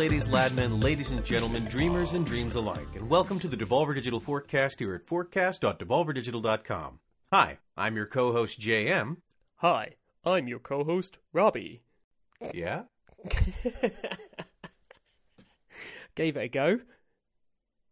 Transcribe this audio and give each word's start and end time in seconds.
ladies, 0.00 0.28
ladmen, 0.30 0.80
ladies 0.80 1.10
and 1.10 1.22
gentlemen, 1.26 1.62
dreamers 1.66 2.14
and 2.14 2.24
dreams 2.24 2.54
alike, 2.54 2.86
and 2.94 3.06
welcome 3.10 3.38
to 3.38 3.46
the 3.46 3.56
Devolver 3.56 3.94
Digital 3.94 4.18
Forecast 4.18 4.78
here 4.78 4.94
at 4.94 5.06
forecast.devolverdigital.com. 5.06 7.00
Hi, 7.30 7.58
I'm 7.76 7.96
your 7.96 8.06
co-host 8.06 8.58
JM. 8.58 9.18
Hi, 9.56 9.96
I'm 10.24 10.48
your 10.48 10.58
co-host 10.58 11.18
Robbie. 11.34 11.82
Yeah? 12.54 12.84
Gave 16.14 16.38
it 16.38 16.44
a 16.44 16.48
go. 16.48 16.80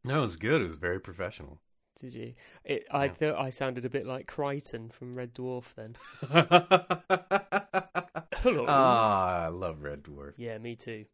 No, 0.02 0.20
it 0.20 0.23
was 0.23 0.37
good. 0.38 0.62
It 0.62 0.66
was 0.68 0.77
very 0.77 1.01
professional. 1.02 1.60
Did 2.01 2.15
you? 2.15 2.32
It, 2.65 2.87
I 2.90 3.04
Yeah. 3.04 3.12
thought 3.12 3.38
I 3.38 3.51
sounded 3.51 3.84
a 3.84 3.90
bit 3.90 4.06
like 4.06 4.27
Kryten 4.27 4.90
from 4.90 5.12
Red 5.12 5.34
Dwarf 5.34 5.74
then. 5.74 5.95
Hello. 8.38 8.65
Ah, 8.66 9.45
I 9.45 9.48
love 9.48 9.82
Red 9.82 10.04
Dwarf. 10.04 10.32
yeah, 10.38 10.56
me 10.56 10.74
too. 10.74 11.04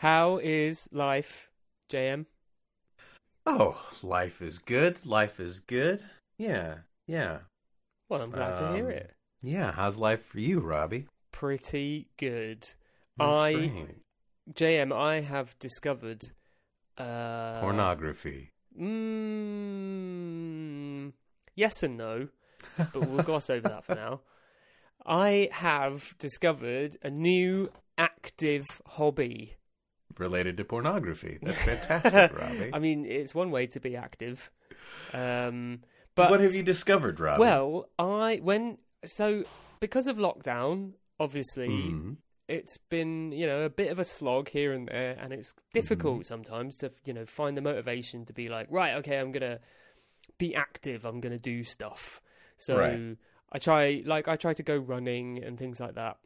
How 0.00 0.38
is 0.38 0.88
life, 0.92 1.50
JM? 1.90 2.24
Oh, 3.44 3.78
life 4.02 4.40
is 4.40 4.58
good. 4.58 5.04
Life 5.04 5.38
is 5.40 5.60
good. 5.60 6.02
Yeah, 6.38 6.78
yeah, 7.06 7.40
Well, 8.08 8.22
I'm 8.22 8.30
glad 8.30 8.56
to 8.56 8.72
hear 8.72 8.86
Um, 8.86 8.92
it. 8.92 9.12
yeah. 9.42 9.72
How's 9.72 9.98
life 9.98 10.24
for 10.24 10.40
you, 10.40 10.60
Robbie? 10.60 11.06
Pretty 11.32 12.08
good. 12.16 12.62
That's 13.18 13.42
I 13.44 13.52
great. 13.52 13.96
JM, 14.54 14.90
I 14.90 15.20
have 15.20 15.54
discovered 15.58 16.22
uh, 16.96 17.60
Pornography. 17.60 18.52
Mm, 18.80 20.00
yes 21.54 21.82
and 21.82 21.98
no, 21.98 22.28
but 22.78 23.06
we'll 23.06 23.22
gloss 23.22 23.50
over 23.50 23.68
that 23.68 23.84
for 23.84 23.94
now. 23.96 24.22
I 25.04 25.50
have 25.52 26.14
discovered 26.18 26.96
a 27.02 27.10
new 27.10 27.68
active 27.98 28.66
hobby. 28.86 29.56
Related 30.18 30.56
to 30.58 30.64
pornography. 30.64 31.38
That's 31.42 31.62
fantastic, 31.62 32.38
Robbie. 32.38 32.70
I 32.72 32.78
mean, 32.78 33.04
it's 33.06 33.34
one 33.34 33.50
way 33.50 33.66
to 33.68 33.80
be 33.80 33.96
active. 33.96 34.50
Um, 35.14 35.80
but 36.14 36.30
what 36.30 36.40
have 36.40 36.54
you 36.54 36.62
discovered, 36.62 37.20
Robbie? 37.20 37.40
Well, 37.40 37.88
I 37.98 38.40
when 38.42 38.78
so 39.04 39.44
because 39.78 40.06
of 40.06 40.16
lockdown, 40.18 40.92
obviously 41.18 41.68
Mhm. 41.68 42.16
it's 42.48 42.76
been 42.78 43.32
you 43.32 43.46
know 43.46 43.64
a 43.64 43.70
bit 43.70 43.90
of 43.92 43.98
a 43.98 44.04
slog 44.04 44.48
here 44.50 44.72
and 44.72 44.88
there, 44.88 45.16
and 45.20 45.32
it's 45.32 45.54
difficult 45.72 46.16
Mm-hmm. 46.20 46.22
sometimes 46.34 46.76
to 46.78 46.90
you 47.04 47.12
know 47.14 47.24
find 47.26 47.56
the 47.56 47.62
motivation 47.62 48.24
to 48.26 48.32
be 48.32 48.48
like, 48.48 48.66
right, 48.70 48.94
okay, 48.96 49.18
I'm 49.18 49.32
gonna 49.32 49.60
be 50.38 50.54
active. 50.54 51.04
I'm 51.04 51.20
gonna 51.20 51.38
do 51.38 51.62
stuff. 51.64 52.20
So 52.56 52.76
Right. 52.78 53.16
I 53.52 53.58
try 53.58 54.02
like 54.04 54.28
I 54.28 54.36
try 54.36 54.52
to 54.54 54.62
go 54.62 54.76
running 54.76 55.42
and 55.42 55.56
things 55.58 55.80
like 55.80 55.94
that, 55.94 56.18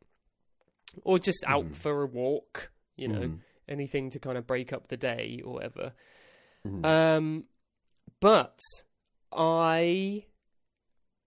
or 1.04 1.18
just 1.18 1.44
out 1.46 1.66
Mhm. 1.66 1.76
for 1.76 2.02
a 2.02 2.06
walk. 2.06 2.70
You 2.96 3.08
know, 3.08 3.20
Mhm. 3.28 3.38
Anything 3.68 4.10
to 4.10 4.18
kind 4.18 4.36
of 4.38 4.46
break 4.46 4.72
up 4.72 4.88
the 4.88 4.96
day 4.96 5.40
or 5.44 5.54
whatever. 5.54 5.92
Mhm. 6.66 6.84
Um, 6.84 7.44
but 8.20 8.58
I 9.32 10.26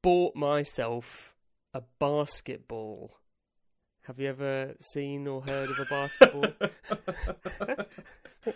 bought 0.02 0.36
myself 0.36 1.36
a 1.74 1.82
basketball. 2.00 3.20
Have 4.04 4.20
you 4.20 4.30
ever 4.30 4.76
seen 4.80 5.28
or 5.28 5.42
heard 5.42 5.70
of 5.70 5.80
a 5.80 5.86
basketball? 5.86 6.54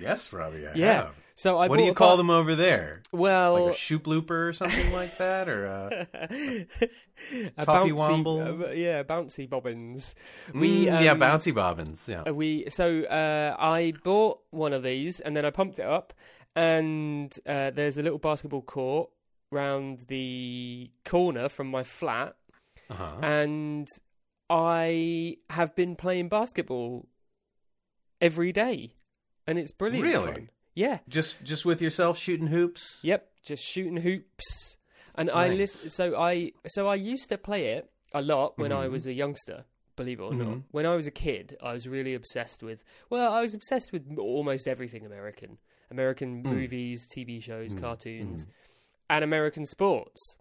yes, 0.00 0.32
Robbie. 0.32 0.66
I 0.66 0.72
Yeah. 0.74 0.92
have. 0.94 1.14
so 1.34 1.58
I 1.58 1.68
what 1.68 1.78
do 1.78 1.84
you 1.84 1.94
call 1.94 2.16
them 2.16 2.30
over 2.30 2.54
there? 2.54 3.02
Well, 3.12 3.54
Like 3.66 3.74
a 3.74 3.78
shoop 3.78 4.06
looper 4.06 4.48
or 4.48 4.52
something 4.52 4.92
like 4.92 5.16
that, 5.18 5.48
or 5.48 5.66
uh, 5.66 6.04
a 7.56 7.64
Toffee 7.64 7.90
bouncy, 7.90 8.24
womble? 8.24 8.68
uh, 8.68 8.70
yeah, 8.72 9.02
bouncy 9.02 9.48
bobbins. 9.48 10.14
We 10.54 10.86
Mm, 10.86 11.02
yeah, 11.02 11.12
um, 11.12 11.20
bouncy 11.20 11.54
bobbins. 11.54 12.08
Yeah. 12.08 12.22
Uh, 12.26 12.34
we 12.34 12.68
so 12.70 13.02
uh, 13.04 13.56
I 13.58 13.92
bought 14.02 14.40
one 14.50 14.72
of 14.72 14.82
these 14.82 15.20
and 15.20 15.36
then 15.36 15.44
I 15.44 15.50
pumped 15.50 15.78
it 15.78 15.86
up, 15.86 16.12
and 16.56 17.34
uh, 17.46 17.70
there's 17.70 17.98
a 17.98 18.02
little 18.02 18.18
basketball 18.18 18.62
court 18.62 19.10
round 19.50 20.04
the 20.08 20.90
corner 21.04 21.48
from 21.48 21.68
my 21.70 21.82
flat, 21.84 22.34
Uh-huh. 22.90 23.18
and 23.22 23.86
I 24.50 25.36
have 25.50 25.74
been 25.76 25.94
playing 25.96 26.28
basketball 26.28 27.06
every 28.20 28.52
day, 28.52 28.94
and 29.46 29.58
it's 29.58 29.72
brilliant. 29.72 30.04
Really? 30.04 30.32
fun. 30.32 30.48
Yeah. 30.74 30.98
Just 31.08 31.44
just 31.44 31.64
with 31.64 31.80
yourself 31.82 32.18
shooting 32.18 32.48
hoops. 32.48 32.98
Yep. 33.02 33.30
Just 33.42 33.64
shooting 33.64 33.98
hoops, 33.98 34.76
and 35.14 35.30
I 35.30 35.48
Nice. 35.48 35.58
listen. 35.58 35.90
So 35.90 36.16
I 36.18 36.52
so 36.66 36.88
I 36.88 36.94
used 36.96 37.28
to 37.28 37.38
play 37.38 37.66
it 37.66 37.90
a 38.12 38.22
lot 38.22 38.58
when 38.58 38.72
I 38.72 38.86
Mhm. 38.86 38.90
was 38.92 39.06
a 39.06 39.12
youngster. 39.12 39.64
Believe 39.96 40.18
it 40.18 40.22
or 40.24 40.34
not, 40.34 40.46
Mhm. 40.48 40.62
when 40.72 40.86
I 40.86 40.96
was 40.96 41.06
a 41.06 41.12
kid, 41.12 41.56
I 41.62 41.72
was 41.72 41.86
really 41.86 42.14
obsessed 42.14 42.64
with. 42.64 42.82
Well, 43.10 43.32
I 43.32 43.40
was 43.42 43.54
obsessed 43.54 43.92
with 43.92 44.18
almost 44.18 44.66
everything 44.66 45.06
American, 45.06 45.58
American 45.88 46.42
Mm. 46.42 46.46
movies, 46.52 47.06
TV 47.14 47.38
shows, 47.40 47.74
Mm, 47.76 47.80
cartoons, 47.80 48.48
and 49.08 49.22
American 49.22 49.64
sports. 49.64 50.38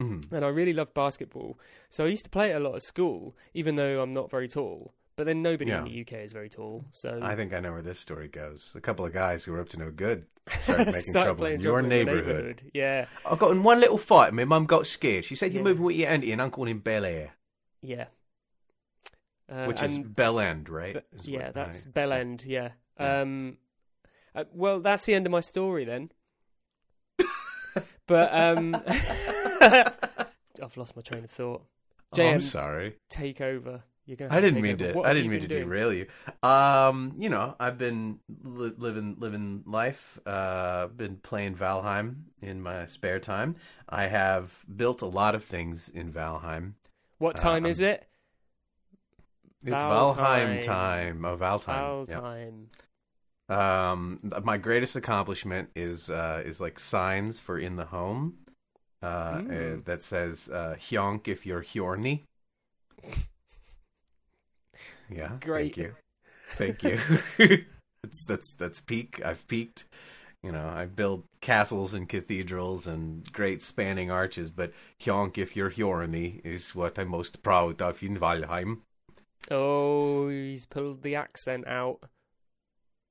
Mhm. 0.00 0.32
And 0.32 0.44
I 0.44 0.48
really 0.48 0.72
loved 0.72 0.94
basketball, 0.94 1.58
so 1.90 2.06
I 2.06 2.08
used 2.08 2.24
to 2.24 2.30
play 2.30 2.52
it 2.52 2.56
a 2.56 2.60
lot 2.60 2.74
at 2.76 2.82
school, 2.82 3.36
even 3.52 3.76
though 3.76 4.00
I'm 4.02 4.12
not 4.12 4.30
very 4.30 4.48
tall. 4.48 4.94
But 5.16 5.24
then 5.24 5.40
nobody 5.42 5.70
in 5.70 5.84
the 5.84 6.00
UK 6.02 6.12
is 6.24 6.32
very 6.32 6.50
tall, 6.50 6.84
so 6.92 7.20
I 7.22 7.34
think 7.36 7.54
I 7.54 7.60
know 7.60 7.72
where 7.72 7.80
this 7.80 7.98
story 7.98 8.28
goes. 8.28 8.72
A 8.74 8.82
couple 8.82 9.06
of 9.06 9.14
guys 9.14 9.44
who 9.46 9.52
were 9.52 9.60
up 9.60 9.70
to 9.70 9.78
no 9.78 9.90
good 9.90 10.26
started 10.60 10.86
making 10.88 11.00
Started 11.00 11.24
trouble 11.24 11.46
in 11.46 11.60
your 11.62 11.80
neighborhood. 11.80 12.70
Yeah, 12.74 13.06
I 13.24 13.34
got 13.36 13.50
in 13.52 13.62
one 13.62 13.80
little 13.80 13.96
fight, 13.96 14.28
and 14.28 14.36
my 14.36 14.44
mum 14.44 14.66
got 14.66 14.86
scared. 14.86 15.24
She 15.24 15.34
said, 15.34 15.54
"You're 15.54 15.62
Yeah. 15.62 15.68
moving 15.70 15.84
with 15.84 15.96
your 15.96 16.10
auntie," 16.10 16.32
and 16.32 16.42
I'm 16.42 16.50
calling 16.50 16.70
him 16.72 16.80
Bel 16.80 17.06
Air, 17.06 17.32
yeah. 17.80 18.06
Uh, 19.48 19.64
which 19.66 19.82
is 19.82 19.98
Bell 19.98 20.38
End, 20.38 20.68
right? 20.68 21.02
Yeah, 21.22 21.50
that's 21.52 21.86
I- 21.86 21.90
Bell 21.90 22.12
End. 22.12 22.44
Yeah. 22.46 22.72
Yeah. 23.00 23.20
Um, 23.20 23.56
uh, 24.34 24.44
well, 24.52 24.80
that's 24.80 25.06
the 25.06 25.14
end 25.14 25.24
of 25.24 25.32
my 25.32 25.40
story 25.40 25.84
then. 25.86 26.10
but 28.06 28.34
um, 28.34 28.74
I've 29.60 30.76
lost 30.76 30.94
my 30.96 31.02
train 31.02 31.24
of 31.24 31.30
thought. 31.30 31.64
Oh, 32.18 32.22
I'm 32.22 32.40
sorry. 32.42 32.96
take 33.08 33.40
over. 33.40 33.84
You're 34.06 34.16
gonna. 34.16 34.34
I 34.34 34.40
didn't 34.40 34.60
mean 34.62 34.74
over. 34.80 34.92
to. 34.92 35.02
I 35.02 35.12
didn't 35.14 35.30
mean 35.30 35.40
to 35.40 35.48
doing? 35.48 35.64
derail 35.64 35.92
you. 35.92 36.06
Um, 36.42 37.14
you 37.18 37.28
know, 37.28 37.56
I've 37.58 37.76
been 37.76 38.20
li- 38.42 38.72
living 38.76 39.16
living 39.18 39.64
life. 39.66 40.18
Uh, 40.24 40.86
been 40.86 41.16
playing 41.16 41.56
Valheim 41.56 42.22
in 42.40 42.62
my 42.62 42.86
spare 42.86 43.18
time. 43.18 43.56
I 43.88 44.06
have 44.06 44.64
built 44.74 45.02
a 45.02 45.06
lot 45.06 45.34
of 45.34 45.42
things 45.44 45.88
in 45.88 46.12
Valheim. 46.12 46.74
What 47.18 47.36
time 47.36 47.64
Um, 47.64 47.70
is 47.70 47.80
it? 47.80 48.06
It's 49.64 49.72
Val 49.72 50.14
Valheim 50.14 50.62
time. 50.62 50.62
time. 50.62 51.24
Oh, 51.24 51.34
Val 51.36 51.58
Foul 51.58 52.06
time. 52.06 52.20
time. 52.22 52.68
Yeah. 53.50 53.90
Um, 53.92 54.18
my 54.44 54.56
greatest 54.56 54.94
accomplishment 54.96 55.70
is 55.74 56.10
uh, 56.10 56.42
is 56.44 56.60
like 56.60 56.78
signs 56.78 57.38
for 57.40 57.58
in 57.58 57.76
the 57.76 57.86
home. 57.86 58.38
Uh, 59.02 59.06
uh, 59.06 59.40
Mm. 59.42 59.84
that 59.84 60.02
says 60.02 60.48
uh, 60.48 60.76
"Hyonk 60.78 61.26
if 61.28 61.44
you're 61.46 61.62
horny." 61.62 62.24
Yeah, 65.10 65.32
Great. 65.40 65.74
Thank 65.76 65.76
you, 65.76 65.94
thank 66.54 66.82
you. 67.38 67.64
it's 68.04 68.24
that's 68.24 68.54
that's 68.54 68.80
peak. 68.80 69.20
I've 69.24 69.46
peaked. 69.48 69.84
You 70.42 70.52
know, 70.52 70.68
I 70.68 70.86
build 70.86 71.24
castles 71.40 71.92
and 71.92 72.08
cathedrals 72.08 72.86
and 72.86 73.30
great 73.32 73.62
spanning 73.62 74.10
arches, 74.12 74.50
but 74.50 74.72
"Hyonk 75.00 75.38
if 75.38 75.56
you're 75.56 75.70
horny" 75.70 76.40
is 76.44 76.74
what 76.74 76.98
I'm 76.98 77.08
most 77.08 77.42
proud 77.42 77.82
of 77.82 78.02
in 78.02 78.16
Valheim. 78.16 78.82
Oh, 79.50 80.28
he's 80.28 80.66
pulled 80.66 81.02
the 81.02 81.14
accent 81.16 81.66
out. 81.66 82.00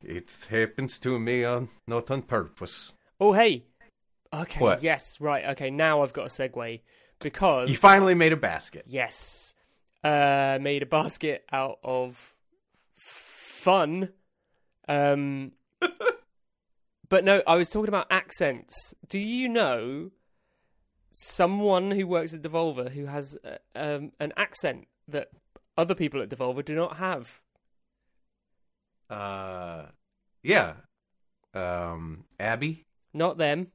It 0.03 0.29
happens 0.49 0.99
to 0.99 1.17
me 1.19 1.43
on 1.43 1.69
not 1.87 2.11
on 2.11 2.21
purpose. 2.21 2.93
Oh, 3.19 3.33
hey. 3.33 3.65
Okay. 4.33 4.59
What? 4.59 4.83
Yes. 4.83 5.19
Right. 5.19 5.45
Okay. 5.45 5.69
Now 5.71 6.03
I've 6.03 6.13
got 6.13 6.25
a 6.27 6.29
segue 6.29 6.81
because 7.21 7.69
You 7.69 7.75
finally 7.75 8.13
made 8.13 8.33
a 8.33 8.37
basket. 8.37 8.85
Yes. 8.87 9.55
Uh, 10.05 10.59
made 10.61 10.83
a 10.83 10.85
basket 10.85 11.43
out 11.51 11.79
of 11.83 12.35
fun. 12.95 14.09
Um, 14.87 15.53
but 17.09 17.23
no, 17.23 17.41
I 17.47 17.55
was 17.55 17.71
talking 17.71 17.87
about 17.87 18.05
accents. 18.11 18.93
Do 19.09 19.17
you 19.17 19.49
know 19.49 20.11
someone 21.09 21.89
who 21.89 22.05
works 22.05 22.35
at 22.35 22.43
Devolver 22.43 22.91
who 22.91 23.07
has 23.07 23.35
uh, 23.43 23.57
um, 23.75 24.11
an 24.19 24.31
accent 24.37 24.85
that 25.07 25.29
other 25.75 25.95
people 25.95 26.21
at 26.21 26.29
Devolver 26.29 26.63
do 26.63 26.75
not 26.75 26.97
have? 26.97 27.41
Uh, 29.09 29.85
yeah. 30.43 30.73
Um, 31.55 32.25
Abby, 32.39 32.85
Not 33.11 33.39
them. 33.39 33.71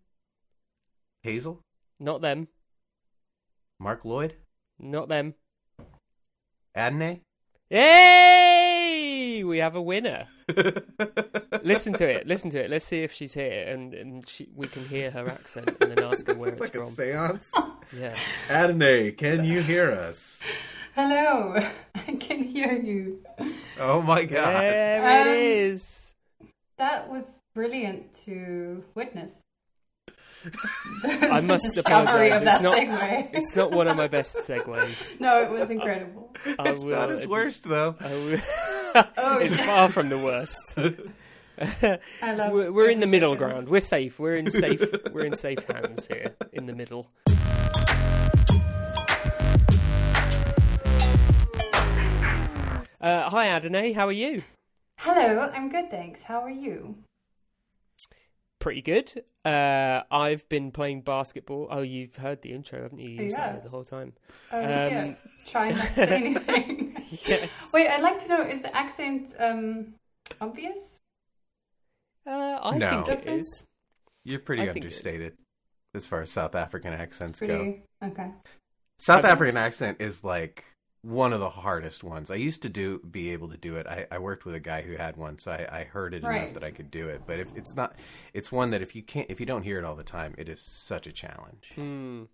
Hazel, 1.25 1.65
Not 1.99 2.21
them. 2.21 2.47
Mark 3.81 4.05
Lloyd, 4.05 4.37
Not 4.79 5.09
them. 5.09 5.35
Adne. 6.77 7.21
Hey! 7.69 9.43
We 9.45 9.59
have 9.59 9.75
a 9.77 9.83
winner. 9.83 10.27
listen 11.63 11.95
to 11.95 12.07
it. 12.09 12.27
Listen 12.27 12.51
to 12.51 12.65
it. 12.65 12.71
Let's 12.71 12.85
see 12.85 13.03
if 13.03 13.13
she's 13.13 13.35
here, 13.35 13.65
and, 13.69 13.95
and 13.95 14.29
she, 14.29 14.49
we 14.55 14.67
can 14.67 14.85
hear 14.85 15.11
her 15.11 15.29
accent, 15.29 15.71
and 15.81 15.93
then 15.93 16.05
ask 16.05 16.27
her 16.27 16.35
where 16.35 16.51
it's 16.55 16.61
like 16.61 16.75
a 16.75 16.79
from. 16.79 16.91
seance. 16.91 17.51
Yeah. 17.93 18.15
Adne, 18.49 19.17
can 19.19 19.43
you 19.43 19.63
hear 19.63 19.91
us? 19.91 20.41
Hello, 20.95 21.57
I 21.97 22.13
can 22.21 22.45
hear 22.45 22.73
you. 22.73 23.19
Oh 23.81 24.01
my 24.01 24.25
god. 24.27 24.61
There 24.63 25.23
Um, 25.23 25.27
it 25.27 25.37
is. 25.37 26.15
That 26.79 27.09
was 27.11 27.25
brilliant 27.53 28.15
to 28.27 28.85
witness. 28.95 29.33
I 31.05 31.41
must 31.41 31.77
apologise. 31.83 32.35
It's 32.43 32.61
not. 32.63 32.77
segue. 32.77 33.29
It's 33.35 33.55
not 33.57 33.73
one 33.73 33.89
of 33.89 33.97
my 33.97 34.09
best 34.09 34.37
segues. 34.39 35.21
No, 35.21 35.43
it 35.43 35.51
was 35.51 35.71
incredible. 35.71 36.35
I 36.59 36.71
It's 36.71 36.85
will 36.85 36.93
not 36.97 37.11
his 37.11 37.27
worst 37.27 37.69
though. 37.69 37.97
I 38.01 38.13
will- 38.15 38.41
Oh, 39.19 39.39
it's 39.39 39.57
yeah. 39.57 39.67
far 39.67 39.89
from 39.89 40.09
the 40.09 40.19
worst. 40.19 40.75
I 40.77 42.35
love. 42.35 42.53
we're, 42.53 42.73
we're 42.73 42.91
in 42.91 42.99
the 43.01 43.07
middle 43.07 43.35
second. 43.35 43.49
ground. 43.49 43.69
We're 43.69 43.81
safe. 43.81 44.19
We're 44.19 44.35
in 44.37 44.51
safe. 44.51 44.83
we're 45.13 45.27
in 45.27 45.35
safe 45.35 45.63
hands 45.65 46.07
here. 46.09 46.35
In 46.53 46.67
the 46.67 46.75
middle. 46.75 47.07
Uh, 53.01 53.31
hi, 53.31 53.49
Adonai. 53.49 53.93
How 53.93 54.07
are 54.07 54.13
you? 54.13 54.43
Hello, 54.99 55.51
I'm 55.55 55.71
good, 55.71 55.91
thanks. 55.91 56.23
How 56.23 56.41
are 56.41 56.51
you? 56.51 56.97
Pretty 58.59 58.83
good. 58.83 59.25
Uh, 59.45 60.03
I've 60.11 60.47
been 60.49 60.71
playing 60.71 61.03
basketball. 61.03 61.69
Oh, 61.71 61.81
you've 61.81 62.17
heard 62.17 62.43
the 62.43 62.53
intro, 62.53 62.83
haven't 62.83 62.99
you? 62.99 63.09
You 63.09 63.31
Yeah. 63.31 63.53
there 63.53 63.61
the 63.63 63.71
whole 63.71 63.85
time. 63.85 64.13
Oh, 64.53 64.61
Um, 64.61 64.67
yeah. 64.69 65.15
Try 65.47 65.71
not 65.71 65.87
to 65.89 65.95
say 65.95 66.07
anything. 66.17 66.97
Yes. 67.27 67.51
Wait, 67.73 67.89
I'd 67.89 68.03
like 68.03 68.19
to 68.21 68.29
know: 68.29 68.43
is 68.43 68.61
the 68.61 68.75
accent 68.77 69.35
um 69.39 69.95
obvious? 70.41 70.99
Uh, 72.27 72.59
I 72.63 72.79
No. 72.79 73.03
think 73.05 73.09
it 73.09 73.29
is. 73.29 73.65
You're 74.25 74.41
pretty 74.41 74.63
I 74.63 74.67
think 74.67 74.77
it 74.77 74.89
is. 74.89 74.93
understated 74.93 75.33
as 75.95 76.07
far 76.07 76.21
as 76.21 76.31
South 76.31 76.55
African 76.55 76.93
accents 76.93 77.41
go. 77.41 77.75
Okay. 78.05 78.31
South 78.99 79.21
Okay. 79.21 79.29
African 79.33 79.57
accent 79.57 79.97
is 80.01 80.23
like 80.23 80.65
one 81.03 81.33
of 81.33 81.41
the 81.41 81.51
hardest 81.51 82.05
ones. 82.05 82.31
I 82.31 82.35
used 82.37 82.63
to 82.63 82.69
do 82.69 82.99
be 83.01 83.31
able 83.31 83.49
to 83.49 83.57
do 83.57 83.77
it. 83.77 83.87
I, 83.87 84.07
I 84.11 84.19
worked 84.19 84.45
with 84.45 84.55
a 84.55 84.61
guy 84.61 84.83
who 84.83 84.97
had 84.97 85.17
one, 85.17 85.39
so 85.39 85.51
I, 85.53 85.81
I 85.81 85.85
heard 85.85 86.15
it 86.15 86.23
Right. 86.23 86.43
enough 86.43 86.53
that 86.55 86.65
I 86.65 86.71
could 86.71 86.91
do 86.91 87.09
it. 87.09 87.23
But 87.27 87.39
if 87.41 87.53
it's 87.57 87.75
not, 87.75 87.97
it's 88.35 88.53
one 88.53 88.71
that 88.71 88.83
if 88.83 88.95
you 88.95 89.03
can't, 89.03 89.31
if 89.31 89.41
you 89.41 89.47
don't 89.47 89.63
hear 89.63 89.79
it 89.79 89.85
all 89.85 89.97
the 89.97 90.05
time, 90.05 90.35
it 90.39 90.49
is 90.49 90.61
such 90.61 91.07
a 91.07 91.13
challenge. 91.13 91.73
Hmm. 91.75 92.25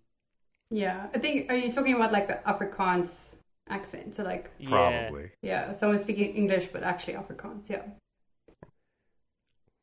Yeah, 0.69 1.07
I 1.13 1.19
think. 1.19 1.49
Are 1.49 1.55
you 1.55 1.71
talking 1.71 1.95
about 1.95 2.11
like 2.11 2.27
the 2.27 2.39
Afrikaans 2.45 3.29
accent? 3.69 4.15
So 4.15 4.23
like, 4.23 4.51
Yeah. 4.59 4.69
Probably. 4.69 5.31
yeah, 5.41 5.73
someone 5.73 5.99
speaking 5.99 6.35
English 6.35 6.67
but 6.73 6.83
actually 6.83 7.13
Afrikaans. 7.13 7.69
Yeah, 7.69 7.83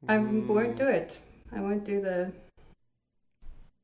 I 0.08 0.16
Hmm. 0.16 0.48
won't 0.48 0.76
do 0.76 0.86
it. 0.88 1.18
I 1.52 1.60
won't 1.60 1.84
do 1.84 2.00
the 2.00 2.32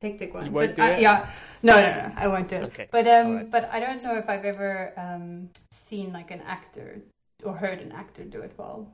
hectic 0.01 0.33
one. 0.33 0.45
You 0.45 0.51
won't 0.51 0.75
but 0.75 0.75
do 0.75 0.81
I, 0.81 0.89
it? 0.95 1.01
Yeah, 1.01 1.29
no, 1.63 1.79
no, 1.79 1.81
no, 1.81 2.11
I 2.15 2.27
won't 2.27 2.47
do 2.47 2.57
it. 2.57 2.63
Okay. 2.63 2.87
But 2.91 3.07
um, 3.07 3.27
Alright. 3.27 3.51
but 3.51 3.69
I 3.71 3.79
don't 3.79 4.03
know 4.03 4.15
if 4.17 4.29
I've 4.29 4.45
ever 4.45 4.93
um 4.97 5.49
seen 5.71 6.11
like 6.11 6.31
an 6.31 6.41
actor 6.41 7.01
or 7.43 7.55
heard 7.55 7.79
an 7.79 7.91
actor 7.91 8.23
do 8.23 8.41
it 8.41 8.53
well. 8.57 8.87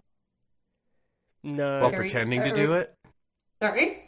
No. 1.44 1.82
While 1.82 1.92
Very- 1.92 2.04
pretending 2.06 2.42
to 2.44 2.52
do 2.54 2.74
it. 2.74 2.94
Sorry. 3.62 4.04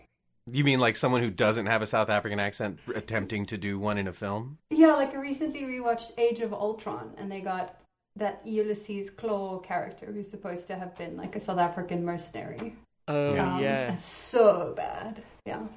You 0.51 0.63
mean 0.63 0.79
like 0.79 0.95
someone 0.95 1.21
who 1.21 1.29
doesn't 1.29 1.67
have 1.67 1.83
a 1.83 1.87
South 1.87 2.09
African 2.09 2.39
accent 2.39 2.79
attempting 2.95 3.45
to 3.47 3.57
do 3.57 3.77
one 3.77 3.99
in 3.99 4.07
a 4.07 4.13
film? 4.13 4.57
Yeah, 4.71 4.93
like 4.93 5.13
I 5.13 5.17
recently 5.17 5.61
rewatched 5.61 6.13
Age 6.17 6.39
of 6.39 6.53
Ultron, 6.53 7.13
and 7.17 7.31
they 7.31 7.39
got 7.39 7.79
that 8.15 8.41
Ulysses 8.45 9.11
Klaue 9.11 9.63
character 9.63 10.07
who's 10.07 10.29
supposed 10.29 10.65
to 10.67 10.75
have 10.75 10.97
been 10.97 11.15
like 11.15 11.35
a 11.35 11.39
South 11.39 11.59
African 11.59 12.03
mercenary. 12.03 12.75
Oh 13.11 13.33
Yeah. 13.33 13.59
yeah. 13.59 13.87
Um, 13.91 13.97
so 13.97 14.73
bad. 14.77 15.23
Yeah, 15.45 15.67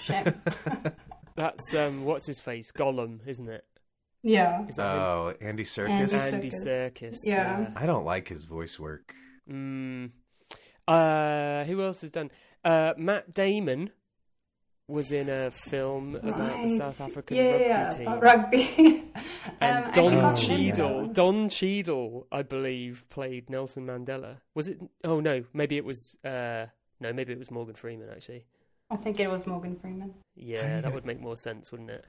shame. 0.00 0.32
That's 1.36 1.74
um. 1.74 2.04
What's 2.04 2.26
his 2.26 2.40
face? 2.40 2.72
Gollum, 2.72 3.20
isn't 3.26 3.48
it? 3.48 3.64
yeah. 4.22 4.66
Is 4.66 4.76
that 4.76 4.94
him? 4.94 5.00
Oh, 5.00 5.34
Andy 5.40 5.64
Serkis. 5.64 5.88
Andy- 6.12 6.14
Andy 6.16 6.50
Serkis. 6.50 6.66
Serkis. 6.66 7.16
Yeah. 7.24 7.70
I 7.76 7.86
don't 7.86 8.04
like 8.04 8.28
his 8.28 8.44
voice 8.44 8.78
work. 8.80 9.14
Mm. 9.48 10.10
Uh, 10.88 11.64
who 11.64 11.82
else 11.82 12.00
has 12.00 12.10
done? 12.10 12.30
Uh, 12.64 12.94
Matt 12.96 13.34
Damon 13.34 13.90
was 14.88 15.12
in 15.12 15.28
a 15.28 15.50
film 15.68 16.16
about 16.16 16.62
the 16.66 16.68
South 16.70 17.00
African 17.02 17.36
yeah, 17.36 17.50
rugby 17.52 17.64
yeah, 17.66 17.90
team. 17.90 18.06
about 18.08 18.22
rugby. 18.22 19.04
And 19.60 19.86
Um, 19.86 19.92
Don 19.92 20.14
actually 20.14 20.14
Oh, 20.14 20.24
remember 20.24 20.36
Cheadle, 20.76 21.00
one. 21.02 21.12
Don 21.12 21.48
Cheadle, 21.50 22.26
I 22.32 22.42
believe, 22.42 23.04
played 23.10 23.50
Nelson 23.50 23.86
Mandela. 23.86 24.36
Was 24.54 24.68
it? 24.68 24.78
Oh 25.04 25.20
no, 25.20 25.44
maybe 25.52 25.76
it 25.76 25.84
was. 25.84 26.16
Uh, 26.24 26.66
no, 27.00 27.12
maybe 27.12 27.32
it 27.32 27.38
was 27.38 27.50
Morgan 27.50 27.74
Freeman. 27.74 28.08
Actually, 28.10 28.44
I 28.90 28.96
think 28.96 29.20
it 29.20 29.30
was 29.30 29.46
Morgan 29.46 29.76
Freeman. 29.76 30.14
yeah, 30.36 30.80
that 30.80 30.92
would 30.92 31.04
make 31.06 31.20
more 31.20 31.36
sense, 31.36 31.70
wouldn't 31.72 31.90
it? 31.90 32.04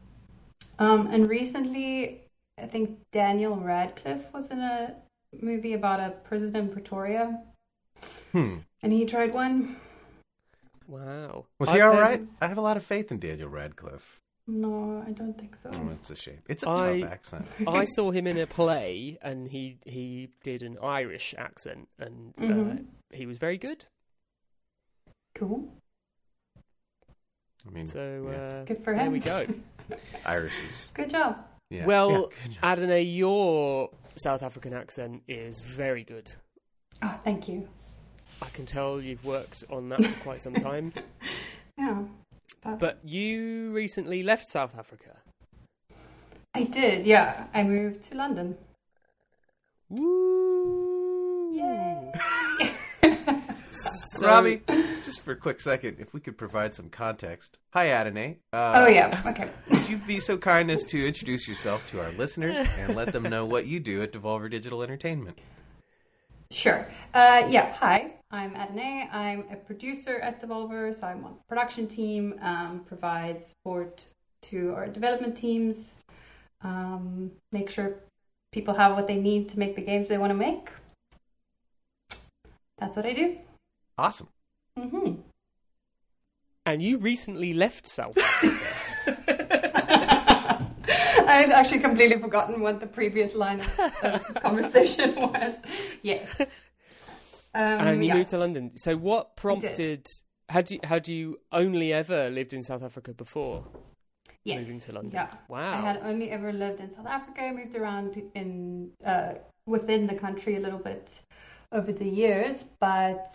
Um, 0.80 1.08
and 1.08 1.30
recently, 1.30 2.22
I 2.58 2.66
think 2.68 2.98
Daniel 3.12 3.56
Radcliffe 3.58 4.26
was 4.34 4.50
in 4.50 4.60
a 4.60 4.96
movie 5.42 5.74
about 5.74 6.00
a 6.00 6.12
prison 6.24 6.56
in 6.56 6.70
Pretoria, 6.70 7.42
Hmm. 8.32 8.58
and 8.82 8.94
he 8.94 9.06
tried 9.06 9.34
one. 9.34 9.76
Wow. 10.88 11.46
Was 11.60 11.70
I've 11.70 11.76
he 11.76 11.82
all 11.82 11.94
heard- 11.94 12.02
right? 12.02 12.22
I 12.42 12.48
have 12.48 12.58
a 12.58 12.62
lot 12.62 12.78
of 12.78 12.84
faith 12.84 13.12
in 13.12 13.20
Daniel 13.20 13.50
Radcliffe. 13.50 14.20
No, 14.48 15.04
I 15.08 15.12
don't 15.12 15.38
think 15.38 15.56
so. 15.56 15.70
Oh, 15.72 15.90
it's 15.92 16.10
a 16.10 16.16
shame. 16.16 16.40
It's 16.48 16.64
a 16.64 16.70
I- 16.70 17.02
tough 17.02 17.12
accent. 17.12 17.48
I 17.68 17.84
saw 17.84 18.10
him 18.12 18.26
in 18.26 18.38
a 18.40 18.48
play, 18.48 19.18
and 19.22 19.48
he 19.50 19.78
he 19.86 20.30
did 20.42 20.64
an 20.64 20.78
Irish 20.82 21.36
accent, 21.38 21.88
and 22.00 22.34
uh, 22.40 22.44
Mhm. 22.44 22.86
he 23.12 23.26
was 23.28 23.38
very 23.38 23.58
good. 23.60 23.86
Cool. 25.40 25.68
I 27.68 27.72
mean, 27.72 27.88
So 27.88 28.30
yeah. 28.32 28.38
uh, 28.38 28.64
Good 28.66 28.84
for 28.84 28.94
there 28.96 29.06
him. 29.06 29.12
we 29.14 29.20
go. 29.20 29.46
Irish 30.26 30.60
is. 30.68 30.92
Good 30.94 31.10
job. 31.10 31.38
Yeah. 31.70 31.86
Well, 31.86 32.12
yeah, 32.12 32.18
good 32.46 32.54
job. 32.56 32.64
Adonai, 32.64 33.02
your 33.04 33.90
South 34.16 34.44
African 34.44 34.74
accent 34.74 35.24
is 35.28 35.62
very 35.62 36.04
good. 36.04 36.34
Oh, 37.02 37.16
thank 37.24 37.48
you. 37.48 37.68
I 38.42 38.48
can 38.50 38.66
tell 38.66 39.00
you've 39.02 39.24
worked 39.26 39.64
on 39.70 39.90
that 39.90 40.04
for 40.04 40.24
quite 40.24 40.42
some 40.42 40.54
time. 40.56 40.94
Yeah. 41.78 41.98
But 42.78 43.00
you 43.06 43.72
recently 43.72 44.22
left 44.22 44.46
South 44.46 44.78
Africa. 44.78 45.16
I 46.54 46.64
did, 46.66 47.06
yeah. 47.06 47.46
I 47.54 47.64
moved 47.64 48.04
to 48.10 48.16
London. 48.16 48.58
Woo! 49.88 51.54
Yay! 51.54 51.89
So, 53.72 54.28
Robbie, 54.28 54.62
just 55.04 55.22
for 55.22 55.32
a 55.32 55.36
quick 55.36 55.60
second, 55.60 55.98
if 56.00 56.14
we 56.14 56.20
could 56.20 56.38
provide 56.38 56.74
some 56.74 56.90
context. 56.90 57.58
Hi, 57.72 57.90
Adonai. 57.90 58.40
Uh, 58.52 58.74
oh, 58.76 58.88
yeah. 58.88 59.22
Okay. 59.26 59.50
Would 59.70 59.88
you 59.88 59.98
be 59.98 60.20
so 60.20 60.38
kind 60.38 60.72
as 60.72 60.84
to 60.86 61.06
introduce 61.06 61.48
yourself 61.48 61.90
to 61.92 62.02
our 62.02 62.12
listeners 62.14 62.58
and 62.80 62.96
let 62.96 63.14
them 63.14 63.24
know 63.24 63.46
what 63.46 63.68
you 63.68 63.80
do 63.80 64.02
at 64.02 64.12
Devolver 64.12 64.50
Digital 64.50 64.82
Entertainment? 64.82 65.38
Sure. 66.52 66.88
Uh, 67.14 67.46
yeah, 67.50 67.74
hi. 67.74 68.14
I'm 68.32 68.56
Adene. 68.56 69.08
I'm 69.14 69.46
a 69.52 69.56
producer 69.56 70.20
at 70.20 70.42
Devolver, 70.42 71.00
so 71.00 71.06
I'm 71.06 71.24
on 71.24 71.34
the 71.34 71.44
production 71.48 71.88
team, 71.88 72.36
um, 72.42 72.82
provide 72.88 73.44
support 73.44 74.06
to 74.44 74.74
our 74.74 74.88
development 74.88 75.36
teams, 75.36 75.94
um, 76.62 77.32
make 77.52 77.70
sure 77.70 77.96
people 78.52 78.74
have 78.74 78.96
what 78.96 79.08
they 79.08 79.18
need 79.18 79.50
to 79.50 79.60
make 79.60 79.76
the 79.76 79.82
games 79.82 80.10
they 80.10 80.18
want 80.18 80.32
to 80.32 80.36
make. 80.36 80.70
That's 82.80 82.96
what 82.96 83.06
I 83.06 83.14
do. 83.14 83.38
Awesome. 84.00 84.30
hmm 84.78 85.16
and 86.70 86.84
you 86.84 86.98
recently 87.00 87.54
left 87.54 87.88
South 87.88 88.18
Africa. 88.18 88.58
I 91.28 91.42
had 91.42 91.52
actually 91.52 91.80
completely 91.80 92.20
forgotten 92.20 92.62
what 92.62 92.80
the 92.80 92.88
previous 92.88 93.34
line 93.36 93.60
of, 93.60 93.80
of 94.04 94.34
conversation 94.42 95.16
was. 95.16 95.56
Yes. 96.02 96.40
Um, 96.40 96.48
and 97.56 98.04
you 98.04 98.10
yeah. 98.10 98.18
moved 98.18 98.30
to 98.30 98.38
London. 98.38 98.72
So 98.78 98.96
what 98.96 99.36
prompted? 99.36 100.06
Had 100.50 100.72
you 100.72 100.80
had 100.84 101.08
you 101.08 101.40
only 101.52 101.94
ever 101.94 102.30
lived 102.30 102.54
in 102.54 102.64
South 102.64 102.84
Africa 102.84 103.14
before 103.14 103.66
yes. 104.44 104.60
moving 104.60 104.80
to 104.82 104.94
London? 104.94 105.14
Yeah. 105.14 105.34
Wow. 105.48 105.78
I 105.78 105.82
had 105.82 106.02
only 106.04 106.32
ever 106.32 106.52
lived 106.52 106.80
in 106.80 106.92
South 106.92 107.08
Africa. 107.08 107.42
I 107.42 107.52
moved 107.52 107.76
around 107.76 108.22
in 108.36 108.92
uh, 109.06 109.34
within 109.66 110.08
the 110.08 110.16
country 110.16 110.56
a 110.56 110.60
little 110.60 110.80
bit 110.80 111.20
over 111.72 111.92
the 111.92 112.10
years, 112.10 112.66
but 112.80 113.32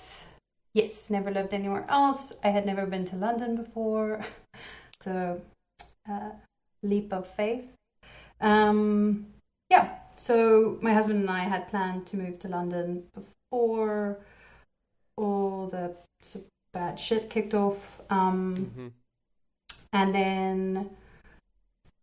yes, 0.75 1.09
never 1.11 1.31
lived 1.31 1.55
anywhere 1.55 1.87
else. 1.89 2.33
I 2.43 2.49
had 2.49 2.67
never 2.67 2.87
been 2.87 3.05
to 3.07 3.17
London 3.17 3.57
before, 3.57 4.21
so 5.01 5.41
uh, 6.11 6.31
leap 6.83 7.13
of 7.13 7.27
faith. 7.27 7.65
Um, 8.41 9.27
yeah, 9.71 9.97
so 10.17 10.79
my 10.83 10.93
husband 10.93 11.21
and 11.21 11.31
I 11.31 11.45
had 11.45 11.69
planned 11.69 12.07
to 12.09 12.17
move 12.17 12.39
to 12.41 12.49
London 12.49 13.05
before 13.15 14.19
all 15.17 15.69
the 15.69 15.95
bad 16.73 16.99
shit 16.99 17.31
kicked 17.31 17.55
off. 17.55 18.01
Um, 18.11 18.71
Mhm. 18.77 18.91
and 19.93 20.15
then 20.15 20.91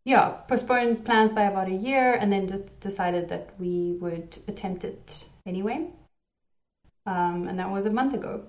yeah 0.05 0.29
postponed 0.47 1.03
plans 1.05 1.31
by 1.31 1.43
about 1.43 1.67
a 1.67 1.73
year 1.73 2.13
and 2.13 2.31
then 2.31 2.47
just 2.47 2.63
decided 2.79 3.27
that 3.29 3.53
we 3.59 3.97
would 4.01 4.35
attempt 4.47 4.83
it 4.83 5.25
anyway 5.45 5.85
um, 7.05 7.47
and 7.47 7.59
that 7.59 7.69
was 7.69 7.85
a 7.85 7.89
month 7.89 8.13
ago 8.13 8.43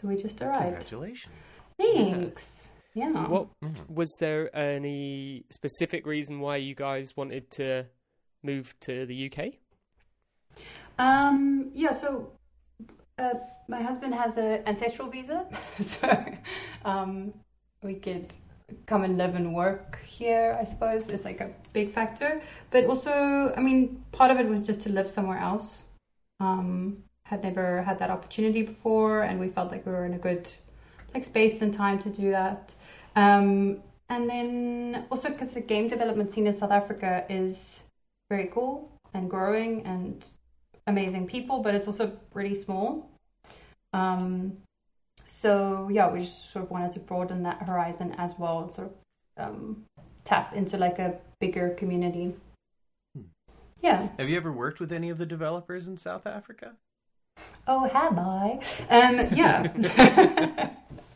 so 0.00 0.08
we 0.08 0.16
just 0.16 0.40
arrived 0.42 0.86
Congratulations. 0.88 1.34
thanks 1.78 2.68
yeah, 2.94 3.28
What 3.28 3.48
Mm. 3.62 3.88
was 3.88 4.16
there 4.18 4.54
any 4.56 5.44
specific 5.50 6.06
reason 6.06 6.40
why 6.40 6.56
you 6.56 6.74
guys 6.74 7.16
wanted 7.16 7.50
to 7.52 7.86
move 8.42 8.74
to 8.80 9.06
the 9.06 9.30
UK? 9.30 9.58
Um, 10.98 11.70
yeah, 11.72 11.92
so 11.92 12.32
uh, 13.18 13.34
my 13.68 13.80
husband 13.80 14.12
has 14.14 14.36
an 14.36 14.62
ancestral 14.66 15.08
visa, 15.08 15.46
so 15.80 16.24
um, 16.84 17.32
we 17.82 17.94
could 17.94 18.32
come 18.86 19.04
and 19.04 19.16
live 19.16 19.34
and 19.36 19.54
work 19.54 20.00
here. 20.04 20.58
I 20.60 20.64
suppose 20.64 21.08
is 21.08 21.24
like 21.24 21.40
a 21.40 21.50
big 21.72 21.92
factor, 21.92 22.42
but 22.70 22.84
also, 22.86 23.54
I 23.56 23.60
mean, 23.60 24.02
part 24.12 24.30
of 24.32 24.38
it 24.40 24.48
was 24.48 24.66
just 24.66 24.80
to 24.82 24.90
live 24.92 25.08
somewhere 25.08 25.38
else. 25.38 25.84
Um, 26.40 27.04
had 27.30 27.44
never 27.44 27.80
had 27.82 27.96
that 28.00 28.10
opportunity 28.10 28.62
before, 28.62 29.22
and 29.22 29.38
we 29.38 29.48
felt 29.48 29.70
like 29.70 29.86
we 29.86 29.92
were 29.92 30.04
in 30.04 30.14
a 30.14 30.18
good 30.18 30.50
like 31.14 31.24
space 31.24 31.62
and 31.62 31.72
time 31.72 32.02
to 32.02 32.08
do 32.08 32.32
that. 32.32 32.74
Um, 33.14 33.78
and 34.08 34.28
then 34.28 35.06
also 35.12 35.28
because 35.28 35.52
the 35.52 35.60
game 35.60 35.86
development 35.86 36.32
scene 36.32 36.48
in 36.48 36.54
South 36.56 36.72
Africa 36.72 37.24
is 37.28 37.80
very 38.28 38.46
cool 38.46 38.90
and 39.14 39.30
growing 39.30 39.82
and 39.84 40.26
amazing 40.88 41.28
people, 41.28 41.62
but 41.62 41.72
it's 41.72 41.86
also 41.86 42.08
pretty 42.32 42.56
small. 42.56 43.08
Um, 43.92 44.56
so 45.28 45.88
yeah, 45.92 46.10
we 46.10 46.20
just 46.20 46.52
sort 46.52 46.64
of 46.64 46.70
wanted 46.72 46.90
to 46.92 46.98
broaden 46.98 47.44
that 47.44 47.62
horizon 47.62 48.12
as 48.18 48.34
well, 48.38 48.70
sort 48.70 48.88
of 48.88 48.94
um, 49.44 49.84
tap 50.24 50.52
into 50.56 50.76
like 50.76 50.98
a 50.98 51.14
bigger 51.38 51.70
community. 51.70 52.34
Yeah. 53.80 54.08
Have 54.18 54.28
you 54.28 54.36
ever 54.36 54.52
worked 54.52 54.80
with 54.80 54.90
any 54.90 55.10
of 55.10 55.18
the 55.18 55.26
developers 55.26 55.86
in 55.86 55.96
South 55.96 56.26
Africa? 56.26 56.72
Oh, 57.66 57.84
have 57.88 58.18
I? 58.18 58.58
Um, 58.88 59.28
yeah. 59.36 60.70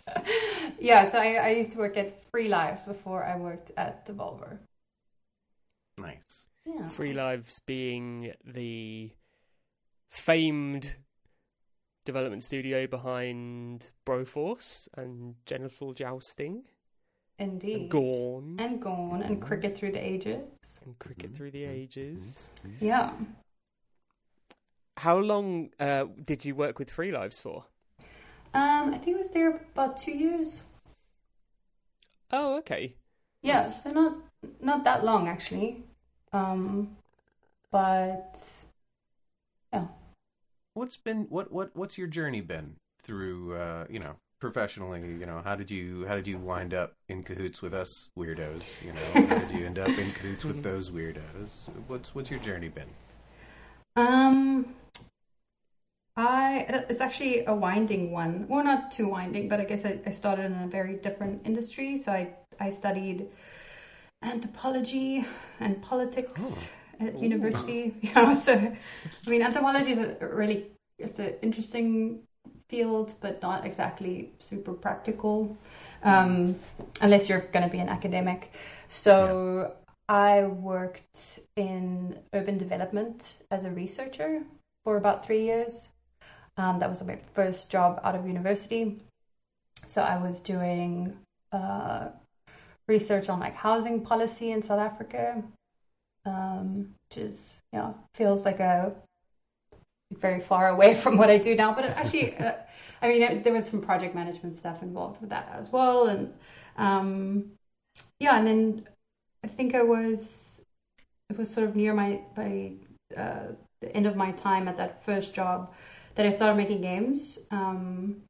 yeah, 0.78 1.08
so 1.10 1.18
I, 1.18 1.34
I 1.34 1.48
used 1.50 1.72
to 1.72 1.78
work 1.78 1.96
at 1.96 2.22
Free 2.30 2.48
Lives 2.48 2.82
before 2.82 3.24
I 3.24 3.36
worked 3.36 3.72
at 3.76 4.06
Devolver. 4.06 4.58
Nice. 5.98 6.46
Yeah. 6.66 6.86
Free 6.88 7.12
Lives 7.12 7.60
being 7.66 8.32
the 8.44 9.10
famed 10.10 10.96
development 12.04 12.42
studio 12.42 12.86
behind 12.86 13.90
Broforce 14.06 14.88
and 14.96 15.34
Genital 15.46 15.92
Jousting 15.92 16.62
Indeed. 17.38 17.74
and 17.80 17.90
Gorn 17.90 18.56
And 18.60 18.80
Gorn 18.80 19.22
and 19.22 19.40
Cricket 19.42 19.76
Through 19.76 19.92
the 19.92 20.06
Ages. 20.06 20.38
and 20.84 20.96
Cricket 20.98 21.34
Through 21.34 21.50
the 21.50 21.64
Ages. 21.64 22.50
Yeah. 22.80 23.12
How 24.96 25.18
long 25.18 25.70
uh, 25.80 26.06
did 26.24 26.44
you 26.44 26.54
work 26.54 26.78
with 26.78 26.90
Free 26.90 27.10
Lives 27.10 27.40
for? 27.40 27.64
Um, 28.54 28.94
I 28.94 28.98
think 28.98 29.16
I 29.16 29.20
was 29.20 29.30
there 29.30 29.60
about 29.72 29.96
two 29.96 30.12
years. 30.12 30.62
Oh, 32.30 32.56
okay. 32.58 32.94
Yeah, 33.42 33.70
so 33.70 33.90
not 33.90 34.16
not 34.60 34.84
that 34.84 35.04
long 35.04 35.28
actually. 35.28 35.84
Um, 36.32 36.96
but 37.70 38.40
yeah. 39.72 39.86
What's 40.74 40.96
been 40.96 41.26
what 41.28 41.52
what 41.52 41.70
what's 41.74 41.98
your 41.98 42.06
journey 42.06 42.40
been 42.40 42.76
through 43.02 43.56
uh, 43.56 43.86
you 43.90 43.98
know 43.98 44.16
professionally? 44.40 45.00
You 45.00 45.26
know 45.26 45.42
how 45.44 45.56
did 45.56 45.70
you 45.70 46.06
how 46.06 46.14
did 46.14 46.28
you 46.28 46.38
wind 46.38 46.74
up 46.74 46.94
in 47.08 47.22
cahoots 47.22 47.60
with 47.60 47.74
us 47.74 48.08
weirdos? 48.16 48.62
You 48.84 48.92
know 48.92 49.26
how 49.26 49.38
did 49.38 49.50
you 49.50 49.66
end 49.66 49.78
up 49.78 49.88
in 49.88 50.12
cahoots 50.12 50.44
with 50.44 50.62
those 50.68 50.90
weirdos? 50.90 51.68
What's 51.88 52.14
what's 52.14 52.30
your 52.30 52.40
journey 52.40 52.68
been? 52.68 52.88
Um, 53.96 54.74
I 56.16 56.66
it's 56.88 57.00
actually 57.00 57.44
a 57.46 57.54
winding 57.54 58.12
one. 58.12 58.46
Well, 58.48 58.62
not 58.62 58.92
too 58.92 59.08
winding, 59.08 59.48
but 59.48 59.60
I 59.60 59.64
guess 59.64 59.84
I, 59.84 59.98
I 60.06 60.10
started 60.10 60.46
in 60.46 60.62
a 60.62 60.68
very 60.68 60.94
different 60.94 61.44
industry. 61.44 61.98
So 61.98 62.12
I 62.12 62.34
I 62.60 62.70
studied 62.70 63.28
anthropology 64.22 65.24
and 65.60 65.82
politics 65.82 66.40
Oh. 66.42 67.06
at 67.06 67.18
university. 67.18 67.94
Yeah, 68.02 68.32
so 68.32 68.52
I 68.54 69.30
mean, 69.30 69.42
anthropology 69.42 69.90
is 69.92 69.98
a 69.98 70.26
really 70.26 70.70
it's 70.98 71.18
an 71.18 71.34
interesting 71.42 72.20
field, 72.68 73.14
but 73.20 73.42
not 73.42 73.66
exactly 73.66 74.30
super 74.38 74.72
practical, 74.72 75.56
um, 76.04 76.54
unless 77.00 77.28
you're 77.28 77.40
going 77.52 77.64
to 77.66 77.72
be 77.72 77.78
an 77.80 77.88
academic. 77.88 78.52
So 78.88 79.74
I 80.08 80.44
worked 80.44 81.40
in 81.56 82.18
urban 82.32 82.58
development 82.58 83.38
as 83.50 83.64
a 83.64 83.70
researcher 83.70 84.42
for 84.84 84.96
about 84.96 85.26
three 85.26 85.42
years. 85.42 85.88
Um, 86.56 86.78
that 86.78 86.88
was 86.88 87.02
my 87.02 87.18
first 87.34 87.68
job 87.68 88.00
out 88.04 88.14
of 88.14 88.26
university. 88.26 89.00
So 89.86 90.02
I 90.02 90.16
was 90.22 90.40
doing 90.40 91.16
uh, 91.52 92.08
research 92.86 93.28
on 93.28 93.40
like 93.40 93.54
housing 93.54 94.00
policy 94.00 94.52
in 94.52 94.62
South 94.62 94.80
Africa, 94.80 95.42
um, 96.24 96.94
which 97.08 97.18
is 97.18 97.60
you 97.72 97.78
know 97.78 97.94
feels 98.14 98.44
like 98.44 98.60
a 98.60 98.92
very 100.18 100.40
far 100.40 100.68
away 100.68 100.94
from 101.02 101.16
what 101.16 101.30
I 101.30 101.38
do 101.38 101.54
now. 101.54 101.74
But 101.74 101.84
actually, 101.86 102.36
uh, 102.36 102.54
I 103.02 103.08
mean, 103.08 103.22
it, 103.22 103.44
there 103.44 103.52
was 103.52 103.66
some 103.66 103.80
project 103.80 104.14
management 104.14 104.56
stuff 104.56 104.82
involved 104.82 105.20
with 105.20 105.30
that 105.30 105.50
as 105.52 105.70
well, 105.70 106.06
and 106.06 106.32
um, 106.76 107.50
yeah, 108.20 108.38
and 108.38 108.46
then 108.46 108.88
I 109.42 109.48
think 109.48 109.74
I 109.74 109.82
was 109.82 110.62
it 111.30 111.38
was 111.38 111.50
sort 111.50 111.66
of 111.68 111.76
near 111.76 111.94
my 111.94 112.20
by 112.34 112.72
uh, 113.16 113.48
the 113.80 113.94
end 113.94 114.06
of 114.06 114.16
my 114.16 114.32
time 114.32 114.68
at 114.68 114.76
that 114.76 115.04
first 115.04 115.34
job 115.34 115.74
that 116.14 116.26
I 116.26 116.30
started 116.30 116.56
making 116.56 116.80
games. 116.80 117.38
Um, 117.50 118.22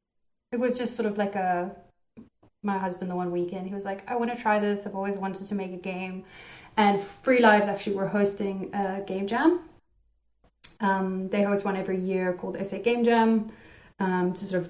it 0.51 0.59
was 0.59 0.77
just 0.77 0.95
sort 0.95 1.05
of 1.05 1.17
like 1.17 1.35
a 1.35 1.75
my 2.63 2.77
husband 2.79 3.11
the 3.11 3.15
one 3.15 3.31
weekend 3.31 3.67
he 3.67 3.73
was 3.75 3.85
like 3.85 4.09
I 4.09 4.15
want 4.15 4.35
to 4.35 4.41
try 4.41 4.59
this. 4.59 4.85
I've 4.85 4.95
always 4.95 5.17
wanted 5.17 5.47
to 5.47 5.55
make 5.55 5.73
a 5.73 5.77
game. 5.77 6.23
And 6.77 7.01
Free 7.01 7.39
Lives 7.39 7.67
actually 7.67 7.95
were 7.95 8.07
hosting 8.07 8.73
a 8.73 9.01
game 9.05 9.27
jam. 9.27 9.61
Um, 10.81 11.29
they 11.29 11.43
host 11.43 11.63
one 11.63 11.77
every 11.77 11.99
year 11.99 12.33
called 12.33 12.57
SA 12.65 12.79
Game 12.79 13.03
Jam 13.03 13.49
um, 13.99 14.33
to 14.33 14.45
sort 14.45 14.63
of 14.63 14.69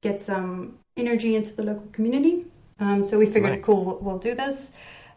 get 0.00 0.20
some 0.20 0.78
energy 0.96 1.36
into 1.36 1.54
the 1.54 1.62
local 1.62 1.86
community. 1.92 2.46
Um, 2.80 3.04
so 3.04 3.18
we 3.18 3.26
figured 3.26 3.52
Nice. 3.52 3.64
cool 3.64 3.84
we'll, 3.84 3.98
we'll 3.98 4.18
do 4.18 4.34
this. 4.34 4.70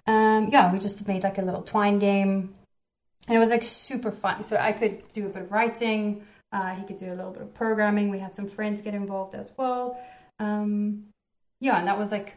Um, 0.08 0.50
yeah 0.52 0.74
we 0.74 0.80
just 0.80 1.08
made 1.08 1.24
like 1.24 1.38
a 1.38 1.42
little 1.42 1.62
twine 1.62 2.00
game. 2.00 2.54
And 3.28 3.38
it 3.38 3.40
was 3.40 3.52
like 3.52 3.64
super 3.64 4.12
fun. 4.12 4.44
So 4.44 4.58
I 4.58 4.74
could 4.74 5.02
do 5.14 5.28
a 5.28 5.30
bit 5.30 5.44
of 5.44 5.52
writing 5.52 6.26
uh, 6.52 6.76
he 6.76 6.84
could 6.84 7.00
do 7.00 7.14
a 7.14 7.16
little 7.16 7.32
bit 7.32 7.42
of 7.42 7.54
programming 7.54 8.10
we 8.10 8.20
had 8.20 8.36
some 8.36 8.48
friends 8.48 8.82
get 8.82 8.94
involved 8.94 9.36
as 9.36 9.50
well 9.58 9.98
um, 10.42 11.04
yeah, 11.62 11.78
and 11.78 11.88
that 11.88 11.98
was 11.98 12.12
like 12.12 12.34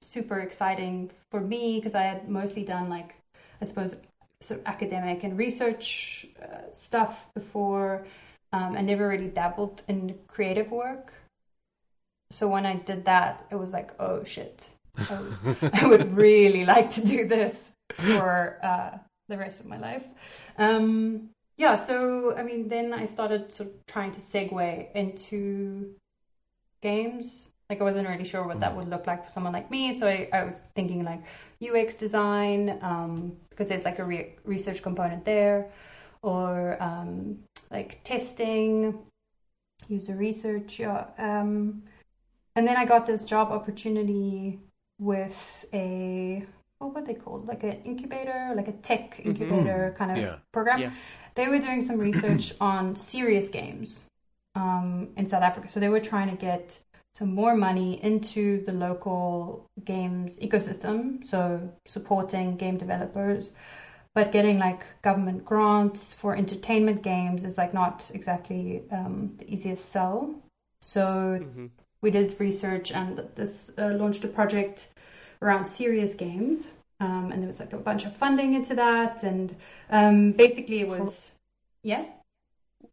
super 0.00 0.38
exciting 0.38 1.10
for 1.30 1.40
me 1.40 1.78
because 1.78 1.94
I 1.94 2.02
had 2.02 2.28
mostly 2.28 2.62
done 2.62 2.88
like 2.88 3.14
I 3.60 3.64
suppose 3.64 3.96
sort 4.40 4.60
of 4.60 4.66
academic 4.66 5.24
and 5.24 5.36
research 5.36 6.26
uh, 6.40 6.72
stuff 6.72 7.26
before. 7.34 8.06
Um, 8.52 8.76
I 8.76 8.82
never 8.82 9.08
really 9.08 9.28
dabbled 9.28 9.82
in 9.88 10.16
creative 10.28 10.70
work. 10.70 11.12
So 12.30 12.46
when 12.48 12.64
I 12.64 12.76
did 12.76 13.04
that, 13.06 13.44
it 13.50 13.56
was 13.56 13.72
like, 13.72 13.90
oh 13.98 14.22
shit, 14.22 14.68
I 15.10 15.20
would, 15.20 15.58
I 15.74 15.86
would 15.88 16.16
really 16.16 16.64
like 16.64 16.90
to 16.90 17.04
do 17.04 17.26
this 17.26 17.70
for 17.94 18.60
uh, 18.62 18.98
the 19.28 19.36
rest 19.36 19.58
of 19.58 19.66
my 19.66 19.78
life. 19.78 20.04
Um, 20.58 21.30
yeah, 21.56 21.76
so 21.76 22.34
I 22.36 22.42
mean, 22.42 22.68
then 22.68 22.92
I 22.92 23.06
started 23.06 23.52
sort 23.52 23.68
of 23.70 23.86
trying 23.86 24.12
to 24.12 24.20
segue 24.20 24.92
into 24.94 25.94
games. 26.80 27.48
Like 27.70 27.80
I 27.80 27.84
wasn't 27.84 28.08
really 28.08 28.24
sure 28.24 28.46
what 28.46 28.60
that 28.60 28.76
would 28.76 28.88
look 28.88 29.06
like 29.06 29.24
for 29.24 29.30
someone 29.30 29.52
like 29.52 29.70
me, 29.70 29.98
so 29.98 30.06
I, 30.06 30.28
I 30.32 30.44
was 30.44 30.60
thinking 30.74 31.04
like 31.04 31.22
UX 31.62 31.94
design 31.94 32.78
um, 32.82 33.36
because 33.50 33.68
there's 33.68 33.84
like 33.84 33.98
a 34.00 34.04
re- 34.04 34.34
research 34.44 34.82
component 34.82 35.24
there, 35.24 35.70
or 36.22 36.76
um, 36.82 37.38
like 37.70 38.02
testing, 38.04 38.98
user 39.88 40.14
research. 40.14 40.78
Yeah. 40.78 41.06
Um, 41.18 41.82
and 42.56 42.66
then 42.66 42.76
I 42.76 42.84
got 42.84 43.06
this 43.06 43.24
job 43.24 43.50
opportunity 43.50 44.60
with 44.98 45.64
a 45.72 46.44
what 46.84 46.94
were 46.94 47.02
they 47.02 47.14
called? 47.14 47.48
Like 47.48 47.62
an 47.62 47.82
incubator, 47.84 48.52
like 48.54 48.68
a 48.68 48.72
tech 48.72 49.20
incubator 49.24 49.94
kind 49.96 50.10
of 50.12 50.18
Yeah. 50.18 50.36
program. 50.52 50.80
Yeah. 50.80 50.90
They 51.34 51.48
were 51.48 51.58
doing 51.58 51.80
some 51.82 51.98
research 51.98 52.54
on 52.60 52.94
serious 52.94 53.48
games 53.48 54.02
um, 54.54 55.08
in 55.16 55.26
South 55.26 55.42
Africa. 55.42 55.68
So 55.70 55.80
they 55.80 55.88
were 55.88 56.00
trying 56.00 56.30
to 56.30 56.36
get 56.36 56.78
some 57.14 57.34
more 57.34 57.56
money 57.56 58.02
into 58.02 58.64
the 58.64 58.72
local 58.72 59.66
games 59.84 60.38
ecosystem, 60.40 61.24
so 61.24 61.70
supporting 61.86 62.56
game 62.56 62.76
developers. 62.76 63.52
But 64.14 64.30
getting 64.30 64.58
like 64.58 64.82
government 65.02 65.44
grants 65.44 66.12
for 66.12 66.36
entertainment 66.36 67.02
games 67.02 67.42
is 67.44 67.58
like 67.58 67.74
not 67.74 68.08
exactly 68.14 68.84
um, 68.92 69.34
the 69.38 69.52
easiest 69.52 69.90
sell. 69.90 70.34
So 70.80 71.04
mm-hmm. 71.40 71.66
we 72.00 72.10
did 72.10 72.38
research 72.38 72.92
and 72.92 73.18
this 73.34 73.72
uh, 73.78 73.88
launched 73.94 74.22
a 74.24 74.28
project 74.28 74.88
around 75.44 75.66
serious 75.66 76.14
games. 76.14 76.70
Um, 77.00 77.32
and 77.32 77.42
there 77.42 77.48
was 77.48 77.60
like 77.60 77.72
a 77.72 77.76
bunch 77.76 78.06
of 78.06 78.16
funding 78.16 78.54
into 78.54 78.74
that, 78.76 79.24
and 79.24 79.54
um, 79.90 80.32
basically 80.32 80.80
it 80.80 80.88
was, 80.88 81.32
yeah, 81.82 82.04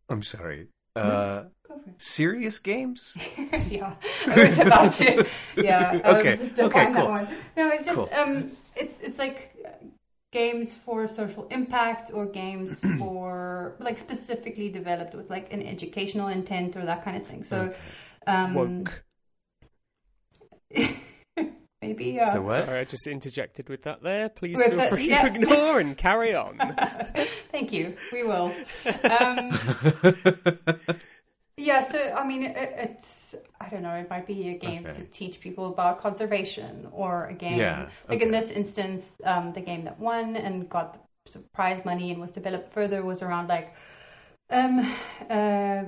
I'm 0.09 0.23
sorry. 0.23 0.67
Uh, 0.95 1.43
go 1.67 1.75
for 1.75 1.89
it. 1.89 1.95
serious 1.97 2.59
games? 2.59 3.15
yeah, 3.69 3.93
I 4.27 4.45
was 4.47 4.59
about 4.59 4.93
to. 4.93 5.25
Yeah. 5.55 6.01
Okay, 6.03 6.35
Just 6.35 6.59
okay, 6.59 6.91
cool. 6.93 7.07
one. 7.07 7.27
No, 7.55 7.69
it's 7.69 7.85
just 7.85 7.95
Cool. 7.95 8.09
um, 8.13 8.51
it's 8.75 8.99
it's 8.99 9.19
like 9.19 9.55
games 10.31 10.73
for 10.73 11.07
social 11.07 11.47
impact 11.51 12.11
or 12.13 12.25
games 12.25 12.79
for 12.99 13.75
like 13.79 13.99
specifically 13.99 14.69
developed 14.69 15.13
with 15.13 15.29
like 15.29 15.53
an 15.53 15.61
educational 15.61 16.27
intent 16.27 16.75
or 16.75 16.85
that 16.85 17.03
kind 17.03 17.17
of 17.17 17.25
thing. 17.27 17.43
So 17.43 17.57
Okay. 17.61 17.77
um, 18.27 18.55
Woke. 18.55 19.03
maybe 21.81 22.19
uh, 22.19 22.27
So 22.33 22.41
what? 22.41 22.65
Sorry, 22.65 22.79
I 22.79 22.83
just 22.83 23.07
interjected 23.07 23.69
with 23.69 23.83
that 23.83 24.01
there. 24.03 24.29
Please 24.29 24.57
With 24.57 24.69
feel 24.71 24.79
it, 24.79 24.89
free 24.89 25.09
yeah. 25.09 25.21
to 25.21 25.27
ignore 25.27 25.79
and 25.79 25.97
carry 26.07 26.35
on. 26.35 26.57
Thank 27.51 27.71
you. 27.71 27.95
We 28.11 28.23
will. 28.23 28.53
Um, 29.03 29.51
yeah. 31.57 31.81
So 31.81 31.99
I 32.15 32.25
mean, 32.25 32.43
it, 32.43 32.55
it's 32.57 33.35
I 33.59 33.69
don't 33.69 33.83
know. 33.83 33.93
It 33.95 34.09
might 34.09 34.27
be 34.27 34.49
a 34.49 34.57
game 34.57 34.85
Okay. 34.85 34.95
to 34.97 35.03
teach 35.05 35.39
people 35.41 35.67
about 35.67 35.99
conservation, 35.99 36.87
or 36.91 37.25
a 37.27 37.33
game 37.33 37.59
Yeah, 37.59 37.89
like 38.09 38.21
in 38.21 38.31
this 38.31 38.49
instance, 38.51 39.11
um, 39.23 39.53
the 39.53 39.61
game 39.61 39.83
that 39.85 39.99
won 39.99 40.35
and 40.35 40.69
got 40.69 40.97
the 41.31 41.39
prize 41.53 41.83
money 41.85 42.11
and 42.11 42.19
was 42.19 42.31
developed 42.31 42.73
further 42.73 43.03
was 43.03 43.21
around 43.21 43.47
like 43.47 43.73
um, 44.49 44.79
uh, 45.29 45.83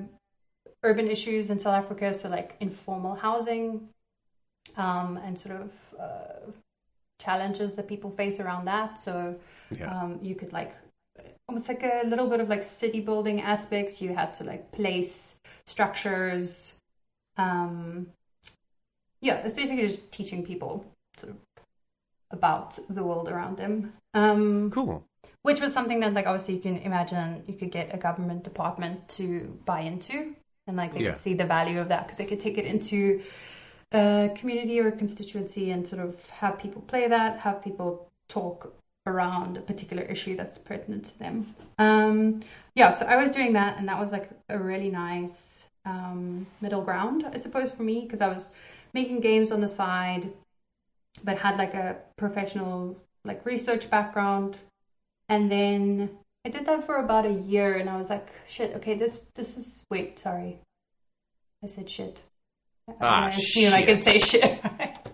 urban 0.83 1.07
issues 1.07 1.49
in 1.49 1.59
South 1.59 1.75
Africa. 1.75 2.13
So 2.13 2.29
like 2.29 2.55
informal 2.59 3.15
housing, 3.15 3.89
um, 4.77 5.17
and 5.25 5.37
sort 5.37 5.61
of 5.61 5.71
uh, 5.99 6.51
challenges 7.19 7.73
that 7.75 7.87
people 7.87 8.11
face 8.11 8.39
around 8.39 8.65
that. 8.65 8.99
So 8.99 9.35
yeah. 9.77 10.01
um, 10.01 10.19
you 10.21 10.35
could 10.35 10.53
like 10.53 10.73
almost 11.47 11.67
like 11.67 11.83
a 11.83 12.03
little 12.05 12.27
bit 12.27 12.39
of 12.39 12.49
like 12.49 12.63
city 12.63 12.99
building 13.01 13.41
aspects. 13.41 14.01
You 14.01 14.13
had 14.13 14.33
to 14.35 14.43
like 14.43 14.71
place 14.71 15.35
structures. 15.65 16.73
Um, 17.37 18.07
yeah, 19.21 19.35
it's 19.37 19.53
basically 19.53 19.87
just 19.87 20.11
teaching 20.11 20.43
people 20.43 20.85
sort 21.19 21.31
of 21.31 21.37
about 22.31 22.79
the 22.89 23.03
world 23.03 23.29
around 23.29 23.57
them. 23.57 23.93
Um, 24.13 24.69
cool. 24.71 25.03
which 25.43 25.61
was 25.61 25.73
something 25.73 26.01
that 26.01 26.13
like 26.13 26.27
obviously 26.27 26.55
you 26.55 26.61
can 26.61 26.77
imagine 26.77 27.43
you 27.47 27.53
could 27.55 27.71
get 27.71 27.93
a 27.93 27.97
government 27.97 28.43
department 28.43 29.07
to 29.09 29.59
buy 29.65 29.81
into 29.81 30.35
and 30.67 30.77
like 30.77 30.93
they 30.93 31.03
Yeah. 31.03 31.11
could 31.11 31.19
see 31.19 31.33
the 31.33 31.45
value 31.45 31.79
of 31.79 31.87
that 31.89 32.05
because 32.05 32.17
they 32.17 32.25
could 32.25 32.39
take 32.39 32.57
it 32.57 32.65
into 32.65 33.21
a 33.93 34.31
community 34.35 34.79
or 34.79 34.87
a 34.89 34.91
constituency 34.91 35.71
and 35.71 35.87
sort 35.87 36.01
of 36.01 36.29
have 36.29 36.59
people 36.59 36.81
play 36.83 37.07
that 37.07 37.39
have 37.39 37.63
people 37.63 38.07
talk 38.27 38.73
around 39.05 39.57
a 39.57 39.61
particular 39.61 40.03
issue 40.03 40.35
that's 40.35 40.57
pertinent 40.57 41.05
to 41.05 41.19
them. 41.19 41.55
Um 41.77 42.41
yeah 42.75 42.89
so 42.89 43.05
i 43.05 43.15
was 43.15 43.29
doing 43.29 43.53
that 43.53 43.77
and 43.77 43.87
that 43.87 43.99
was 43.99 44.11
like 44.11 44.29
a 44.49 44.57
really 44.57 44.89
nice 44.89 45.63
um 45.85 46.47
middle 46.59 46.81
ground 46.81 47.23
i 47.31 47.37
suppose 47.37 47.69
for 47.69 47.83
me 47.83 48.01
because 48.01 48.19
i 48.19 48.27
was 48.27 48.49
making 48.93 49.19
games 49.19 49.51
on 49.51 49.61
the 49.61 49.69
side 49.69 50.31
but 51.23 51.37
had 51.37 51.57
like 51.57 51.73
a 51.73 51.97
professional 52.15 52.97
like 53.25 53.45
research 53.45 53.89
background. 53.89 54.57
And 55.29 55.51
then 55.51 56.17
I 56.45 56.49
did 56.49 56.65
that 56.65 56.85
for 56.85 56.97
about 56.97 57.25
a 57.25 57.33
year, 57.33 57.77
and 57.77 57.89
I 57.89 57.97
was 57.97 58.09
like, 58.09 58.27
"Shit, 58.47 58.75
okay, 58.75 58.95
this 58.95 59.25
this 59.35 59.57
is 59.57 59.83
wait, 59.89 60.19
sorry, 60.19 60.59
I 61.63 61.67
said 61.67 61.89
shit. 61.89 62.23
Ah, 62.99 63.25
I 63.25 63.29
assume 63.29 63.73
I 63.73 63.83
can 63.83 64.01
say 64.01 64.19
shit. 64.19 64.59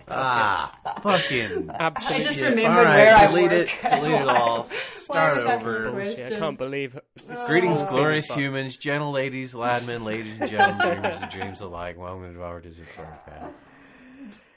ah, 0.07 0.75
fucking. 1.03 1.69
Absolutely. 1.69 2.21
I 2.21 2.25
just 2.25 2.39
shit. 2.39 2.49
remembered 2.49 2.85
right, 2.85 2.95
where 2.95 3.27
delete 3.29 3.51
I 3.51 3.55
work. 3.57 3.69
It, 3.83 3.89
delete 3.89 4.21
it 4.21 4.27
all. 4.37 4.69
Start 4.93 5.37
over. 5.37 5.91
Bullshit. 5.91 6.33
I 6.33 6.39
can't 6.39 6.57
believe. 6.57 6.99
this 7.27 7.47
Greetings, 7.47 7.83
glorious 7.83 8.27
is 8.29 8.35
humans, 8.35 8.77
gentle 8.77 9.11
ladies, 9.11 9.53
ladmen, 9.53 10.03
ladies 10.03 10.39
and 10.41 10.49
gentlemen, 10.49 10.87
dreamers 11.01 11.21
and 11.21 11.31
dreams 11.31 11.61
alike. 11.61 11.97
Welcome 11.97 12.33
to 12.33 12.41
our 12.43 12.59
Disney 12.59 12.85
podcast. 12.85 13.51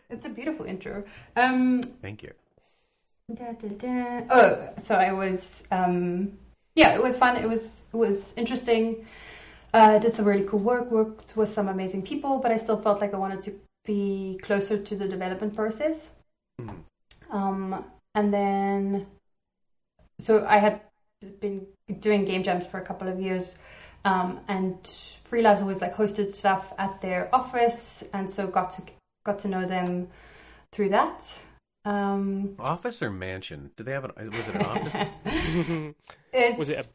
It's 0.09 0.25
a 0.25 0.31
beautiful 0.31 0.64
intro. 0.64 1.05
Um, 1.37 1.83
Thank 2.01 2.22
you. 2.22 2.33
Da, 3.35 3.53
da, 3.53 3.68
da. 3.68 4.20
Oh, 4.31 4.68
so 4.83 4.94
I 4.94 5.12
was, 5.12 5.62
um, 5.70 6.33
yeah, 6.75 6.94
it 6.94 7.03
was 7.03 7.16
fun. 7.18 7.37
It 7.37 7.48
was 7.48 7.83
it 7.92 7.96
was 7.96 8.33
interesting. 8.38 9.05
Uh, 9.72 9.98
did 9.98 10.14
some 10.14 10.26
really 10.26 10.44
cool 10.44 10.61
work. 10.61 10.90
Worked 10.90 11.37
with 11.37 11.48
some 11.48 11.68
amazing 11.68 12.02
people, 12.02 12.38
but 12.38 12.50
I 12.50 12.58
still 12.58 12.80
felt 12.80 13.00
like 13.00 13.14
I 13.14 13.16
wanted 13.16 13.40
to 13.42 13.58
be 13.85 14.38
closer 14.42 14.76
to 14.76 14.96
the 14.96 15.08
development 15.08 15.54
process. 15.54 16.11
Mhm. 16.61 16.85
Um, 17.30 17.85
and 18.14 18.32
then, 18.32 19.06
so 20.20 20.44
I 20.46 20.58
had 20.58 20.80
been 21.40 21.66
doing 22.00 22.24
game 22.24 22.42
jams 22.42 22.66
for 22.66 22.78
a 22.78 22.85
couple 22.85 23.08
of 23.08 23.20
years, 23.20 23.54
um, 24.04 24.40
and 24.48 24.87
Free 25.24 25.42
Lives 25.42 25.62
always 25.62 25.80
like 25.80 25.94
hosted 25.94 26.30
stuff 26.30 26.72
at 26.78 27.00
their 27.00 27.35
office, 27.35 28.04
and 28.12 28.28
so 28.28 28.46
got 28.46 28.72
to 28.72 28.82
got 29.24 29.38
to 29.40 29.48
know 29.48 29.64
them 29.64 30.08
through 30.72 30.90
that. 30.90 31.38
Um, 31.85 32.55
Office 32.61 33.03
or 33.03 33.11
mansion? 33.11 33.71
Did 33.77 33.87
they 33.87 33.92
have 33.92 34.05
an? 34.05 34.12
Was 34.31 34.49
it 34.49 34.55
an 34.55 34.62
office? 34.62 34.95
Was 36.59 36.68
it 36.68 36.79
a 36.87 36.88
both. 36.88 36.92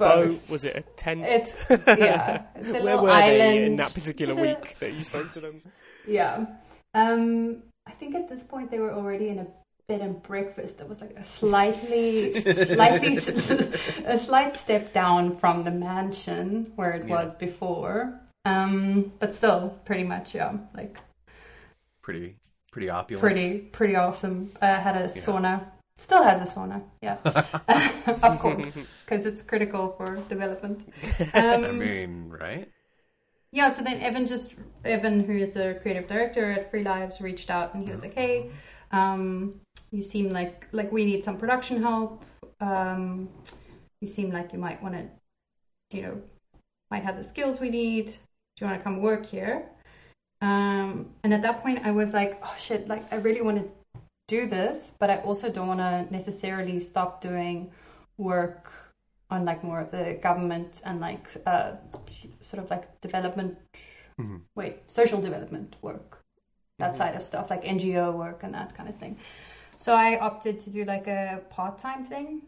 boat? 0.47 0.49
Was 0.49 0.63
it 0.65 0.75
a 0.77 0.81
tent? 0.81 1.25
It's 1.25 1.65
yeah. 1.69 2.43
It's 2.55 2.69
a 2.69 2.81
Where 2.83 2.97
were 3.01 3.09
island. 3.09 3.39
they 3.41 3.63
in 3.65 3.75
that 3.77 3.93
particular 3.93 4.35
week 4.35 4.77
that 4.79 4.93
you 4.93 5.03
spoke 5.03 5.31
to 5.33 5.41
them? 5.41 5.61
Yeah. 6.07 6.45
Um, 6.93 7.63
I 7.85 7.91
think 7.91 8.15
at 8.15 8.29
this 8.29 8.43
point 8.43 8.71
they 8.71 8.79
were 8.79 8.93
already 8.93 9.27
in 9.29 9.39
a 9.39 9.47
bed 9.87 10.01
and 10.01 10.21
breakfast 10.23 10.77
that 10.79 10.87
was 10.89 10.99
like 11.01 11.11
a 11.17 11.23
slightly, 11.23 12.33
slightly, 12.41 13.17
a 14.05 14.17
slight 14.17 14.55
step 14.55 14.93
down 14.93 15.37
from 15.37 15.63
the 15.63 15.71
mansion 15.71 16.71
where 16.75 16.91
it 16.91 17.07
Yeah. 17.07 17.13
was 17.23 17.33
before. 17.35 18.19
Um, 18.45 19.11
but 19.19 19.33
still, 19.33 19.77
pretty 19.85 20.03
much, 20.05 20.33
yeah, 20.33 20.53
like 20.73 20.97
Pretty, 22.01 22.35
pretty 22.77 22.89
opulent. 22.91 23.21
pretty, 23.21 23.57
pretty 23.71 23.95
awesome. 23.95 24.49
Uh, 24.61 24.79
had 24.79 24.95
a 24.95 25.05
sauna. 25.07 25.65
Still 25.97 26.21
has 26.21 26.39
a 26.41 26.43
sauna, 26.43 26.79
yeah, 27.01 27.17
of 28.21 28.39
course, 28.39 28.77
because 29.03 29.25
it's 29.25 29.41
critical 29.41 29.95
for 29.97 30.17
development. 30.29 30.93
Um, 31.33 31.65
I 31.65 31.71
mean, 31.71 32.29
right? 32.29 32.69
Yeah, 33.51 33.69
so 33.69 33.81
then 33.81 33.99
Evan 33.99 34.27
just 34.27 34.53
Evan, 34.85 35.23
who 35.23 35.33
is 35.33 35.55
a 35.55 35.73
creative 35.81 36.07
director 36.07 36.51
at 36.51 36.69
Free 36.69 36.83
Lives, 36.83 37.19
reached 37.19 37.49
out 37.49 37.73
and 37.73 37.83
he 37.83 37.91
was 37.91 38.03
like, 38.03 38.13
"Hey, 38.13 38.51
um, 38.91 39.59
you 39.89 40.03
seem 40.03 40.31
like 40.31 40.67
like 40.71 40.91
we 40.91 41.03
need 41.03 41.23
some 41.23 41.37
production 41.37 41.81
help. 41.81 42.23
Um, 42.61 43.27
you 44.01 44.07
seem 44.07 44.29
like 44.31 44.53
you 44.53 44.59
might 44.59 44.81
want 44.83 44.93
to, 44.93 45.03
you 45.97 46.03
know, 46.03 46.21
might 46.91 47.03
have 47.03 47.17
the 47.17 47.23
skills 47.23 47.59
we 47.59 47.71
need. 47.71 48.05
Do 48.05 48.57
you 48.59 48.67
want 48.67 48.79
to 48.79 48.83
come 48.83 49.01
work 49.01 49.25
here?" 49.25 49.67
Um, 50.41 51.07
and 51.23 51.33
at 51.33 51.41
that 51.41 51.63
point, 51.63 51.85
I 51.85 51.91
was 51.91 52.13
like, 52.13 52.39
"Oh 52.43 52.55
shit! 52.57 52.87
Like 52.87 53.11
I 53.11 53.17
really 53.17 53.41
want 53.41 53.57
to 53.57 53.99
do 54.27 54.47
this, 54.47 54.91
but 54.99 55.09
I 55.09 55.17
also 55.17 55.49
don't 55.49 55.67
want 55.67 55.79
to 55.79 56.05
necessarily 56.11 56.79
stop 56.79 57.21
doing 57.21 57.71
work." 58.17 58.71
on 59.29 59.43
like 59.45 59.63
more 59.63 59.81
of 59.81 59.91
the 59.91 60.17
government 60.21 60.81
and 60.85 60.99
like 61.01 61.29
uh, 61.45 61.71
sort 62.39 62.63
of 62.63 62.69
like 62.69 62.99
development, 63.01 63.57
Mhm. 64.19 64.41
wait, 64.55 64.75
social 64.87 65.21
development 65.21 65.75
work, 65.81 66.23
that 66.79 66.95
side 66.95 67.15
of 67.15 67.23
stuff, 67.23 67.49
like 67.49 67.63
NGO 67.65 68.11
work 68.11 68.43
and 68.43 68.53
that 68.53 68.73
kind 68.73 68.87
of 68.89 68.95
thing. 68.95 69.17
So 69.77 69.93
I 69.93 70.17
opted 70.19 70.59
to 70.61 70.69
do 70.69 70.85
like 70.85 71.07
a 71.07 71.41
part 71.49 71.77
time 71.77 72.05
thing, 72.05 72.41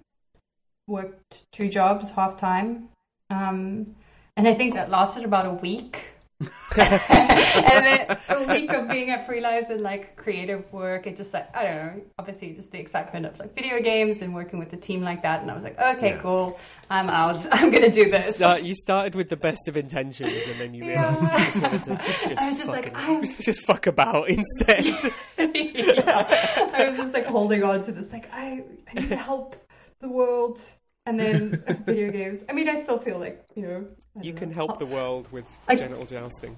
worked 0.88 1.43
two 1.52 1.69
jobs 1.69 2.10
half 2.12 2.38
time, 2.38 2.89
um, 3.30 3.95
and 4.38 4.47
I 4.47 4.54
think 4.54 4.73
that 4.73 4.89
lasted 4.89 5.23
about 5.23 5.45
a 5.45 5.54
week. 5.54 6.13
and 6.78 7.86
then 7.86 8.17
a 8.30 8.45
week 8.54 8.71
of 8.71 8.88
being 8.88 9.10
at 9.10 9.25
Free 9.25 9.41
Lives 9.41 9.69
and 9.69 9.82
like 9.82 10.15
creative 10.15 10.71
work 10.71 11.06
and 11.06 11.17
just 11.17 11.34
like 11.34 11.54
I 11.56 11.63
don't 11.63 11.75
know, 11.75 12.02
obviously 12.17 12.54
just 12.54 12.71
the 12.71 12.80
excitement 12.80 13.25
of 13.25 13.38
like 13.39 13.54
video 13.56 13.82
games 13.82 14.21
and 14.21 14.34
working 14.34 14.58
with 14.60 14.71
a 14.71 14.78
team 14.78 15.02
like 15.02 15.21
that. 15.23 15.41
And 15.41 15.52
I 15.52 15.54
was 15.54 15.63
like, 15.63 15.78
okay, 15.80 16.12
Yeah. 16.12 16.21
cool, 16.21 16.60
I'm 16.89 17.10
out. 17.10 17.45
I'm 17.52 17.71
gonna 17.71 17.91
do 17.91 18.10
this. 18.10 18.36
Start, 18.38 18.62
you 18.63 18.73
started 18.73 19.15
with 19.15 19.28
the 19.30 19.36
best 19.38 19.67
of 19.67 19.75
intentions, 19.75 20.47
and 20.47 20.60
then 20.60 20.73
you 20.73 20.86
Yeah. 20.86 21.13
realised 21.13 21.23
you 21.34 21.45
just 21.45 21.62
wanted 21.62 21.84
to 21.84 21.97
just, 22.30 22.41
I 22.41 22.49
was 22.49 22.58
just 22.58 22.69
like, 22.71 22.95
I'm- 22.95 23.21
just 23.23 23.65
fuck 23.65 23.88
about 23.88 24.30
instead. 24.30 24.86
yeah. 25.38 26.69
I 26.73 26.86
was 26.88 26.97
just 26.97 27.13
like 27.13 27.25
holding 27.25 27.63
on 27.63 27.82
to 27.84 27.91
this, 27.91 28.12
like 28.13 28.32
I, 28.34 28.63
I 28.89 28.99
need 28.99 29.10
to 29.10 29.15
help 29.17 29.56
the 29.99 30.08
world. 30.10 30.62
And 31.09 31.19
then 31.19 31.63
video 31.85 32.11
games. 32.11 32.43
I 32.47 32.53
mean, 32.53 32.69
I 32.69 32.83
still 32.83 32.99
feel 32.99 33.17
like 33.19 33.43
you 33.55 33.63
know. 33.63 33.85
You 34.21 34.31
don't 34.31 34.39
can 34.39 34.49
know. 34.49 34.55
help 34.55 34.77
the 34.79 34.85
world 34.85 35.31
with 35.31 35.45
I- 35.67 35.75
genital 35.75 36.05
jousting. 36.05 36.55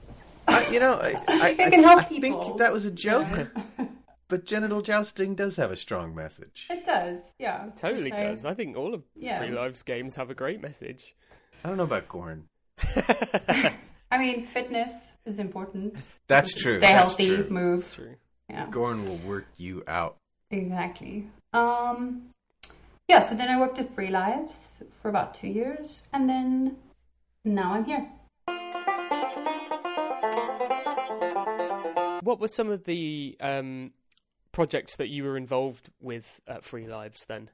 I, 0.47 0.67
you 0.69 0.79
know, 0.79 0.95
I, 0.95 1.13
I, 1.27 1.47
I 1.57 1.69
can 1.69 1.83
help 1.83 2.01
I 2.01 2.03
people. 2.05 2.41
think 2.43 2.57
that 2.57 2.73
was 2.73 2.83
a 2.85 2.91
joke, 2.91 3.27
Yeah. 3.31 3.85
but 4.27 4.45
genital 4.45 4.81
jousting 4.81 5.35
does 5.35 5.55
have 5.55 5.71
a 5.71 5.77
strong 5.77 6.13
message. 6.15 6.67
It 6.69 6.85
does, 6.85 7.31
yeah. 7.39 7.69
Totally 7.77 8.11
Which 8.11 8.19
does. 8.19 8.43
I 8.43 8.53
think 8.55 8.75
all 8.75 8.93
of 8.93 9.03
Yeah. 9.15 9.39
Free 9.39 9.51
Lives 9.51 9.83
games 9.83 10.15
have 10.15 10.29
a 10.29 10.35
great 10.35 10.59
message. 10.61 11.15
I 11.63 11.67
don't 11.69 11.77
know 11.77 11.83
about 11.83 12.07
Gorn. 12.09 12.47
I 14.13 14.17
mean, 14.17 14.45
fitness 14.45 15.13
is 15.25 15.39
important. 15.39 16.03
That's 16.27 16.53
true. 16.53 16.79
Stay 16.79 16.87
That's 16.91 16.99
healthy, 17.15 17.35
true. 17.35 17.49
move. 17.49 17.79
It's 17.79 17.95
true. 17.95 18.15
Yeah, 18.49 18.67
Gorn 18.69 19.05
will 19.07 19.17
work 19.19 19.45
you 19.57 19.83
out. 19.87 20.17
exactly. 20.49 21.27
Um, 21.53 22.23
yeah. 23.12 23.19
So 23.19 23.36
then 23.36 23.50
I 23.50 23.60
worked 23.60 23.78
at 23.78 23.93
Free 23.93 24.10
Lives 24.10 24.82
for 24.89 25.10
about 25.10 25.34
two 25.34 25.50
years, 25.50 26.04
and 26.13 26.30
then 26.30 26.78
now 27.43 27.74
I'm 27.74 27.84
here. 27.84 28.08
What 32.21 32.39
were 32.39 32.47
some 32.47 32.69
of 32.69 32.86
the 32.86 33.36
um, 33.41 33.91
projects 34.54 34.95
that 34.95 35.10
you 35.10 35.26
were 35.26 35.36
involved 35.36 35.89
with 36.00 36.39
at 36.47 36.63
Free 36.63 36.88
Lives 36.88 37.26
then? 37.28 37.50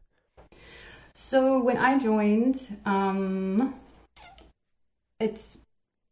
So 1.13 1.63
when 1.63 1.77
I 1.77 1.97
joined, 1.97 2.77
um, 2.85 3.73
it's 5.19 5.57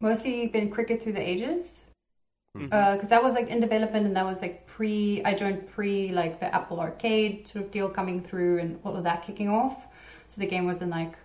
mostly 0.02 0.48
been 0.48 0.72
cricket 0.72 1.04
through 1.04 1.14
the 1.14 1.22
ages 1.22 1.85
Because 2.58 3.10
that 3.10 3.22
was 3.22 3.34
like 3.34 3.50
in 3.50 3.60
development 3.60 4.06
and 4.06 4.16
that 4.16 4.26
was 4.26 4.42
like 4.42 4.66
pre 4.66 5.22
i 5.26 5.34
joined 5.34 5.68
pre 5.68 6.12
like 6.12 6.40
the 6.40 6.54
apple 6.54 6.80
arcade 6.80 7.48
sort 7.48 7.66
of 7.66 7.72
deal 7.72 7.90
coming 7.90 8.22
through 8.22 8.60
and 8.60 8.80
all 8.84 8.96
of 8.96 9.04
that 9.04 9.24
kicking 9.24 9.50
off. 9.50 9.88
So 10.28 10.42
the 10.42 10.48
game 10.48 10.66
was 10.66 10.82
in 10.82 10.90
like 10.90 11.18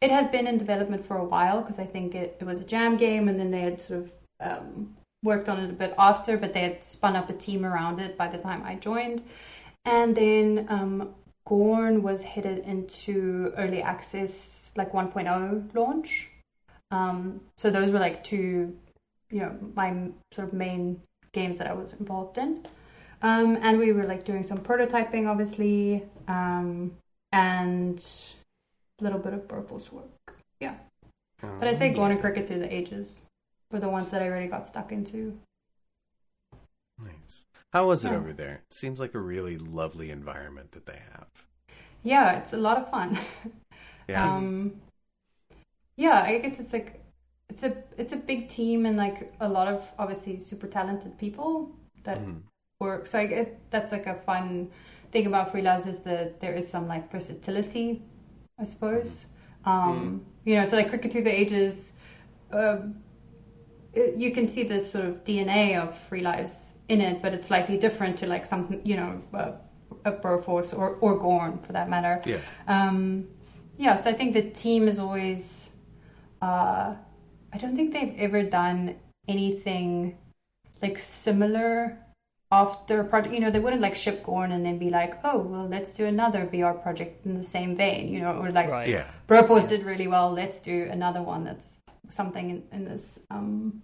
it 0.00 0.10
had 0.10 0.30
been 0.32 0.46
in 0.46 0.56
development 0.56 1.04
for 1.04 1.18
a 1.18 1.24
while 1.24 1.60
because 1.60 1.78
i 1.78 1.84
think 1.84 2.14
it, 2.14 2.36
it 2.40 2.44
was 2.44 2.60
a 2.60 2.64
jam 2.64 2.96
game 2.96 3.28
and 3.28 3.38
then 3.38 3.50
they 3.50 3.60
had 3.60 3.80
sort 3.80 4.00
of 4.00 4.12
um, 4.40 4.94
worked 5.22 5.48
on 5.48 5.58
it 5.60 5.68
a 5.68 5.72
bit 5.72 5.94
after 5.98 6.36
but 6.36 6.54
they 6.54 6.60
had 6.60 6.82
spun 6.82 7.16
up 7.16 7.28
a 7.28 7.34
team 7.34 7.66
around 7.66 7.98
it 8.00 8.16
by 8.16 8.28
the 8.28 8.38
time 8.38 8.62
i 8.64 8.74
joined. 8.74 9.22
And 9.84 10.14
then 10.14 10.66
um, 10.68 11.14
gorn 11.46 12.02
was 12.02 12.22
headed 12.22 12.58
into 12.64 13.52
early 13.56 13.82
access 13.82 14.72
like 14.76 14.92
1.0 14.92 15.74
launch. 15.74 16.30
Um, 16.90 17.40
so 17.56 17.70
those 17.70 17.90
were 17.90 17.98
like 17.98 18.22
two 18.22 18.76
you 19.30 19.40
know 19.40 19.56
my 19.74 20.08
sort 20.32 20.48
of 20.48 20.54
main 20.54 21.00
games 21.32 21.58
that 21.58 21.66
I 21.66 21.72
was 21.72 21.92
involved 21.94 22.38
in. 22.38 22.66
Um, 23.22 23.58
and 23.62 23.78
we 23.78 23.92
were 23.92 24.04
like 24.04 24.24
doing 24.24 24.42
some 24.44 24.58
prototyping, 24.58 25.28
obviously, 25.28 26.04
um, 26.28 26.96
and 27.32 27.98
a 29.00 29.04
little 29.04 29.18
bit 29.18 29.32
of 29.34 29.48
Broforce 29.48 29.90
work. 29.92 30.34
Yeah. 30.60 30.74
But 31.40 31.68
I'd 31.68 31.78
say 31.78 31.92
Gorn 31.92 32.12
and 32.12 32.20
Cricket 32.20 32.46
through 32.46 32.60
the 32.60 32.72
ages 32.72 33.20
were 33.72 33.80
the 33.80 33.88
ones 33.88 34.10
that 34.10 34.22
I 34.22 34.26
really 34.26 34.48
got 34.48 34.66
stuck 34.66 34.92
into. 34.92 35.38
Nice. 36.98 37.44
How 37.72 37.88
was 37.88 38.04
it 38.04 38.08
Yeah. 38.08 38.16
over 38.16 38.32
there? 38.32 38.62
It 38.70 38.72
seems 38.72 39.00
like 39.00 39.14
a 39.14 39.18
really 39.20 39.58
lovely 39.58 40.10
environment 40.10 40.72
that 40.72 40.86
they 40.86 41.00
have. 41.12 41.28
Yeah, 42.02 42.38
it's 42.38 42.52
a 42.52 42.56
lot 42.56 42.78
of 42.78 42.90
fun. 42.90 43.18
Yeah. 44.08 44.24
Um, 44.24 44.80
yeah, 45.96 46.22
I 46.22 46.38
guess 46.38 46.58
it's 46.60 46.72
like 46.72 47.00
it's 47.48 47.62
a 47.62 47.72
it's 47.96 48.12
a 48.12 48.16
big 48.16 48.48
team 48.48 48.86
and 48.86 48.96
like 48.96 49.32
a 49.40 49.48
lot 49.48 49.68
of 49.68 49.90
obviously 49.98 50.38
super 50.38 50.66
talented 50.66 51.16
people 51.18 51.70
that 52.04 52.18
Mhm. 52.18 52.42
work. 52.80 53.06
So 53.06 53.18
I 53.18 53.26
guess 53.26 53.48
that's 53.70 53.92
like 53.92 54.06
a 54.06 54.14
fun 54.14 54.70
thing 55.12 55.26
about 55.26 55.50
Free 55.50 55.62
Lives 55.62 55.86
is 55.86 55.98
that 56.00 56.40
there 56.40 56.54
is 56.54 56.68
some 56.68 56.86
like 56.88 57.10
versatility, 57.10 58.02
I 58.58 58.64
suppose. 58.64 59.26
Um, 59.64 60.24
You 60.44 60.54
know, 60.56 60.64
so 60.64 60.76
like 60.76 60.88
Cricket 60.88 61.12
Through 61.12 61.24
the 61.24 61.40
Ages, 61.40 61.92
um, 62.52 62.94
it, 63.92 64.16
you 64.16 64.30
can 64.32 64.46
see 64.46 64.62
the 64.62 64.80
sort 64.80 65.04
of 65.06 65.24
DNA 65.24 65.76
of 65.76 65.96
Free 65.96 66.22
Lives 66.22 66.74
in 66.88 67.00
it, 67.00 67.22
but 67.22 67.34
it's 67.34 67.46
slightly 67.46 67.76
different 67.76 68.16
to 68.18 68.26
like 68.26 68.46
some, 68.46 68.80
you 68.84 68.96
know, 68.96 69.20
uh, 69.34 69.52
a 70.04 70.12
Broforce 70.12 70.72
or 70.78 70.96
or 71.00 71.18
Gorn 71.18 71.58
for 71.58 71.72
that 71.72 71.88
matter. 71.88 72.22
Yeah. 72.24 72.38
Um, 72.66 73.26
yeah, 73.78 73.96
so 73.96 74.10
I 74.10 74.14
think 74.14 74.34
the 74.34 74.42
team 74.42 74.88
is 74.88 74.98
always. 74.98 75.70
Uh, 76.42 76.94
I 77.52 77.58
don't 77.58 77.74
think 77.76 77.92
they've 77.92 78.14
ever 78.18 78.42
done 78.42 78.96
anything 79.26 80.16
like 80.82 80.98
similar 80.98 81.98
after 82.50 83.00
a 83.00 83.04
project. 83.04 83.34
You 83.34 83.40
know, 83.40 83.50
they 83.50 83.58
wouldn't 83.60 83.82
like 83.82 83.94
ship 83.94 84.22
Gorn 84.24 84.52
and 84.52 84.64
then 84.64 84.78
be 84.78 84.90
like, 84.90 85.18
oh, 85.24 85.38
well, 85.38 85.66
let's 85.68 85.92
do 85.92 86.06
another 86.06 86.46
VR 86.46 86.80
project 86.82 87.26
in 87.26 87.34
the 87.36 87.44
same 87.44 87.76
vein. 87.76 88.12
You 88.12 88.20
know, 88.20 88.32
or 88.32 88.50
like 88.50 88.68
Right. 88.68 88.88
Yeah. 88.88 89.06
Broforce 89.28 89.68
did 89.68 89.84
really 89.84 90.08
well. 90.08 90.32
Let's 90.32 90.60
do 90.60 90.88
another 90.90 91.22
one 91.22 91.44
that's 91.44 91.80
something 92.10 92.50
in, 92.50 92.62
in 92.72 92.84
this 92.84 93.20
um, 93.30 93.82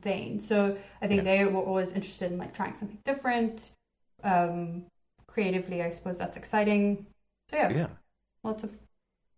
vein. 0.00 0.38
So 0.38 0.76
I 1.02 1.06
think 1.06 1.24
Yeah. 1.24 1.36
they 1.36 1.44
were 1.44 1.60
always 1.62 1.92
interested 1.92 2.30
in 2.32 2.38
like 2.38 2.54
trying 2.54 2.74
something 2.74 2.98
different. 3.04 3.70
Um, 4.22 4.84
creatively, 5.26 5.82
I 5.82 5.90
suppose 5.90 6.18
that's 6.18 6.36
exciting. 6.36 7.06
So 7.50 7.56
yeah, 7.56 7.70
Yeah. 7.70 7.86
lots 8.44 8.64
of 8.64 8.70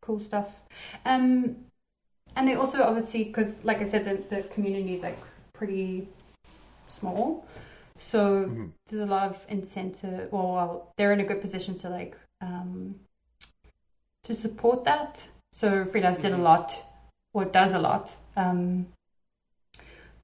cool 0.01 0.19
stuff. 0.21 0.49
Um, 1.05 1.57
and 2.37 2.47
they 2.49 2.55
also 2.55 2.83
obviously 2.83 3.25
because, 3.25 3.63
like 3.65 3.81
I 3.81 3.87
said, 3.89 4.05
the, 4.05 4.37
the 4.37 4.43
community 4.49 4.95
is 4.95 5.03
like 5.03 5.19
pretty 5.53 6.09
small, 6.89 7.47
so 7.99 8.47
Mhm. 8.47 8.71
there's 8.87 9.03
a 9.03 9.07
lot 9.07 9.29
of 9.31 9.45
incentive. 9.49 10.33
Well, 10.33 10.53
well, 10.53 10.93
they're 10.97 11.13
in 11.13 11.21
a 11.21 11.25
good 11.25 11.41
position 11.41 11.75
to 11.77 11.89
like 11.91 12.17
um, 12.41 12.95
to 14.25 14.35
support 14.35 14.85
that. 14.85 15.27
So 15.53 15.85
Free 15.85 16.01
Lives 16.01 16.21
did 16.21 16.33
a 16.33 16.37
Mhm. 16.37 16.43
lot, 16.43 16.83
or 17.35 17.45
does 17.45 17.75
a 17.75 17.79
lot, 17.79 18.17
um, 18.37 18.87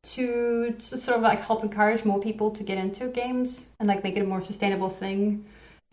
to, 0.02 0.70
to 0.70 0.96
sort 0.98 1.16
of 1.16 1.22
like 1.22 1.40
help 1.42 1.64
encourage 1.64 2.04
more 2.04 2.20
people 2.20 2.50
to 2.52 2.62
get 2.62 2.78
into 2.78 3.08
games 3.08 3.64
and 3.80 3.88
like 3.88 4.04
make 4.04 4.16
it 4.16 4.20
a 4.20 4.24
more 4.24 4.40
sustainable 4.40 4.88
thing 4.88 5.44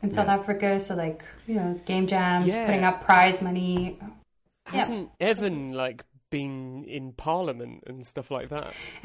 in 0.03 0.11
South 0.11 0.27
Yeah. 0.27 0.35
Africa. 0.35 0.79
So 0.79 0.95
like 0.95 1.23
you 1.47 1.55
know, 1.55 1.73
game 1.85 2.05
jams, 2.07 2.51
Yeah. 2.53 2.65
putting 2.65 2.83
up 2.83 3.03
prize 3.03 3.41
money. 3.41 3.97
Yeah. 4.67 4.79
Hasn't 4.79 5.09
Evan 5.19 5.73
like 5.73 6.03
been 6.29 6.83
in 6.85 7.13
Parliament 7.13 7.83
and 7.87 8.05
stuff 8.05 8.31
like 8.31 8.49
that? 8.49 8.73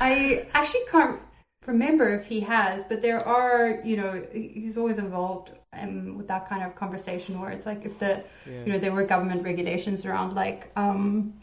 I 0.00 0.46
actually 0.54 0.84
can't 0.90 1.20
remember 1.66 2.14
if 2.14 2.26
he 2.26 2.40
has, 2.40 2.84
but 2.84 3.02
there 3.02 3.26
are, 3.26 3.80
you 3.84 3.96
know, 3.96 4.24
he's 4.32 4.76
always 4.76 4.98
involved 4.98 5.50
um, 5.72 6.16
with 6.16 6.28
that 6.28 6.48
kind 6.48 6.62
of 6.62 6.74
conversation 6.74 7.40
where 7.40 7.50
it's 7.50 7.66
like 7.66 7.84
if 7.84 7.98
the, 7.98 8.22
Yeah. 8.46 8.64
you 8.64 8.72
know, 8.72 8.78
there 8.78 8.92
were 8.92 9.04
government 9.04 9.42
regulations 9.42 10.04
around 10.04 10.34
like 10.34 10.70
um, 10.76 11.34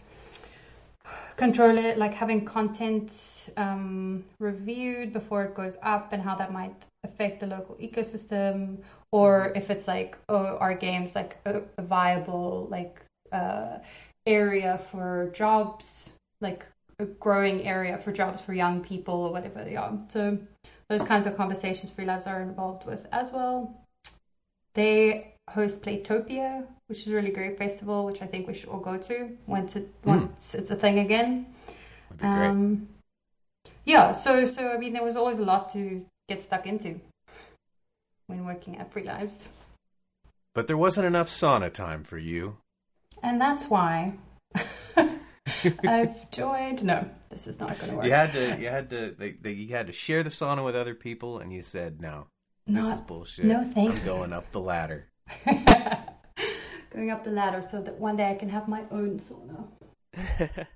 control 1.35 1.77
it, 1.77 1.97
like 1.97 2.13
having 2.13 2.45
content 2.45 3.11
um, 3.57 4.23
reviewed 4.39 5.13
before 5.13 5.43
it 5.43 5.55
goes 5.55 5.77
up 5.81 6.13
and 6.13 6.21
how 6.21 6.35
that 6.35 6.51
might 6.51 6.75
affect 7.03 7.39
the 7.39 7.47
local 7.47 7.75
ecosystem, 7.75 8.77
or 9.11 9.51
if 9.55 9.69
it's 9.69 9.87
like, 9.87 10.17
oh, 10.29 10.57
are 10.57 10.73
games 10.73 11.15
like 11.15 11.37
a, 11.45 11.61
a 11.77 11.81
viable 11.81 12.67
like 12.69 13.01
uh, 13.31 13.77
area 14.25 14.79
for 14.91 15.31
jobs, 15.33 16.11
like 16.41 16.65
a 16.99 17.05
growing 17.05 17.65
area 17.65 17.97
for 17.97 18.11
jobs 18.11 18.41
for 18.41 18.53
young 18.53 18.81
people 18.81 19.15
or 19.15 19.31
whatever 19.31 19.63
they 19.63 19.75
are. 19.75 19.97
So 20.09 20.37
those 20.89 21.03
kinds 21.03 21.25
of 21.25 21.37
conversations 21.37 21.91
Free 21.91 22.05
Lives 22.05 22.27
are 22.27 22.41
involved 22.41 22.85
with 22.85 23.07
as 23.11 23.31
well. 23.31 23.73
They 24.73 25.33
host 25.49 25.81
Playtopia, 25.81 26.65
which 26.87 27.01
is 27.01 27.07
a 27.07 27.13
really 27.13 27.31
great 27.31 27.57
festival, 27.57 28.05
which 28.05 28.21
I 28.21 28.27
think 28.27 28.47
we 28.47 28.53
should 28.53 28.69
all 28.69 28.79
go 28.79 28.97
to 28.97 29.37
once 29.47 29.75
it 29.75 29.89
once 30.03 30.55
it's 30.55 30.71
a 30.71 30.75
thing 30.75 30.99
again. 30.99 31.45
Um, 32.21 32.87
yeah, 33.85 34.11
so 34.11 34.45
so 34.45 34.71
I 34.71 34.77
mean 34.77 34.93
there 34.93 35.03
was 35.03 35.15
always 35.15 35.39
a 35.39 35.43
lot 35.43 35.71
to 35.73 36.05
get 36.29 36.41
stuck 36.41 36.67
into 36.67 36.99
when 38.27 38.45
working 38.45 38.77
at 38.77 38.93
Free 38.93 39.03
Lives. 39.03 39.49
But 40.53 40.67
there 40.67 40.77
wasn't 40.77 41.07
enough 41.07 41.27
sauna 41.27 41.73
time 41.73 42.03
for 42.03 42.17
you. 42.17 42.57
And 43.23 43.41
that's 43.41 43.65
why 43.65 44.13
I've 45.83 46.31
joined 46.31 46.83
no, 46.83 47.09
this 47.29 47.47
is 47.47 47.59
not 47.59 47.77
gonna 47.79 47.95
work. 47.95 48.05
You 48.05 48.11
had 48.11 48.33
to. 48.33 48.57
You 48.59 48.67
had 48.67 48.89
to. 48.91 49.15
They, 49.17 49.31
they, 49.31 49.51
you 49.51 49.75
had 49.75 49.87
to 49.87 49.93
share 49.93 50.23
the 50.23 50.29
sauna 50.29 50.63
with 50.63 50.75
other 50.75 50.95
people, 50.95 51.39
and 51.39 51.51
you 51.51 51.61
said 51.61 51.99
no. 51.99 52.27
This 52.67 52.85
is 52.85 53.01
bullshit. 53.01 53.45
no, 53.45 53.69
thank 53.73 53.95
I'm 53.95 54.05
going 54.05 54.31
up 54.31 54.51
the 54.51 54.59
ladder. 54.59 55.07
going 55.45 57.09
up 57.09 57.23
the 57.23 57.31
ladder 57.31 57.63
so 57.63 57.81
that 57.81 57.99
one 57.99 58.15
day 58.15 58.29
I 58.29 58.35
can 58.35 58.49
have 58.49 58.67
my 58.67 58.83
own 58.91 59.19
sauna. 59.19 59.67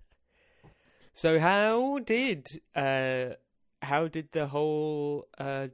so 1.14 1.40
how 1.40 2.00
did 2.00 2.48
uh 2.76 3.36
how 3.84 4.08
did 4.08 4.32
the 4.32 4.48
whole 4.48 5.28
uh 5.38 5.68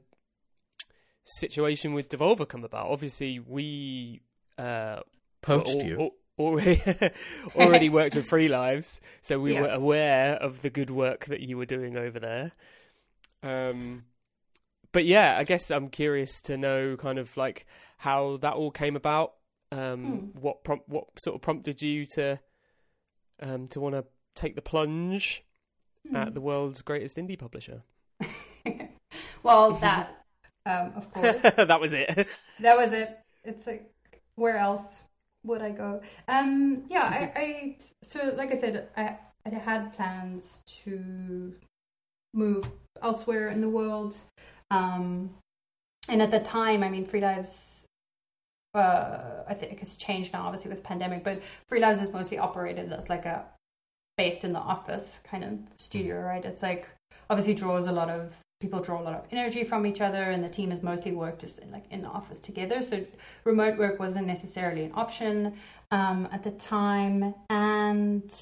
situation 1.24 1.92
with 1.94 2.08
Devolver 2.08 2.48
come 2.48 2.64
about? 2.64 2.86
Obviously, 2.90 3.38
we 3.38 4.20
uh 4.58 5.00
Poached 5.42 5.68
al- 5.76 5.84
you. 5.84 6.00
al- 6.00 6.14
already 6.38 6.82
already 7.56 7.88
worked 7.88 8.14
with 8.14 8.26
Free 8.26 8.48
Lives, 8.48 9.00
so 9.20 9.38
we 9.38 9.54
Yeah. 9.54 9.62
were 9.62 9.68
aware 9.68 10.34
of 10.36 10.62
the 10.62 10.70
good 10.70 10.90
work 10.90 11.26
that 11.26 11.40
you 11.40 11.56
were 11.56 11.66
doing 11.66 11.96
over 11.96 12.18
there. 12.18 12.52
Um, 13.42 14.04
but 14.92 15.04
yeah, 15.04 15.36
I 15.38 15.44
guess 15.44 15.70
I'm 15.70 15.88
curious 15.88 16.40
to 16.42 16.56
know 16.58 16.96
kind 16.96 17.18
of 17.18 17.36
like 17.36 17.66
how 17.98 18.36
that 18.38 18.54
all 18.54 18.70
came 18.70 18.96
about. 18.96 19.34
Um, 19.72 20.32
What 20.34 20.64
prompt, 20.64 20.88
what 20.88 21.04
sort 21.20 21.36
of 21.36 21.42
prompted 21.42 21.80
you 21.80 22.04
to 22.14 22.40
um, 23.40 23.68
to 23.68 23.80
want 23.80 23.94
to 23.94 24.04
take 24.34 24.54
the 24.56 24.62
plunge 24.62 25.44
Hmm. 26.08 26.16
at 26.16 26.34
the 26.34 26.40
world's 26.40 26.80
greatest 26.82 27.16
indie 27.18 27.38
publisher? 27.38 27.82
Well, 29.42 29.72
that, 29.72 30.24
um, 30.66 30.92
of 30.96 31.10
course, 31.12 31.40
that 31.42 31.80
was 31.80 31.92
it. 31.92 32.28
that 32.60 32.76
was 32.76 32.92
it. 32.92 33.18
It's 33.44 33.66
like, 33.66 33.90
where 34.36 34.56
else 34.56 35.00
would 35.44 35.62
I 35.62 35.70
go? 35.70 36.02
Um, 36.28 36.84
yeah, 36.88 37.30
I, 37.36 37.40
I, 37.40 37.76
so 38.02 38.34
like 38.36 38.52
I 38.52 38.60
said, 38.60 38.88
I, 38.96 39.16
I 39.46 39.50
had 39.50 39.94
plans 39.94 40.60
to 40.84 41.54
move 42.34 42.68
elsewhere 43.02 43.48
in 43.48 43.60
the 43.60 43.68
world. 43.68 44.18
Um, 44.70 45.30
and 46.08 46.22
at 46.22 46.30
the 46.30 46.40
time, 46.40 46.82
I 46.82 46.88
mean, 46.88 47.04
Free 47.04 47.20
Lives, 47.20 47.84
uh, 48.74 49.44
I 49.48 49.54
think 49.54 49.80
it's 49.82 49.96
changed 49.96 50.32
now, 50.32 50.44
obviously 50.46 50.70
with 50.70 50.82
pandemic, 50.82 51.24
but 51.24 51.40
Free 51.68 51.80
Lives 51.80 52.00
is 52.00 52.12
mostly 52.12 52.38
operated 52.38 52.92
as 52.92 53.08
like 53.08 53.26
a 53.26 53.44
based 54.16 54.44
in 54.44 54.52
the 54.52 54.58
office 54.58 55.18
kind 55.24 55.44
of 55.44 55.58
studio, 55.78 56.20
right? 56.20 56.44
It's 56.44 56.62
like 56.62 56.88
obviously 57.30 57.54
draws 57.54 57.86
a 57.86 57.92
lot 57.92 58.10
of 58.10 58.32
people 58.60 58.80
draw 58.80 59.00
a 59.00 59.04
lot 59.04 59.14
of 59.14 59.24
energy 59.32 59.64
from 59.64 59.86
each 59.86 60.00
other, 60.00 60.22
and 60.22 60.44
the 60.44 60.48
team 60.48 60.70
has 60.70 60.82
mostly 60.82 61.12
worked 61.12 61.40
just 61.40 61.58
in, 61.58 61.70
like 61.70 61.84
in 61.90 62.02
the 62.02 62.08
office 62.08 62.40
together. 62.40 62.82
So 62.82 63.04
remote 63.44 63.78
work 63.78 63.98
wasn't 63.98 64.26
necessarily 64.26 64.84
an 64.84 64.92
option 64.94 65.54
um, 65.90 66.28
at 66.30 66.42
the 66.44 66.52
time, 66.52 67.34
and 67.48 68.32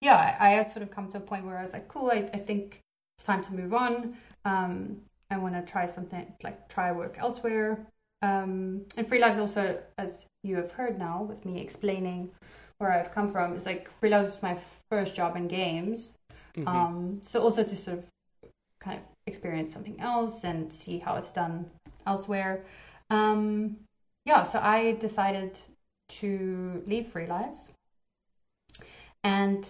yeah, 0.00 0.36
I, 0.40 0.48
I, 0.48 0.50
had 0.50 0.70
sort 0.70 0.82
of 0.82 0.90
come 0.90 1.10
to 1.12 1.18
a 1.18 1.20
point 1.20 1.44
where 1.44 1.58
I 1.58 1.62
was 1.62 1.72
like, 1.72 1.88
cool, 1.88 2.10
I, 2.10 2.28
I 2.32 2.38
think 2.38 2.80
it's 3.16 3.24
time 3.24 3.44
to 3.44 3.52
move 3.52 3.74
on. 3.74 4.16
Um, 4.44 4.96
I 5.30 5.36
want 5.36 5.54
to 5.54 5.70
try 5.70 5.86
something 5.86 6.26
like 6.42 6.68
try 6.68 6.90
work 6.92 7.16
elsewhere. 7.18 7.78
Um, 8.22 8.82
and 8.96 9.06
Free 9.06 9.20
Lives 9.20 9.38
also, 9.38 9.78
as 9.98 10.24
you 10.42 10.56
have 10.56 10.72
heard 10.72 10.98
now, 10.98 11.22
with 11.22 11.44
me 11.44 11.60
explaining 11.60 12.30
where 12.78 12.92
I've 12.92 13.12
come 13.12 13.30
from, 13.30 13.54
is 13.56 13.66
like 13.66 13.90
Free 14.00 14.08
Lives 14.08 14.26
was 14.26 14.42
my 14.42 14.58
first 14.88 15.14
job 15.14 15.36
in 15.36 15.48
games. 15.48 16.14
Mm-hmm. 16.56 16.68
Um, 16.68 17.20
so 17.22 17.40
also 17.40 17.62
to 17.62 17.76
sort 17.76 17.98
of 17.98 18.04
kind 18.80 18.98
of 18.98 19.04
experience 19.28 19.72
something 19.72 20.00
else 20.00 20.44
and 20.44 20.72
see 20.72 20.98
how 20.98 21.16
it's 21.16 21.30
done 21.30 21.70
elsewhere. 22.06 22.64
Um, 23.10 23.76
yeah, 24.24 24.42
so 24.44 24.58
I 24.58 24.92
decided 24.92 25.56
to 26.20 26.82
leave 26.86 27.06
Free 27.08 27.26
Lives. 27.26 27.60
And 29.24 29.68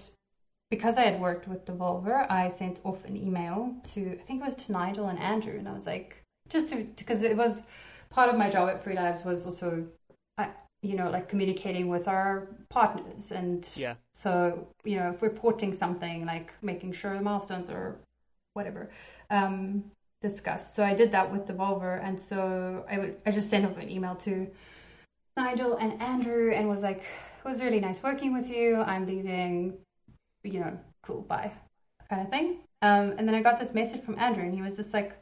because 0.70 0.96
I 0.96 1.02
had 1.02 1.20
worked 1.20 1.48
with 1.48 1.64
Devolver, 1.64 2.26
I 2.30 2.48
sent 2.48 2.80
off 2.84 3.04
an 3.04 3.16
email 3.16 3.74
to, 3.94 4.18
I 4.20 4.22
think 4.24 4.42
it 4.42 4.44
was 4.44 4.54
to 4.66 4.72
Nigel 4.72 5.08
and 5.08 5.18
Andrew. 5.18 5.58
And 5.58 5.68
I 5.68 5.72
was 5.72 5.86
like, 5.86 6.16
just 6.48 6.68
to, 6.70 6.84
because 6.96 7.22
it 7.22 7.36
was 7.36 7.62
part 8.10 8.30
of 8.30 8.36
my 8.36 8.48
job 8.50 8.68
at 8.68 8.82
Free 8.82 8.94
Lives 8.94 9.24
was 9.24 9.46
also, 9.46 9.86
you 10.82 10.94
know, 10.94 11.10
like 11.10 11.28
communicating 11.28 11.88
with 11.88 12.06
our 12.06 12.48
partners. 12.68 13.32
And 13.32 13.68
yeah. 13.76 13.94
so, 14.14 14.66
you 14.84 14.96
know, 14.96 15.10
if 15.10 15.20
we're 15.20 15.30
porting 15.30 15.74
something, 15.74 16.24
like 16.26 16.52
making 16.62 16.92
sure 16.92 17.14
the 17.16 17.22
milestones 17.22 17.68
are 17.68 17.96
whatever 18.54 18.90
um, 19.30 19.84
discussed. 20.22 20.74
So 20.74 20.84
I 20.84 20.94
did 20.94 21.12
that 21.12 21.30
with 21.30 21.46
Devolver, 21.46 22.02
and 22.04 22.18
so 22.18 22.84
I 22.90 22.98
would 22.98 23.16
I 23.26 23.30
just 23.30 23.50
sent 23.50 23.66
off 23.66 23.76
an 23.78 23.90
email 23.90 24.16
to 24.16 24.46
Nigel 25.36 25.76
and 25.76 26.00
Andrew 26.02 26.52
and 26.52 26.68
was 26.68 26.82
like, 26.82 26.98
it 26.98 27.48
was 27.48 27.62
really 27.62 27.80
nice 27.80 28.02
working 28.02 28.32
with 28.32 28.48
you. 28.50 28.82
I'm 28.82 29.06
leaving, 29.06 29.74
you 30.42 30.60
know, 30.60 30.78
cool, 31.04 31.22
bye, 31.22 31.52
kind 32.10 32.22
of 32.22 32.28
thing. 32.28 32.58
Um, 32.82 33.14
and 33.16 33.26
then 33.26 33.34
I 33.34 33.42
got 33.42 33.58
this 33.58 33.74
message 33.74 34.02
from 34.02 34.18
Andrew, 34.18 34.44
and 34.44 34.54
he 34.54 34.62
was 34.62 34.76
just 34.76 34.92
like, 34.92 35.16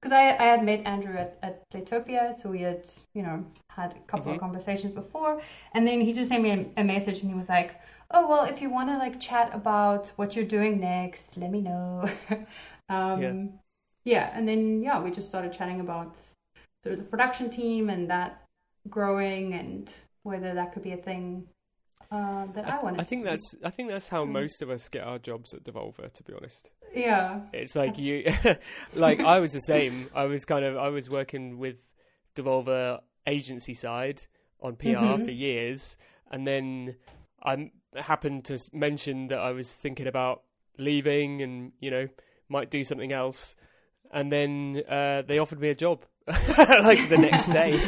because 0.00 0.12
I, 0.12 0.30
I 0.30 0.44
had 0.44 0.64
met 0.64 0.80
Andrew 0.86 1.16
at, 1.16 1.38
at 1.42 1.62
Playtopia, 1.70 2.40
so 2.40 2.48
we 2.48 2.62
had, 2.62 2.86
you 3.14 3.22
know, 3.22 3.44
had 3.68 3.92
a 3.92 4.00
couple 4.06 4.26
mm-hmm. 4.26 4.34
of 4.34 4.40
conversations 4.40 4.94
before. 4.94 5.40
And 5.74 5.86
then 5.86 6.00
he 6.00 6.12
just 6.12 6.30
sent 6.30 6.42
me 6.42 6.50
a, 6.50 6.80
a 6.80 6.84
message, 6.84 7.22
and 7.22 7.30
he 7.30 7.36
was 7.36 7.48
like, 7.48 7.74
oh 8.12 8.26
well 8.26 8.44
if 8.44 8.60
you 8.60 8.70
want 8.70 8.88
to 8.88 8.96
like 8.96 9.20
chat 9.20 9.50
about 9.54 10.10
what 10.16 10.34
you're 10.34 10.44
doing 10.44 10.80
next 10.80 11.36
let 11.36 11.50
me 11.50 11.60
know 11.60 12.04
um, 12.90 13.22
yeah. 13.22 13.32
yeah 14.04 14.30
and 14.34 14.46
then 14.46 14.82
yeah 14.82 15.00
we 15.00 15.10
just 15.10 15.28
started 15.28 15.52
chatting 15.52 15.80
about 15.80 16.16
sort 16.82 16.94
of 16.94 16.98
the 16.98 17.04
production 17.04 17.48
team 17.48 17.90
and 17.90 18.10
that 18.10 18.42
growing 18.88 19.54
and 19.54 19.90
whether 20.22 20.54
that 20.54 20.72
could 20.72 20.82
be 20.82 20.92
a 20.92 20.96
thing 20.96 21.46
uh, 22.10 22.46
that 22.54 22.66
I, 22.66 22.78
I 22.78 22.82
wanted. 22.82 23.00
I 23.00 23.04
think 23.04 23.24
that's 23.24 23.54
I 23.64 23.70
think 23.70 23.88
that's 23.88 24.08
how 24.08 24.24
mm. 24.24 24.32
most 24.32 24.62
of 24.62 24.70
us 24.70 24.88
get 24.88 25.04
our 25.04 25.18
jobs 25.18 25.54
at 25.54 25.62
Devolver. 25.62 26.12
To 26.12 26.24
be 26.24 26.32
honest, 26.32 26.70
yeah, 26.94 27.40
it's 27.52 27.76
like 27.76 27.98
you, 27.98 28.32
like 28.94 29.20
I 29.20 29.38
was 29.38 29.52
the 29.52 29.60
same. 29.60 30.10
I 30.14 30.24
was 30.24 30.44
kind 30.44 30.64
of 30.64 30.76
I 30.76 30.88
was 30.88 31.08
working 31.08 31.58
with 31.58 31.76
Devolver 32.34 33.00
agency 33.26 33.74
side 33.74 34.22
on 34.60 34.76
PR 34.76 34.88
mm-hmm. 34.88 35.24
for 35.24 35.30
years, 35.30 35.96
and 36.30 36.46
then 36.46 36.96
I 37.42 37.70
happened 37.94 38.44
to 38.46 38.58
mention 38.72 39.28
that 39.28 39.38
I 39.38 39.52
was 39.52 39.72
thinking 39.76 40.06
about 40.06 40.42
leaving 40.78 41.42
and 41.42 41.72
you 41.78 41.90
know 41.90 42.08
might 42.50 42.70
do 42.70 42.84
something 42.84 43.12
else, 43.12 43.56
and 44.12 44.30
then 44.30 44.82
uh, 44.88 45.22
they 45.26 45.38
offered 45.38 45.60
me 45.60 45.68
a 45.68 45.74
job 45.74 46.04
like 46.26 47.08
the 47.08 47.18
next 47.18 47.46
day. 47.46 47.80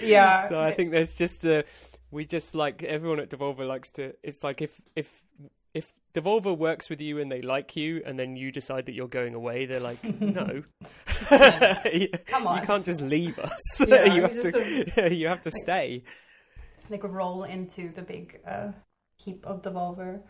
yeah. 0.02 0.48
So 0.48 0.60
I 0.60 0.72
think 0.72 0.90
there's 0.90 1.14
just 1.14 1.44
a 1.44 1.64
we 2.10 2.24
just 2.24 2.54
like 2.54 2.82
everyone 2.82 3.20
at 3.20 3.30
Devolver 3.30 3.66
likes 3.66 3.90
to. 3.92 4.14
It's 4.22 4.42
like 4.42 4.60
if 4.62 4.80
if 4.96 5.22
if 5.72 5.92
Devolver 6.14 6.56
works 6.56 6.88
with 6.88 7.00
you 7.00 7.18
and 7.18 7.30
they 7.30 7.42
like 7.42 7.76
you, 7.76 8.02
and 8.06 8.18
then 8.18 8.36
you 8.36 8.52
decide 8.52 8.86
that 8.86 8.92
you're 8.92 9.08
going 9.08 9.34
away, 9.34 9.66
they're 9.66 9.80
like, 9.80 10.02
no, 10.20 10.62
come 12.26 12.46
on, 12.46 12.60
you 12.60 12.66
can't 12.66 12.84
just 12.84 13.00
leave 13.00 13.38
us. 13.38 13.84
Yeah, 13.86 14.04
you, 14.04 14.22
have 14.22 14.40
to, 14.40 15.14
you 15.14 15.26
have 15.26 15.42
to 15.42 15.50
stay 15.50 16.04
like 16.90 17.02
roll 17.04 17.44
into 17.44 17.90
the 17.92 18.02
big 18.02 18.40
uh, 18.46 18.72
heap 19.16 19.44
of 19.46 19.62
devolver. 19.62 20.20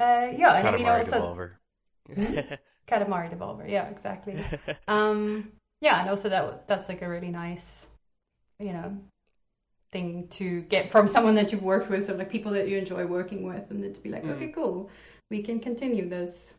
Uh, 0.00 0.28
yeah, 0.32 0.62
Katamari 0.62 0.68
and 0.68 0.78
you 0.78 0.84
know, 0.84 0.92
also, 0.92 1.20
devolver. 1.20 1.50
Hmm? 2.14 2.54
Katamari 2.88 3.30
devolver. 3.30 3.68
Yeah, 3.68 3.86
exactly. 3.88 4.42
um, 4.88 5.52
yeah, 5.82 6.00
and 6.00 6.08
also 6.08 6.30
that 6.30 6.66
that's 6.66 6.88
like 6.88 7.02
a 7.02 7.08
really 7.08 7.28
nice, 7.28 7.86
you 8.58 8.72
know, 8.72 8.96
thing 9.92 10.26
to 10.28 10.62
get 10.62 10.90
from 10.90 11.06
someone 11.06 11.34
that 11.34 11.52
you've 11.52 11.62
worked 11.62 11.90
with 11.90 12.08
or 12.08 12.14
like 12.14 12.30
people 12.30 12.52
that 12.52 12.68
you 12.68 12.78
enjoy 12.78 13.04
working 13.06 13.42
with, 13.42 13.70
and 13.70 13.84
then 13.84 13.92
to 13.92 14.00
be 14.00 14.08
like, 14.08 14.24
mm. 14.24 14.30
okay, 14.30 14.48
cool, 14.48 14.90
we 15.30 15.42
can 15.42 15.60
continue 15.60 16.08
this. 16.08 16.54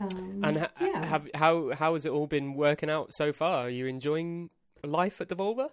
Um, 0.00 0.40
and 0.44 0.58
ha- 0.58 0.70
yeah. 0.80 1.04
have 1.06 1.30
how 1.34 1.72
how 1.72 1.92
has 1.94 2.04
it 2.04 2.10
all 2.10 2.26
been 2.26 2.54
working 2.54 2.90
out 2.90 3.12
so 3.12 3.32
far? 3.32 3.66
Are 3.66 3.70
you 3.70 3.86
enjoying 3.86 4.50
life 4.84 5.20
at 5.20 5.28
Devolver? 5.28 5.70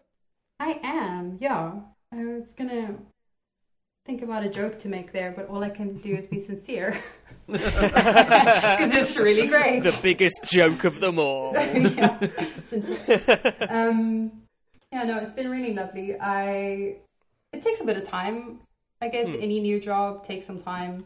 I 0.60 0.80
am, 0.84 1.38
yeah. 1.42 1.74
I 2.12 2.24
was 2.26 2.54
gonna 2.54 2.96
think 4.06 4.22
about 4.22 4.44
a 4.44 4.50
joke 4.50 4.78
to 4.80 4.90
make 4.90 5.12
there, 5.12 5.32
but 5.32 5.48
all 5.48 5.64
I 5.64 5.70
can 5.70 5.98
do 5.98 6.14
is 6.16 6.28
be 6.28 6.40
sincere. 6.40 7.00
Because 7.48 8.94
it's 8.94 9.18
really 9.18 9.48
great. 9.48 9.84
The 9.84 9.98
biggest 10.02 10.46
joke 10.46 10.86
of 10.86 11.00
them 11.02 11.20
all. 11.20 11.52
yeah. 11.56 12.18
Um, 13.70 14.32
yeah, 14.92 15.04
no, 15.04 15.18
it's 15.18 15.34
been 15.34 15.50
really 15.50 15.74
lovely. 15.74 16.16
I 16.20 16.98
it 17.52 17.62
takes 17.62 17.82
a 17.82 17.84
bit 17.84 17.98
of 17.98 18.04
time. 18.04 18.62
I 19.02 19.10
guess 19.10 19.28
hmm. 19.28 19.42
any 19.42 19.60
new 19.60 19.80
job 19.80 20.24
takes 20.24 20.46
some 20.46 20.62
time 20.62 21.06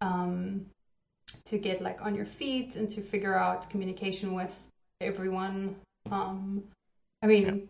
um, 0.00 0.66
to 1.44 1.58
get 1.58 1.82
like 1.82 1.98
on 2.00 2.14
your 2.14 2.24
feet 2.24 2.76
and 2.76 2.90
to 2.90 3.02
figure 3.02 3.36
out 3.36 3.68
communication 3.68 4.32
with 4.32 4.54
everyone. 5.02 5.76
Um, 6.10 6.64
I 7.22 7.26
mean, 7.26 7.68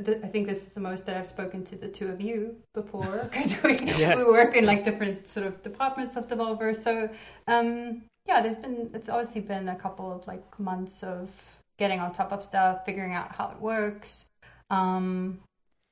I 0.00 0.02
think 0.02 0.48
this 0.48 0.62
is 0.62 0.68
the 0.70 0.80
most 0.80 1.06
that 1.06 1.16
I've 1.16 1.26
spoken 1.26 1.64
to 1.66 1.76
the 1.76 1.86
two 1.86 2.08
of 2.08 2.20
you 2.20 2.56
before 2.74 3.28
because 3.30 3.62
we, 3.62 3.76
yeah. 3.96 4.16
we 4.16 4.24
work 4.24 4.56
in 4.56 4.66
like 4.66 4.84
different 4.84 5.28
sort 5.28 5.46
of 5.46 5.62
departments 5.62 6.16
of 6.16 6.26
Devolver. 6.26 6.74
So 6.74 7.08
um, 7.46 8.02
yeah, 8.26 8.42
there's 8.42 8.56
been 8.56 8.90
it's 8.92 9.08
obviously 9.08 9.42
been 9.42 9.68
a 9.68 9.76
couple 9.76 10.12
of 10.12 10.26
like 10.26 10.58
months 10.58 11.04
of 11.04 11.30
getting 11.78 12.00
on 12.00 12.12
top 12.12 12.32
of 12.32 12.42
stuff, 12.42 12.84
figuring 12.84 13.14
out 13.14 13.32
how 13.32 13.50
it 13.50 13.60
works. 13.60 14.24
Um, 14.68 15.38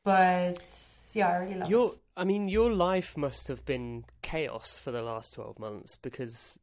but 0.04 0.60
yeah, 1.12 1.28
I 1.28 1.36
really 1.36 1.54
love 1.54 1.70
your, 1.70 1.92
it. 1.92 1.98
I 2.16 2.24
mean, 2.24 2.48
your 2.48 2.72
life 2.72 3.16
must 3.16 3.46
have 3.46 3.64
been 3.64 4.04
chaos 4.20 4.80
for 4.80 4.90
the 4.90 5.02
last 5.02 5.34
twelve 5.34 5.60
months 5.60 5.96
because 5.96 6.58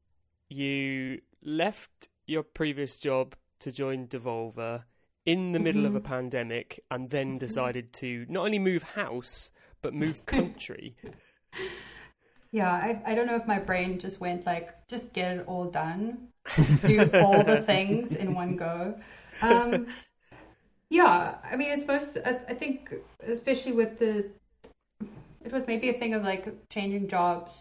you 0.49 1.21
left 1.41 2.09
your 2.27 2.43
previous 2.43 2.99
job 2.99 3.35
to 3.59 3.71
join 3.71 4.07
Devolver 4.07 4.83
in 5.29 5.51
the 5.51 5.59
middle 5.59 5.83
mm-hmm. 5.83 5.95
of 5.95 5.95
a 5.95 5.99
mm-hmm. 5.99 6.13
pandemic 6.13 6.83
and 6.89 7.11
then 7.11 7.27
mm-hmm. 7.27 7.37
decided 7.37 7.93
to 7.93 8.25
not 8.29 8.45
only 8.45 8.57
move 8.57 8.81
house 8.81 9.51
but 9.83 9.93
move 9.93 10.25
country. 10.37 10.95
Yeah, 12.51 12.71
I 12.71 12.99
I 13.05 13.13
don't 13.13 13.27
know 13.27 13.35
if 13.35 13.45
my 13.45 13.59
brain 13.59 13.99
just 13.99 14.19
went 14.19 14.47
like 14.47 14.87
just 14.87 15.13
get 15.13 15.37
it 15.37 15.43
all 15.45 15.65
done, 15.65 16.29
do 16.81 17.07
all 17.13 17.43
the 17.43 17.61
things 17.61 18.15
in 18.15 18.33
one 18.33 18.55
go. 18.55 18.95
Um, 19.43 19.85
yeah, 20.89 21.35
I 21.43 21.55
mean 21.55 21.69
it's 21.69 21.85
most 21.85 22.17
I, 22.25 22.39
I 22.49 22.55
think 22.55 22.91
especially 23.21 23.73
with 23.73 23.99
the 23.99 24.31
it 25.45 25.51
was 25.51 25.67
maybe 25.67 25.89
a 25.89 25.93
thing 25.93 26.15
of 26.15 26.23
like 26.23 26.51
changing 26.69 27.07
jobs 27.07 27.51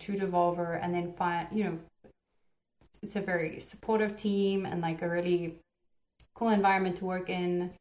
to 0.00 0.14
Devolver 0.14 0.82
and 0.82 0.92
then 0.92 1.12
find 1.12 1.46
you 1.52 1.64
know 1.64 1.78
it's 3.00 3.14
a 3.14 3.20
very 3.20 3.60
supportive 3.60 4.16
team 4.16 4.66
and 4.66 4.80
like 4.80 5.02
a 5.02 5.08
really 5.08 5.60
cool 6.38 6.50
environment 6.50 6.96
to 6.96 7.04
work 7.04 7.28
in 7.28 7.72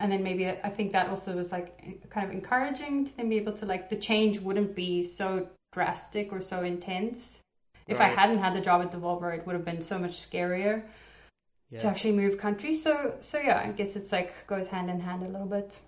and 0.00 0.12
then 0.12 0.22
maybe 0.22 0.48
I 0.48 0.70
think 0.70 0.92
that 0.92 1.08
also 1.08 1.34
was 1.34 1.50
like 1.50 2.08
kind 2.10 2.26
of 2.26 2.32
encouraging 2.32 3.06
to 3.06 3.16
then 3.16 3.28
be 3.28 3.36
able 3.36 3.52
to 3.54 3.66
like 3.66 3.90
the 3.90 3.96
change 3.96 4.38
wouldn't 4.40 4.74
be 4.74 5.02
so 5.02 5.48
drastic 5.72 6.32
or 6.32 6.40
so 6.40 6.62
intense. 6.62 7.40
If 7.86 7.98
right. 7.98 8.10
I 8.10 8.20
hadn't 8.20 8.38
had 8.38 8.54
the 8.54 8.60
job 8.60 8.82
at 8.82 8.92
Devolver, 8.92 9.36
it 9.36 9.46
would 9.46 9.54
have 9.54 9.64
been 9.64 9.82
so 9.82 9.98
much 9.98 10.12
scarier 10.30 10.82
yeah. 11.70 11.80
to 11.80 11.86
actually 11.86 12.12
move 12.12 12.38
countries. 12.38 12.82
So 12.82 13.14
so 13.20 13.38
yeah, 13.38 13.62
I 13.64 13.72
guess 13.72 13.96
it's 13.96 14.12
like 14.12 14.32
goes 14.46 14.66
hand 14.66 14.88
in 14.88 15.00
hand 15.00 15.24
a 15.24 15.28
little 15.28 15.46
bit. 15.46 15.78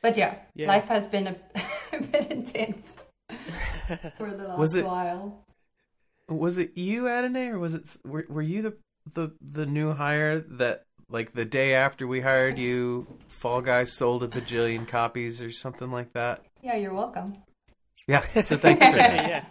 But 0.00 0.16
yeah, 0.16 0.36
yeah. 0.54 0.68
life 0.68 0.86
has 0.86 1.06
been 1.06 1.26
a, 1.26 1.36
a 1.92 2.00
bit 2.00 2.30
intense 2.30 2.96
for 4.18 4.30
the 4.30 4.44
last 4.48 4.58
was 4.58 4.74
it, 4.74 4.84
while. 4.84 5.44
Was 6.28 6.56
it 6.56 6.76
you, 6.76 7.04
Adene, 7.04 7.50
or 7.50 7.58
was 7.58 7.74
it 7.74 7.96
were, 8.04 8.24
were 8.28 8.42
you 8.42 8.62
the 8.62 8.76
the 9.14 9.32
the 9.40 9.66
new 9.66 9.92
hire 9.92 10.38
that 10.38 10.86
like 11.12 11.32
the 11.34 11.44
day 11.44 11.74
after 11.74 12.06
we 12.06 12.20
hired 12.20 12.58
you, 12.58 13.06
Fall 13.28 13.60
Guys 13.60 13.92
sold 13.96 14.22
a 14.24 14.28
bajillion 14.28 14.88
copies 14.88 15.40
or 15.42 15.50
something 15.52 15.90
like 15.90 16.12
that. 16.14 16.44
Yeah, 16.62 16.76
you're 16.76 16.94
welcome. 16.94 17.36
Yeah, 18.08 18.20
so 18.42 18.56
thanks 18.56 18.84
for 18.84 18.92
that. 18.96 19.28
yeah. 19.28 19.44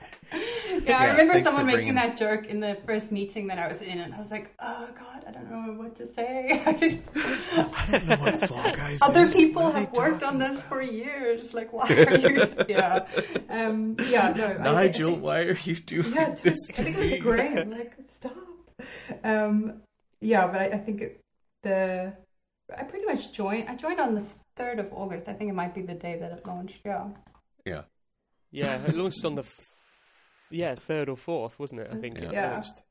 Yeah, 0.85 0.97
I 0.97 1.11
remember 1.11 1.41
someone 1.43 1.65
making 1.65 1.93
bringing- 1.93 1.95
that 1.95 2.17
joke 2.17 2.47
in 2.47 2.59
the 2.61 2.77
first 2.85 3.11
meeting 3.11 3.47
that 3.47 3.59
I 3.59 3.67
was 3.67 3.81
in, 3.81 3.99
and 3.99 4.13
I 4.13 4.17
was 4.17 4.31
like, 4.31 4.49
"Oh 4.59 4.87
God, 4.97 5.25
I 5.27 5.31
don't 5.31 5.51
know 5.51 5.73
what 5.73 5.95
to 5.97 6.07
say." 6.07 6.63
I 6.65 7.87
don't 7.91 8.07
know 8.07 8.15
what 8.15 8.47
Fall 8.47 8.63
Guys 8.71 8.99
Other 9.01 9.25
is. 9.25 9.33
people 9.33 9.63
What 9.63 9.75
have 9.75 9.91
worked 9.93 10.23
on 10.23 10.39
talking 10.39 10.53
this 10.53 10.63
for 10.63 10.81
years. 10.81 11.53
Like, 11.53 11.71
why 11.73 11.87
are 11.89 12.17
you? 12.17 12.47
yeah, 12.69 13.05
um, 13.49 13.97
yeah. 14.07 14.29
No, 14.35 14.45
I- 14.45 14.69
I 14.69 14.73
Nigel, 14.87 15.11
think- 15.11 15.23
why 15.23 15.41
are 15.41 15.57
you 15.57 15.75
doing 15.75 16.13
yeah, 16.13 16.29
dude, 16.29 16.37
this 16.43 16.69
I 16.69 16.73
to 16.73 16.83
think 16.83 16.97
me? 16.97 17.03
it 17.07 17.11
was 17.11 17.35
great. 17.35 17.57
I'm 17.57 17.71
like, 17.71 17.93
stop. 18.07 18.37
Um, 19.23 19.81
yeah, 20.21 20.47
but 20.47 20.61
I, 20.61 20.65
I 20.65 20.77
think 20.77 21.01
it, 21.01 21.20
the 21.63 22.13
I 22.77 22.83
pretty 22.83 23.05
much 23.05 23.33
joined. 23.33 23.67
I 23.69 23.75
joined 23.75 23.99
on 23.99 24.15
the 24.15 24.23
third 24.55 24.79
of 24.79 24.91
August. 24.93 25.27
I 25.27 25.33
think 25.33 25.49
it 25.49 25.53
might 25.53 25.73
be 25.75 25.81
the 25.81 25.93
day 25.93 26.17
that 26.19 26.31
it 26.31 26.45
launched. 26.47 26.81
Yeah. 26.85 27.09
Yeah. 27.65 27.81
Yeah, 28.51 28.81
it 28.85 28.95
launched 28.95 29.23
on 29.25 29.35
the 29.35 29.41
f- 29.43 29.59
yeah 30.49 30.75
third 30.75 31.09
or 31.09 31.15
fourth, 31.17 31.57
wasn't 31.59 31.81
it? 31.81 31.89
I 31.91 31.97
think 31.97 32.17
it 32.19 32.31
Yeah. 32.33 32.51
launched. 32.53 32.83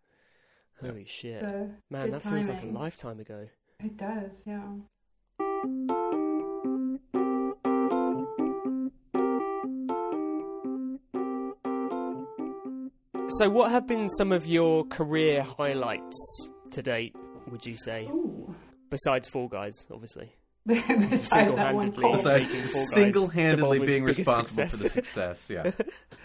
Holy 0.80 1.04
shit, 1.04 1.42
So 1.42 1.70
man, 1.90 2.06
good 2.06 2.14
that 2.14 2.22
feels 2.22 2.48
like 2.48 2.62
a 2.62 2.66
lifetime 2.66 3.20
ago. 3.20 3.48
it 3.85 3.96
does. 3.98 4.42
Yeah. 4.46 4.62
So, 13.38 13.48
what 13.48 13.70
have 13.70 13.87
been 13.87 14.09
some 14.09 14.33
of 14.33 14.46
your 14.46 14.85
career 14.87 15.42
highlights 15.42 16.48
to 16.72 16.83
date? 16.83 17.14
Would 17.50 17.66
you 17.66 17.76
say, 17.76 18.06
Ooh. 18.06 18.54
besides 18.90 19.28
Fall 19.28 19.48
Guys, 19.48 19.86
obviously? 19.90 20.32
Besides 20.66 21.54
that 21.54 21.74
one 21.74 21.92
Single-handedly. 21.94 22.02
call. 22.02 22.12
Besides 22.12 22.48
making 22.48 22.62
Fall 22.68 22.82
Guys 22.84 22.92
single-handedly 22.94 23.78
being 23.80 24.04
biggest 24.04 24.18
responsible 24.18 24.66
for 24.66 24.76
the 24.76 24.88
success. 24.88 25.40
success. 25.40 25.50
Yeah. 25.50 25.70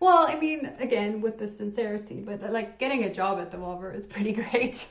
Well, 0.00 0.26
I 0.26 0.34
mean, 0.34 0.66
again, 0.80 1.20
with 1.20 1.38
the 1.38 1.46
sincerity, 1.46 2.22
but 2.26 2.42
like 2.50 2.80
getting 2.80 3.04
a 3.04 3.14
job 3.14 3.38
at 3.38 3.52
the 3.52 3.56
Devolver 3.56 3.96
is 3.96 4.04
pretty 4.04 4.32
great. 4.50 4.84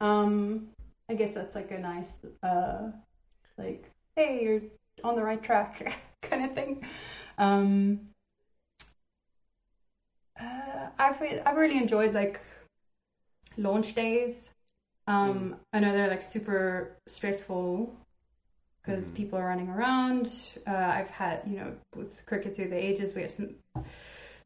um, 0.00 0.70
I 1.08 1.14
guess 1.14 1.32
that's 1.32 1.54
like 1.54 1.70
a 1.70 1.78
nice, 1.78 2.10
uh, 2.42 2.90
like, 3.56 3.88
hey, 4.16 4.42
you're 4.42 4.62
on 5.04 5.14
the 5.14 5.22
right 5.22 5.40
track 5.40 5.96
kind 6.22 6.44
of 6.46 6.52
thing. 6.56 6.84
Um, 7.38 8.00
uh, 10.40 10.86
I've 10.98 11.22
I've 11.46 11.56
really 11.56 11.78
enjoyed 11.78 12.12
like 12.12 12.40
launch 13.56 13.94
days. 13.94 14.50
Um, 15.06 15.56
I 15.72 15.80
know 15.80 15.92
they're 15.92 16.08
like 16.08 16.22
super 16.22 16.96
stressful 17.06 17.94
because 18.82 19.10
Mhm. 19.10 19.14
people 19.14 19.38
are 19.38 19.46
running 19.46 19.68
around. 19.68 20.26
Uh, 20.66 20.70
I've 20.70 21.10
had, 21.10 21.42
you 21.46 21.56
know, 21.56 21.76
with 21.94 22.24
Cricket 22.26 22.54
Through 22.54 22.68
the 22.68 22.76
Ages, 22.76 23.14
we 23.14 23.22
had 23.22 23.30
some 23.30 23.54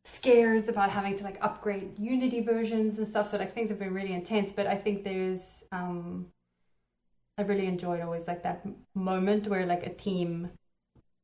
scares 0.05 0.69
about 0.69 0.91
having 0.91 1.17
to 1.17 1.25
like 1.25 1.39
upgrade 1.43 1.99
Unity 1.99 2.41
versions 2.41 2.99
and 2.99 3.07
stuff. 3.07 3.29
So 3.29 3.37
like 3.37 3.53
things 3.53 3.69
have 3.71 3.79
been 3.79 3.95
really 3.95 4.13
intense. 4.13 4.53
But 4.53 4.67
I 4.67 4.77
think 4.77 5.05
there's, 5.05 5.65
um, 5.73 6.27
I 7.37 7.43
really 7.43 7.67
enjoyed 7.67 8.01
always 8.01 8.27
like 8.27 8.43
that 8.43 8.67
moment 8.95 9.47
where 9.47 9.65
like 9.67 9.87
a 9.87 9.95
team, 9.95 10.51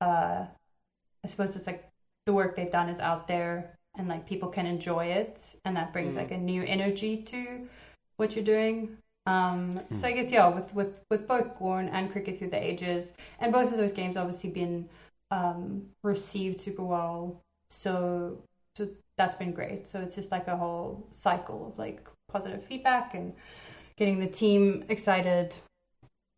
uh, 0.01 0.47
I 1.25 1.29
suppose 1.29 1.57
it's 1.57 1.67
like 1.67 1.89
the 2.27 2.33
work 2.33 2.55
they've 2.55 2.71
done 2.71 2.89
is 2.89 3.01
out 3.01 3.27
there 3.27 3.77
and 3.97 4.09
like 4.09 4.27
people 4.27 4.49
can 4.49 4.67
enjoy 4.67 5.07
it, 5.07 5.55
and 5.65 5.77
that 5.77 5.93
brings 5.93 6.15
Mm. 6.15 6.19
like 6.19 6.31
a 6.33 6.39
new 6.39 6.63
energy 6.65 7.17
to 7.23 7.69
what 8.17 8.35
you're 8.35 8.45
doing. 8.45 8.99
Um, 9.27 9.81
so 9.91 10.07
I 10.07 10.13
guess 10.13 10.31
yeah, 10.31 10.49
with 10.49 10.75
with 10.75 11.01
with 11.11 11.27
both 11.27 11.59
Gorn 11.59 11.89
and 11.89 12.13
Cricket 12.13 12.39
Through 12.39 12.51
the 12.51 12.63
Ages, 12.63 13.15
and 13.41 13.53
both 13.53 13.73
of 13.73 13.79
those 13.79 13.93
games 13.93 14.17
obviously 14.17 14.51
been 14.51 14.89
um, 15.31 15.83
received 16.03 16.61
super 16.61 16.83
well. 16.83 17.41
So 17.71 18.39
so 18.77 18.89
that's 19.17 19.35
been 19.35 19.53
great. 19.53 19.87
So 19.87 20.01
it's 20.01 20.15
just 20.15 20.31
like 20.31 20.49
a 20.49 20.57
whole 20.57 21.07
cycle 21.11 21.69
of 21.69 21.79
like 21.79 22.07
positive 22.31 22.65
feedback 22.65 23.15
and 23.15 23.33
getting 23.97 24.19
the 24.19 24.27
team 24.27 24.85
excited 24.89 25.55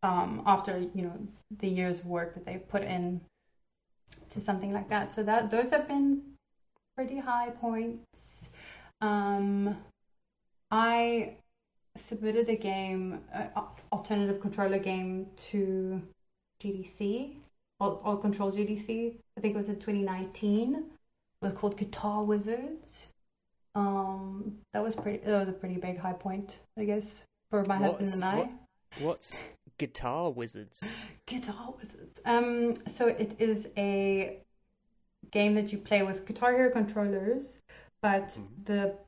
um, 0.02 0.42
after 0.46 0.78
you 0.94 1.02
know 1.02 1.18
the 1.58 1.68
years 1.68 2.00
of 2.00 2.06
work 2.06 2.34
that 2.34 2.44
they 2.44 2.58
put 2.58 2.82
in 2.82 3.20
to 4.28 4.40
something 4.40 4.72
like 4.72 4.88
that. 4.90 5.12
So 5.12 5.24
that 5.24 5.50
those 5.50 5.70
have 5.70 5.88
been 5.88 6.22
pretty 6.96 7.18
high 7.18 7.50
points. 7.50 8.48
Um, 9.00 9.76
I 10.70 11.36
submitted 11.96 12.48
a 12.48 12.56
game, 12.56 13.20
uh, 13.34 13.46
alternative 13.92 14.40
controller 14.40 14.78
game 14.78 15.26
to 15.50 16.02
GDC, 16.62 17.36
All, 17.80 18.00
Alt 18.04 18.20
Control 18.22 18.50
GDC. 18.52 19.16
I 19.36 19.40
think 19.40 19.54
it 19.54 19.56
was 19.56 19.68
in 19.68 19.76
2019. 19.76 20.74
It 20.76 20.84
was 21.42 21.52
called 21.52 21.76
Guitar 21.76 22.22
Wizards. 22.24 23.08
Um, 23.74 24.58
that 24.72 24.82
was 24.82 24.94
pretty. 24.94 25.18
That 25.18 25.38
was 25.40 25.48
a 25.48 25.52
pretty 25.52 25.76
big 25.76 25.98
high 25.98 26.14
point, 26.14 26.56
I 26.78 26.84
guess, 26.84 27.22
for 27.50 27.62
my 27.64 27.76
husband 27.76 28.00
What's- 28.06 28.14
and 28.14 28.24
I. 28.24 28.36
what- 28.38 28.50
What's 28.98 29.44
Guitar 29.76 30.30
Wizards? 30.30 30.98
Guitar 31.26 31.74
Wizards. 31.76 32.18
Um, 32.24 32.76
so 32.86 33.08
it 33.08 33.38
is 33.38 33.68
a 33.76 34.38
game 35.30 35.54
that 35.56 35.70
you 35.70 35.76
play 35.78 36.02
with 36.02 36.24
Guitar 36.24 36.52
Hero 36.54 36.70
controllers, 36.70 37.60
but 38.00 38.28
Mhm. 38.28 38.64
the 38.64 38.98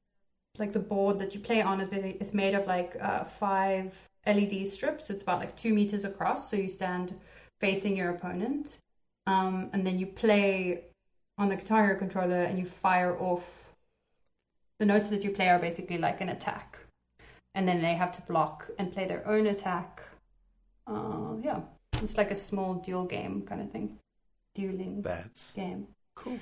like 0.58 0.72
the 0.72 0.78
board 0.78 1.18
that 1.18 1.34
you 1.34 1.40
play 1.40 1.62
on 1.62 1.80
is 1.80 1.88
basically 1.88 2.18
is 2.20 2.34
made 2.34 2.54
of 2.54 2.66
like 2.66 2.96
uh, 3.00 3.24
five 3.24 3.94
LED 4.26 4.66
strips. 4.66 5.10
It's 5.10 5.22
about 5.22 5.40
like 5.40 5.56
two 5.56 5.72
meters 5.72 6.04
across. 6.04 6.50
So 6.50 6.56
you 6.56 6.68
stand 6.68 7.14
facing 7.60 7.96
your 7.96 8.10
opponent, 8.10 8.78
um, 9.26 9.70
and 9.72 9.86
then 9.86 9.98
you 9.98 10.06
play 10.06 10.82
on 11.38 11.48
the 11.48 11.56
Guitar 11.56 11.84
Hero 11.84 11.98
controller, 11.98 12.42
and 12.42 12.58
you 12.58 12.64
fire 12.64 13.16
off. 13.18 13.44
The 14.78 14.86
notes 14.86 15.08
that 15.08 15.24
you 15.24 15.30
play 15.30 15.48
are 15.48 15.58
basically 15.58 15.98
like 15.98 16.20
an 16.20 16.28
attack, 16.28 16.78
and 17.54 17.66
then 17.66 17.82
they 17.82 17.94
have 17.94 18.12
to 18.12 18.22
block 18.22 18.70
and 18.78 18.92
play 18.92 19.06
their 19.06 19.26
own 19.26 19.46
attack. 19.46 20.02
Uh, 20.86 21.34
yeah, 21.42 21.60
it's 22.02 22.16
like 22.16 22.30
a 22.30 22.36
small 22.36 22.74
duel 22.74 23.04
game 23.04 23.42
kind 23.42 23.60
of 23.60 23.70
thing, 23.70 23.98
dueling 24.54 25.02
That's 25.02 25.52
game. 25.52 25.88
cool. 26.14 26.38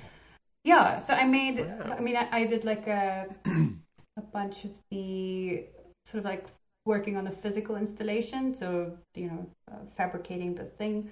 Yeah, 0.63 0.99
so 0.99 1.13
I 1.13 1.23
made. 1.23 1.59
Wow. 1.59 1.95
I 1.97 2.01
mean, 2.01 2.15
I, 2.15 2.27
I 2.31 2.45
did 2.45 2.65
like 2.65 2.87
a 2.87 3.27
a 4.17 4.21
bunch 4.21 4.65
of 4.65 4.71
the 4.91 5.65
sort 6.05 6.19
of 6.19 6.25
like 6.25 6.45
working 6.85 7.17
on 7.17 7.25
the 7.25 7.31
physical 7.31 7.75
installation, 7.75 8.55
so 8.55 8.97
you 9.15 9.27
know, 9.27 9.45
uh, 9.71 9.75
fabricating 9.95 10.55
the 10.55 10.63
thing. 10.63 11.09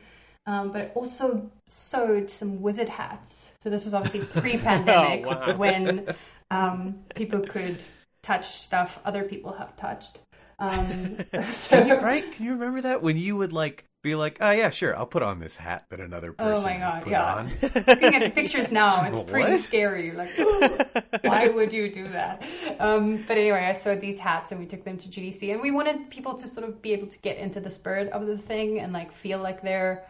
Um, 0.47 0.71
but 0.71 0.81
I 0.81 0.85
also 0.89 1.49
sewed 1.69 2.29
some 2.29 2.61
wizard 2.61 2.89
hats. 2.89 3.51
So 3.61 3.69
this 3.69 3.83
was 3.85 3.93
obviously 3.93 4.21
pre-pandemic 4.41 5.25
Oh, 5.25 5.29
wow. 5.29 5.57
when 5.57 6.15
um, 6.51 7.03
people 7.15 7.39
could 7.41 7.83
touch 8.21 8.57
stuff 8.57 8.99
other 9.05 9.23
people 9.23 9.53
have 9.53 9.75
touched. 9.75 10.19
Um, 10.59 11.17
so, 11.51 11.69
Can 11.69 11.87
you, 11.87 11.95
right? 11.95 12.31
Can 12.31 12.45
you 12.45 12.51
remember 12.53 12.81
that 12.81 13.01
when 13.01 13.17
you 13.17 13.35
would 13.37 13.53
like 13.53 13.85
be 14.05 14.15
like, 14.15 14.37
"Oh 14.41 14.51
yeah, 14.51 14.69
sure, 14.69 14.95
I'll 14.97 15.05
put 15.05 15.23
on 15.23 15.39
this 15.39 15.57
hat 15.57 15.87
that 15.89 15.99
another 15.99 16.31
person 16.33 16.39
Oh 16.39 16.61
my 16.61 16.75
has 16.79 16.95
put 16.95 17.11
yeah. 17.11 17.19
on." 17.19 17.51
looking 17.87 18.15
at 18.15 18.35
pictures 18.35 18.71
now, 18.71 19.03
it's 19.05 19.19
pretty 19.19 19.57
What? 19.57 19.61
scary. 19.61 20.11
Like, 20.11 20.35
why 21.21 21.47
would 21.47 21.71
you 21.73 21.89
do 21.91 22.07
that? 22.09 22.43
Um, 22.79 23.23
but 23.23 23.37
anyway, 23.37 23.65
I 23.65 23.73
sewed 23.73 24.01
these 24.01 24.19
hats 24.19 24.51
and 24.51 24.59
we 24.59 24.65
took 24.65 24.83
them 24.83 24.97
to 24.97 25.09
GDC, 25.09 25.51
and 25.53 25.61
we 25.61 25.71
wanted 25.71 26.09
people 26.09 26.35
to 26.35 26.47
sort 26.47 26.67
of 26.67 26.81
be 26.81 26.93
able 26.93 27.07
to 27.07 27.17
get 27.19 27.37
into 27.37 27.59
the 27.59 27.71
spirit 27.71 28.09
of 28.11 28.27
the 28.27 28.37
thing 28.37 28.79
and 28.79 28.91
like 28.93 29.11
feel 29.11 29.39
like 29.39 29.61
they're 29.61 30.05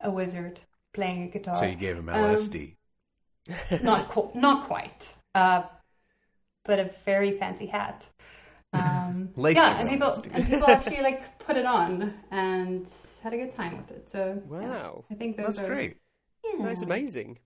a 0.00 0.10
wizard 0.10 0.60
playing 0.94 1.24
a 1.24 1.28
guitar. 1.28 1.56
So 1.60 1.66
you 1.66 1.76
gave 1.76 1.96
him 1.96 2.08
Um, 2.12 2.12
LSD. 2.24 2.76
not 3.82 4.08
qu- 4.08 4.30
not 4.34 4.66
quite, 4.66 5.12
uh, 5.34 5.62
but 6.64 6.78
a 6.78 6.90
very 7.04 7.38
fancy 7.38 7.66
hat. 7.66 8.06
Um, 8.72 9.30
yeah, 9.36 9.80
and 9.80 9.88
people 9.88 10.12
and 10.32 10.46
people 10.46 10.68
actually 10.68 11.00
like 11.02 11.38
put 11.38 11.56
it 11.56 11.66
on 11.66 12.14
and 12.30 12.88
had 13.22 13.32
a 13.32 13.36
good 13.36 13.52
time 13.52 13.76
with 13.78 13.90
it. 13.90 14.08
So 14.08 14.42
yeah, 14.50 14.58
Wow, 14.60 15.04
I 15.10 15.14
think 15.14 15.36
those 15.36 15.46
That's 15.56 15.60
are 15.60 15.66
great. 15.66 15.96
Yeah. 16.44 16.64
that's 16.66 16.82
amazing. 16.82 17.38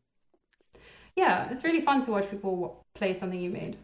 Yeah, 1.16 1.50
it's 1.50 1.64
really 1.64 1.80
fun 1.80 2.02
to 2.02 2.10
watch 2.12 2.30
people 2.30 2.84
play 2.94 3.14
something 3.14 3.40
you 3.40 3.50
made. 3.50 3.76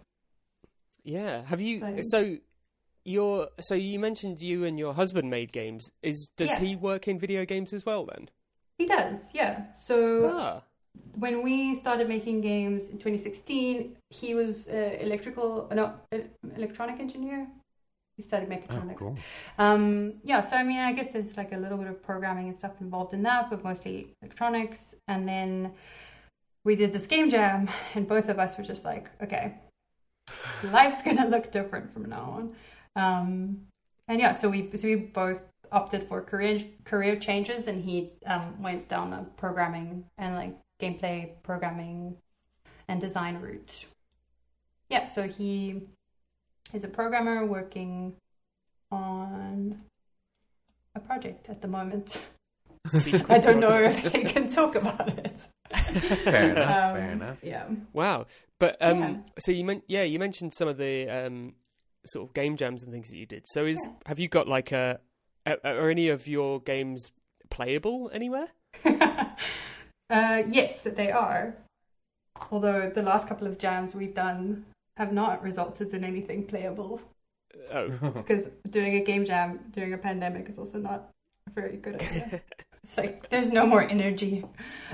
Yeah. 1.04 1.42
Have 1.46 1.60
you? 1.60 1.80
So- 1.80 2.02
So, 2.02 2.36
your 3.04 3.48
so 3.60 3.74
you 3.74 3.98
mentioned 4.00 4.42
you 4.42 4.64
and 4.64 4.78
your 4.78 4.94
husband 4.94 5.30
made 5.30 5.52
games. 5.52 5.90
Is 6.02 6.28
does 6.36 6.50
Yeah. 6.50 6.58
he 6.60 6.76
work 6.76 7.06
in 7.06 7.18
video 7.18 7.44
games 7.44 7.72
as 7.72 7.84
well? 7.86 8.04
Then. 8.06 8.28
He 8.78 8.86
does, 8.86 9.30
yeah. 9.32 9.72
So 9.74 10.30
Ah. 10.34 10.62
When 11.18 11.42
we 11.42 11.74
started 11.74 12.08
making 12.08 12.42
games 12.42 12.88
in 12.88 12.98
2016, 12.98 13.96
he 14.10 14.34
was 14.34 14.68
uh, 14.68 14.96
electrical, 15.00 15.68
no, 15.74 15.94
uh, 16.12 16.18
electronic 16.56 17.00
engineer. 17.00 17.46
He 18.16 18.22
studied 18.22 18.66
Oh, 18.70 18.94
cool. 18.96 19.18
Um, 19.58 20.14
yeah, 20.24 20.40
so 20.40 20.56
I 20.56 20.62
mean, 20.62 20.78
I 20.78 20.92
guess 20.92 21.12
there's 21.12 21.36
like 21.36 21.52
a 21.52 21.56
little 21.56 21.76
bit 21.76 21.88
of 21.88 22.02
programming 22.02 22.48
and 22.48 22.56
stuff 22.56 22.80
involved 22.80 23.12
in 23.12 23.22
that, 23.24 23.50
but 23.50 23.62
mostly 23.62 24.08
electronics. 24.22 24.94
And 25.08 25.28
then 25.28 25.72
we 26.64 26.76
did 26.76 26.92
this 26.92 27.06
game 27.06 27.28
jam, 27.28 27.68
and 27.94 28.06
both 28.08 28.28
of 28.28 28.38
us 28.38 28.56
were 28.56 28.64
just 28.64 28.84
like, 28.84 29.10
okay, 29.22 29.54
life's 30.62 31.02
gonna 31.06 31.28
look 31.28 31.50
different 31.50 31.92
from 31.92 32.08
now 32.08 32.54
on. 32.96 33.02
Um, 33.02 33.60
and 34.08 34.20
yeah, 34.20 34.32
so 34.32 34.48
we 34.48 34.70
so 34.76 34.88
we 34.88 34.96
both 34.96 35.40
opted 35.72 36.06
for 36.08 36.22
career 36.22 36.62
career 36.84 37.16
changes, 37.16 37.66
and 37.66 37.82
he 37.82 38.12
um, 38.26 38.62
went 38.62 38.88
down 38.88 39.10
the 39.10 39.24
programming 39.36 40.04
and 40.16 40.34
like 40.36 40.56
gameplay 40.80 41.30
programming 41.42 42.16
and 42.88 43.00
design 43.00 43.40
route. 43.40 43.86
yeah, 44.88 45.04
so 45.06 45.22
he 45.22 45.82
is 46.72 46.84
a 46.84 46.88
programmer 46.88 47.44
working 47.46 48.14
on 48.90 49.80
a 50.94 51.00
project 51.00 51.48
at 51.48 51.60
the 51.60 51.68
moment. 51.68 52.22
I 53.28 53.38
don't 53.38 53.60
know 53.60 53.78
if 53.80 54.12
they 54.12 54.22
can 54.22 54.48
talk 54.48 54.74
about 54.76 55.08
it. 55.18 55.48
Fair 56.24 56.52
enough. 56.52 56.84
Um, 56.90 56.96
fair 56.96 57.10
enough. 57.12 57.38
Yeah. 57.42 57.66
Wow. 57.92 58.26
But 58.60 58.76
um, 58.80 58.98
Yeah. 58.98 59.16
so 59.40 59.50
you 59.52 59.64
meant 59.64 59.82
yeah, 59.88 60.04
you 60.04 60.18
mentioned 60.20 60.54
some 60.54 60.68
of 60.68 60.76
the 60.78 61.08
um, 61.08 61.54
sort 62.04 62.28
of 62.28 62.34
game 62.34 62.56
jams 62.56 62.84
and 62.84 62.92
things 62.92 63.10
that 63.10 63.16
you 63.16 63.26
did. 63.26 63.44
So 63.48 63.66
is 63.66 63.78
Yeah. 63.84 63.92
have 64.06 64.20
you 64.20 64.28
got 64.28 64.46
like 64.46 64.70
a, 64.70 65.00
a 65.44 65.56
are 65.64 65.90
any 65.90 66.08
of 66.08 66.28
your 66.28 66.60
games 66.60 67.10
playable 67.50 68.08
anywhere? 68.12 68.48
uh, 70.10 70.42
yes, 70.48 70.82
they 70.82 71.10
are. 71.10 71.54
Although 72.50 72.90
the 72.94 73.02
last 73.02 73.28
couple 73.28 73.46
of 73.46 73.58
jams 73.58 73.94
we've 73.94 74.14
done 74.14 74.64
have 74.96 75.12
not 75.12 75.42
resulted 75.42 75.92
in 75.94 76.04
anything 76.04 76.44
playable. 76.44 77.00
Oh, 77.72 77.88
Because 78.14 78.48
doing 78.70 78.96
a 78.96 79.04
game 79.04 79.24
jam 79.24 79.60
during 79.72 79.92
a 79.94 79.98
pandemic 79.98 80.48
is 80.48 80.58
also 80.58 80.78
not 80.78 81.10
a 81.46 81.50
very 81.50 81.76
good 81.76 81.96
idea. 81.96 82.40
it's 82.82 82.96
like 82.96 83.28
there's 83.30 83.50
no 83.50 83.66
more 83.66 83.82
energy. 83.82 84.44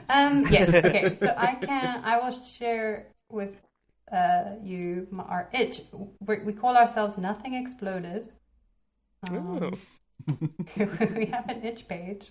Um, 0.09 0.47
yes, 0.51 0.69
okay. 0.69 1.15
So 1.15 1.35
I 1.37 1.55
can. 1.55 2.03
I 2.05 2.19
will 2.19 2.33
share 2.33 3.09
with 3.31 3.65
uh, 4.13 4.57
you 4.63 5.07
our 5.19 5.49
itch. 5.53 5.83
we 6.27 6.39
we 6.39 6.53
call 6.53 6.77
ourselves 6.77 7.19
Nothing 7.19 7.55
Exploded. 7.55 8.29
Um, 9.29 9.73
we 11.17 11.27
have 11.27 11.49
an 11.49 11.63
itch 11.65 11.87
page. 11.89 12.31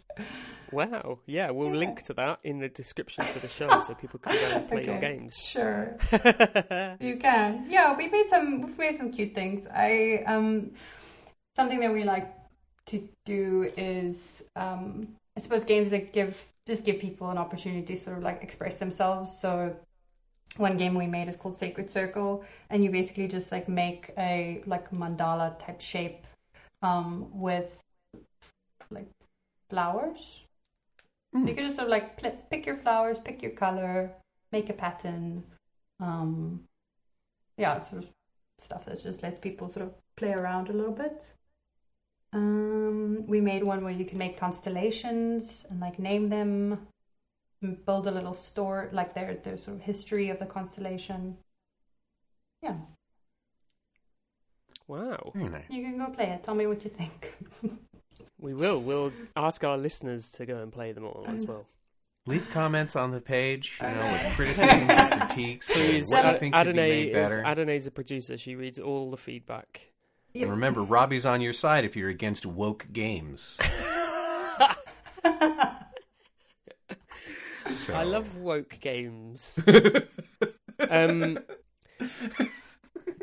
wow. 0.71 1.19
Yeah, 1.25 1.51
we'll 1.51 1.69
Yeah. 1.73 1.77
link 1.79 2.03
to 2.03 2.13
that 2.15 2.39
in 2.43 2.59
the 2.59 2.69
description 2.69 3.23
for 3.25 3.39
the 3.39 3.47
show 3.49 3.79
so 3.81 3.93
people 3.93 4.19
can 4.19 4.33
go 4.33 4.55
and 4.57 4.67
play 4.67 4.85
your 4.85 4.99
games. 4.99 5.35
Sure. 5.37 5.97
You 6.99 7.17
can. 7.17 7.65
Yeah, 7.69 7.95
we 7.97 8.07
made 8.07 8.27
some 8.27 8.61
we've 8.61 8.77
made 8.77 8.95
some 8.95 9.11
cute 9.11 9.33
things. 9.33 9.65
I 9.73 10.23
um 10.27 10.71
something 11.55 11.79
that 11.79 11.91
we 11.91 12.03
like 12.03 12.27
to 12.87 13.07
do 13.25 13.71
is 13.77 14.43
um 14.55 15.07
I 15.37 15.39
suppose 15.41 15.63
games 15.63 15.89
that 15.91 16.13
give 16.13 16.45
just 16.67 16.85
give 16.85 16.99
people 16.99 17.29
an 17.29 17.37
opportunity 17.37 17.95
to 17.95 17.99
sort 17.99 18.17
of 18.17 18.23
like 18.23 18.43
express 18.43 18.75
themselves. 18.75 19.31
So 19.39 19.75
one 20.57 20.77
game 20.77 20.95
we 20.95 21.07
made 21.07 21.27
is 21.29 21.35
called 21.37 21.57
Sacred 21.57 21.89
Circle 21.89 22.43
and 22.69 22.83
you 22.83 22.91
basically 22.91 23.27
just 23.27 23.51
like 23.51 23.67
make 23.69 24.11
a 24.17 24.61
like 24.65 24.91
mandala 24.91 25.57
type 25.57 25.81
shape 25.81 26.25
um 26.82 27.27
with 27.32 27.77
like 28.89 29.09
flowers. 29.69 30.45
Hmm. 31.34 31.47
You 31.47 31.53
can 31.53 31.63
just 31.63 31.75
sort 31.75 31.88
of 31.88 31.91
like 31.91 32.17
pl- 32.17 32.39
pick 32.49 32.65
your 32.65 32.77
flowers, 32.77 33.19
pick 33.19 33.41
your 33.41 33.51
color, 33.51 34.11
make 34.51 34.69
a 34.69 34.73
pattern, 34.73 35.43
um, 35.99 36.61
yeah, 37.57 37.79
sort 37.82 38.03
of 38.03 38.09
stuff 38.57 38.86
that 38.86 39.01
just 39.01 39.23
lets 39.23 39.39
people 39.39 39.69
sort 39.69 39.86
of 39.86 39.93
play 40.17 40.34
around 40.34 40.69
a 40.69 40.73
little 40.73 40.91
bit. 40.91 41.34
Um, 42.34 43.25
we 43.27 43.41
made 43.41 43.63
one 43.63 43.84
where 43.84 43.93
you 43.93 44.05
can 44.05 44.17
make 44.17 44.38
constellations 44.38 45.65
and 45.69 45.79
like 45.79 45.99
name 45.99 46.29
them, 46.29 46.88
and 47.61 47.86
build 47.86 48.07
a 48.07 48.11
little 48.11 48.34
store, 48.34 48.89
like 48.91 49.13
their 49.13 49.36
their 49.36 49.57
sort 49.57 49.77
of 49.77 49.84
history 49.84 50.29
of 50.29 50.39
the 50.39 50.45
constellation. 50.45 51.38
Yeah, 52.61 52.75
wow. 54.91 55.31
Very 55.33 55.49
nice. 55.49 55.63
you 55.69 55.81
can 55.83 55.97
go 55.97 56.07
play 56.07 56.25
it. 56.25 56.43
Tell 56.43 56.55
me 56.55 56.67
what 56.67 56.83
you 56.83 56.89
think. 56.89 57.33
We 58.39 58.55
will. 58.55 58.81
We'll 58.81 59.13
ask 59.35 59.63
our 59.63 59.77
listeners 59.77 60.31
to 60.31 60.47
go 60.47 60.57
and 60.63 60.73
play 60.73 60.93
them 60.93 61.03
all 61.05 61.25
as 61.27 61.45
well. 61.45 61.67
Leave 62.25 62.49
comments 62.49 62.95
on 62.95 63.11
the 63.11 63.21
page, 63.21 63.77
you 63.79 63.87
know, 63.87 64.01
with 64.01 64.33
criticisms 64.35 64.71
and 64.89 65.21
critiques. 65.29 65.71
Please, 65.71 66.09
what 66.09 66.23
you 66.23 66.29
Ad- 66.31 66.39
think 66.39 66.55
could 66.55 66.63
be 66.63 66.69
Adonai 66.71 66.89
made 66.89 67.07
is 67.09 67.29
better. 67.29 67.43
Adonai's 67.45 67.85
a 67.85 67.91
producer. 67.91 68.39
She 68.39 68.55
reads 68.55 68.79
all 68.79 69.11
the 69.11 69.17
feedback. 69.17 69.91
Yep. 70.33 70.41
And 70.41 70.51
remember, 70.53 70.81
Robbie's 70.81 71.23
on 71.23 71.41
your 71.41 71.53
side 71.53 71.85
if 71.85 71.95
you're 71.95 72.09
against 72.09 72.45
woke 72.47 72.87
games. 72.91 73.59
So, 77.69 77.93
I 77.93 78.03
love 78.03 78.35
woke 78.37 78.77
games. 78.81 79.59
um, 80.89 81.39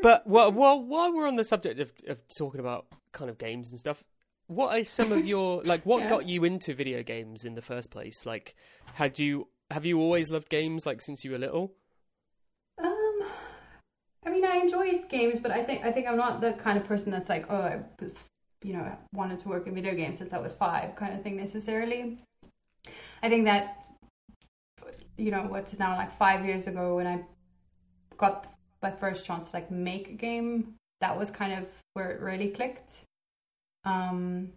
but 0.03 0.27
while, 0.27 0.53
while 0.53 0.83
while 0.83 1.13
we're 1.13 1.27
on 1.29 1.37
the 1.37 1.45
subject 1.45 1.81
of, 1.81 1.93
of 2.07 2.27
talking 2.29 2.61
about 2.61 2.87
kind 3.13 3.31
of 3.31 3.39
games 3.39 3.71
and 3.71 3.79
stuff, 3.79 4.05
what 4.47 4.79
are 4.79 4.85
some 4.85 5.13
of 5.13 5.27
your 5.27 5.63
like? 5.65 5.85
What 5.85 6.03
Yeah. 6.03 6.09
got 6.09 6.27
you 6.27 6.45
into 6.45 6.75
video 6.75 7.03
games 7.03 7.45
in 7.45 7.55
the 7.55 7.63
first 7.63 7.91
place? 7.91 8.27
Like, 8.27 8.55
had 8.95 9.19
you 9.19 9.49
have 9.71 9.85
you 9.85 10.01
always 10.01 10.31
loved 10.31 10.49
games 10.49 10.87
like 10.87 11.01
since 11.01 11.25
you 11.25 11.33
were 11.33 11.39
little? 11.39 11.75
Um, 12.83 13.23
I 14.25 14.31
mean, 14.31 14.45
I 14.45 14.57
enjoyed 14.59 15.09
games, 15.09 15.39
but 15.41 15.51
I 15.51 15.63
think 15.65 15.85
I 15.85 15.93
think 15.93 16.07
I'm 16.07 16.17
not 16.17 16.41
the 16.41 16.53
kind 16.55 16.79
of 16.79 16.85
person 16.85 17.11
that's 17.11 17.29
like, 17.29 17.47
oh, 17.51 17.61
I 17.61 17.81
you 18.63 18.73
know, 18.73 18.91
wanted 19.13 19.41
to 19.41 19.49
work 19.49 19.67
in 19.67 19.75
video 19.75 19.95
games 19.95 20.19
since 20.19 20.33
I 20.33 20.39
was 20.39 20.53
five, 20.53 20.97
kind 20.97 21.15
of 21.15 21.23
thing 21.23 21.37
necessarily. 21.37 22.19
I 23.23 23.29
think 23.29 23.45
that, 23.45 23.85
you 25.17 25.31
know, 25.31 25.43
what's 25.49 25.79
now 25.79 25.97
like 25.97 26.13
five 26.17 26.45
years 26.45 26.67
ago 26.67 26.97
when 26.97 27.07
I 27.07 27.21
got 28.17 28.58
my 28.83 28.91
first 28.91 29.25
chance 29.25 29.51
to 29.51 29.57
like 29.57 29.71
make 29.71 30.09
a 30.09 30.13
game, 30.13 30.75
that 31.01 31.17
was 31.17 31.31
kind 31.31 31.53
of 31.53 31.67
where 31.95 32.11
it 32.11 32.21
really 32.21 32.49
clicked. 32.51 33.01
Um, 33.85 34.53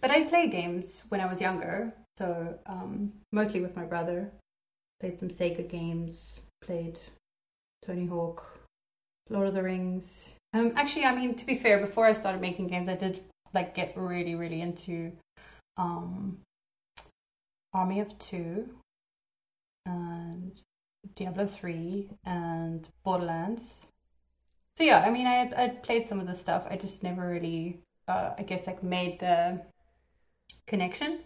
but 0.00 0.10
I 0.10 0.24
played 0.24 0.50
games 0.50 1.02
when 1.08 1.20
I 1.20 1.26
was 1.26 1.40
younger, 1.40 1.92
so 2.18 2.58
um, 2.66 3.12
mostly 3.32 3.60
with 3.60 3.76
my 3.76 3.84
brother. 3.84 4.30
Played 5.00 5.18
some 5.18 5.28
Sega 5.28 5.68
games, 5.68 6.40
played 6.62 6.98
Tony 7.84 8.06
Hawk, 8.06 8.44
Lord 9.28 9.48
of 9.48 9.54
the 9.54 9.62
Rings. 9.62 10.28
Um, 10.54 10.72
actually, 10.76 11.04
I 11.04 11.14
mean, 11.14 11.34
to 11.34 11.44
be 11.44 11.54
fair, 11.54 11.78
before 11.78 12.06
I 12.06 12.14
started 12.14 12.40
making 12.40 12.68
games, 12.68 12.88
I 12.88 12.94
did 12.94 13.22
like 13.52 13.74
get 13.74 13.96
really, 13.96 14.34
really 14.34 14.62
into 14.62 15.12
um, 15.76 16.38
Army 17.74 18.00
of 18.00 18.18
Two 18.18 18.68
and 19.84 20.52
Diablo 21.14 21.46
Three 21.46 22.08
and 22.24 22.88
Borderlands. 23.04 23.86
So 24.76 24.84
yeah, 24.84 25.00
I 25.06 25.10
mean, 25.10 25.26
I 25.26 25.34
had 25.34 25.54
I 25.54 25.68
played 25.68 26.06
some 26.06 26.20
of 26.20 26.26
the 26.26 26.34
stuff. 26.34 26.66
I 26.70 26.76
just 26.76 27.02
never 27.02 27.28
really, 27.28 27.78
uh, 28.08 28.32
I 28.38 28.42
guess, 28.42 28.66
like 28.66 28.82
made 28.82 29.18
the 29.18 29.60
connection 30.66 31.20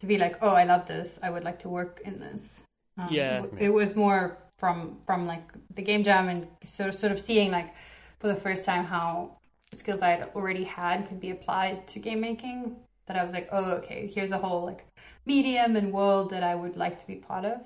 to 0.00 0.06
be 0.06 0.18
like, 0.18 0.38
oh, 0.42 0.52
I 0.52 0.64
love 0.64 0.86
this. 0.86 1.18
I 1.22 1.30
would 1.30 1.44
like 1.44 1.58
to 1.60 1.68
work 1.68 2.00
in 2.04 2.20
this. 2.20 2.62
Um, 2.98 3.12
Yeah. 3.12 3.42
it, 3.42 3.52
it 3.58 3.68
was 3.72 3.96
more 3.96 4.38
from 4.58 4.98
from 5.06 5.26
like 5.26 5.44
the 5.74 5.82
game 5.82 6.04
jam 6.04 6.28
and 6.28 6.46
sort 6.64 6.88
of 6.90 6.94
sort 6.94 7.12
of 7.12 7.20
seeing 7.20 7.50
like 7.50 7.74
for 8.18 8.28
the 8.28 8.36
first 8.36 8.64
time 8.64 8.84
how 8.84 9.38
skills 9.72 10.02
I 10.02 10.10
had 10.10 10.30
already 10.34 10.64
had 10.64 11.08
could 11.08 11.20
be 11.20 11.30
applied 11.30 11.86
to 11.88 11.98
game 11.98 12.20
making. 12.20 12.76
That 13.06 13.16
I 13.16 13.24
was 13.24 13.32
like, 13.32 13.48
oh, 13.50 13.70
okay, 13.78 14.06
here's 14.06 14.30
a 14.30 14.38
whole 14.38 14.64
like 14.64 14.86
medium 15.26 15.74
and 15.76 15.92
world 15.92 16.30
that 16.30 16.44
I 16.44 16.54
would 16.54 16.76
like 16.76 16.98
to 17.00 17.06
be 17.06 17.16
part 17.16 17.44
of. 17.44 17.60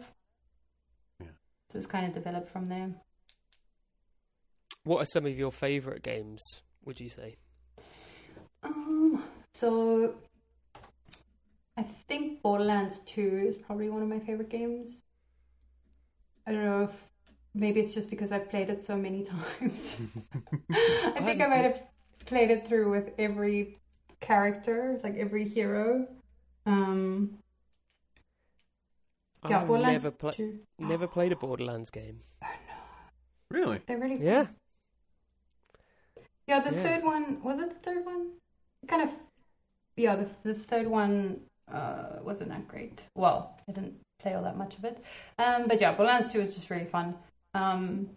So 1.74 1.78
it's 1.78 1.88
kind 1.88 2.06
of 2.06 2.14
developed 2.14 2.48
from 2.48 2.66
there. 2.66 2.88
What 4.84 5.02
are 5.02 5.06
some 5.06 5.26
of 5.26 5.36
your 5.36 5.50
favorite 5.50 6.04
games? 6.04 6.62
Would 6.84 7.00
you 7.00 7.08
say? 7.08 7.34
Um, 8.62 9.24
so 9.54 10.14
I 11.76 11.84
think 12.06 12.42
Borderlands 12.42 13.00
2 13.06 13.46
is 13.48 13.56
probably 13.56 13.90
one 13.90 14.02
of 14.02 14.08
my 14.08 14.20
favorite 14.20 14.50
games. 14.50 15.02
I 16.46 16.52
don't 16.52 16.64
know 16.64 16.84
if 16.84 16.90
maybe 17.54 17.80
it's 17.80 17.92
just 17.92 18.08
because 18.08 18.30
I've 18.30 18.48
played 18.48 18.70
it 18.70 18.80
so 18.80 18.96
many 18.96 19.24
times. 19.58 19.96
I 20.70 21.22
think 21.24 21.40
I 21.40 21.48
might 21.48 21.64
have 21.64 21.82
played 22.24 22.52
it 22.52 22.68
through 22.68 22.88
with 22.92 23.10
every 23.18 23.78
character, 24.20 25.00
like 25.02 25.16
every 25.16 25.48
hero. 25.48 26.06
Um, 26.66 27.36
yeah, 29.48 29.60
I've 29.60 29.66
Borderlands 29.66 29.86
never 29.86 30.10
pla- 30.10 30.34
2. 30.36 30.60
never 30.78 31.06
played 31.06 31.32
a 31.32 31.36
Borderlands 31.36 31.90
game. 31.90 32.20
Oh 32.42 32.46
no! 32.68 32.74
Really? 33.50 33.80
They're 33.86 33.98
really 33.98 34.16
fun. 34.16 34.26
Yeah. 34.26 34.46
Yeah, 36.46 36.60
the 36.60 36.70
Yeah. 36.70 36.72
third 36.72 37.02
one 37.04 37.42
was 37.42 37.58
it 37.58 37.68
the 37.70 37.76
third 37.76 38.04
one? 38.06 38.32
Kind 38.86 39.02
of. 39.02 39.14
Yeah, 39.96 40.16
the 40.16 40.28
the 40.44 40.54
third 40.54 40.86
one 40.86 41.40
uh, 41.72 42.18
wasn't 42.22 42.50
that 42.50 42.68
great. 42.68 43.02
Well, 43.16 43.58
I 43.68 43.72
didn't 43.72 44.00
play 44.20 44.34
all 44.34 44.42
that 44.44 44.56
much 44.56 44.78
of 44.78 44.84
it. 44.84 45.02
Um, 45.38 45.68
but 45.68 45.80
yeah, 45.80 45.92
Borderlands 45.94 46.32
Two 46.32 46.40
is 46.40 46.54
just 46.54 46.70
really 46.70 46.86
fun. 46.86 47.16
Um, 47.54 48.10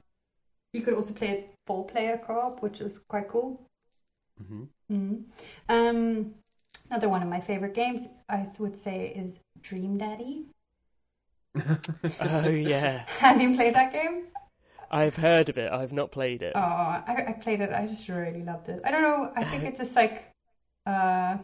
you 0.74 0.82
could 0.82 0.96
also 0.96 1.14
play 1.14 1.30
it 1.30 1.56
four 1.68 1.86
player 1.88 2.20
co-op, 2.26 2.62
which 2.62 2.82
is 2.82 3.00
quite 3.10 3.30
cool. 3.30 3.62
hmm 4.40 4.64
hmm 4.90 5.16
Um, 5.70 6.36
another 6.90 7.10
one 7.10 7.22
of 7.24 7.30
my 7.30 7.40
favorite 7.40 7.74
games, 7.74 8.08
I 8.30 8.48
would 8.60 8.76
say, 8.76 9.08
is 9.10 9.40
Dream 9.62 9.98
Daddy. 9.98 10.46
Oh 12.22 12.50
yeah, 12.50 13.06
Have 13.20 13.42
you 13.42 13.54
played 13.56 13.76
that 13.76 13.92
game? 13.94 14.24
I've 14.90 15.16
heard 15.18 15.50
of 15.50 15.58
it. 15.58 15.72
I've 15.72 15.92
not 15.94 16.12
played 16.12 16.42
it. 16.42 16.54
Oh, 16.56 16.60
I, 16.60 17.26
I 17.28 17.32
played 17.34 17.60
it. 17.62 17.72
I 17.74 17.86
just 17.86 18.08
really 18.08 18.42
loved 18.44 18.70
it. 18.70 18.82
I 18.86 18.92
don't 18.92 19.02
know. 19.02 19.32
I 19.36 19.44
think 19.44 19.64
it's 19.64 19.80
just 19.80 19.96
like, 19.96 20.24
uh, 20.86 21.38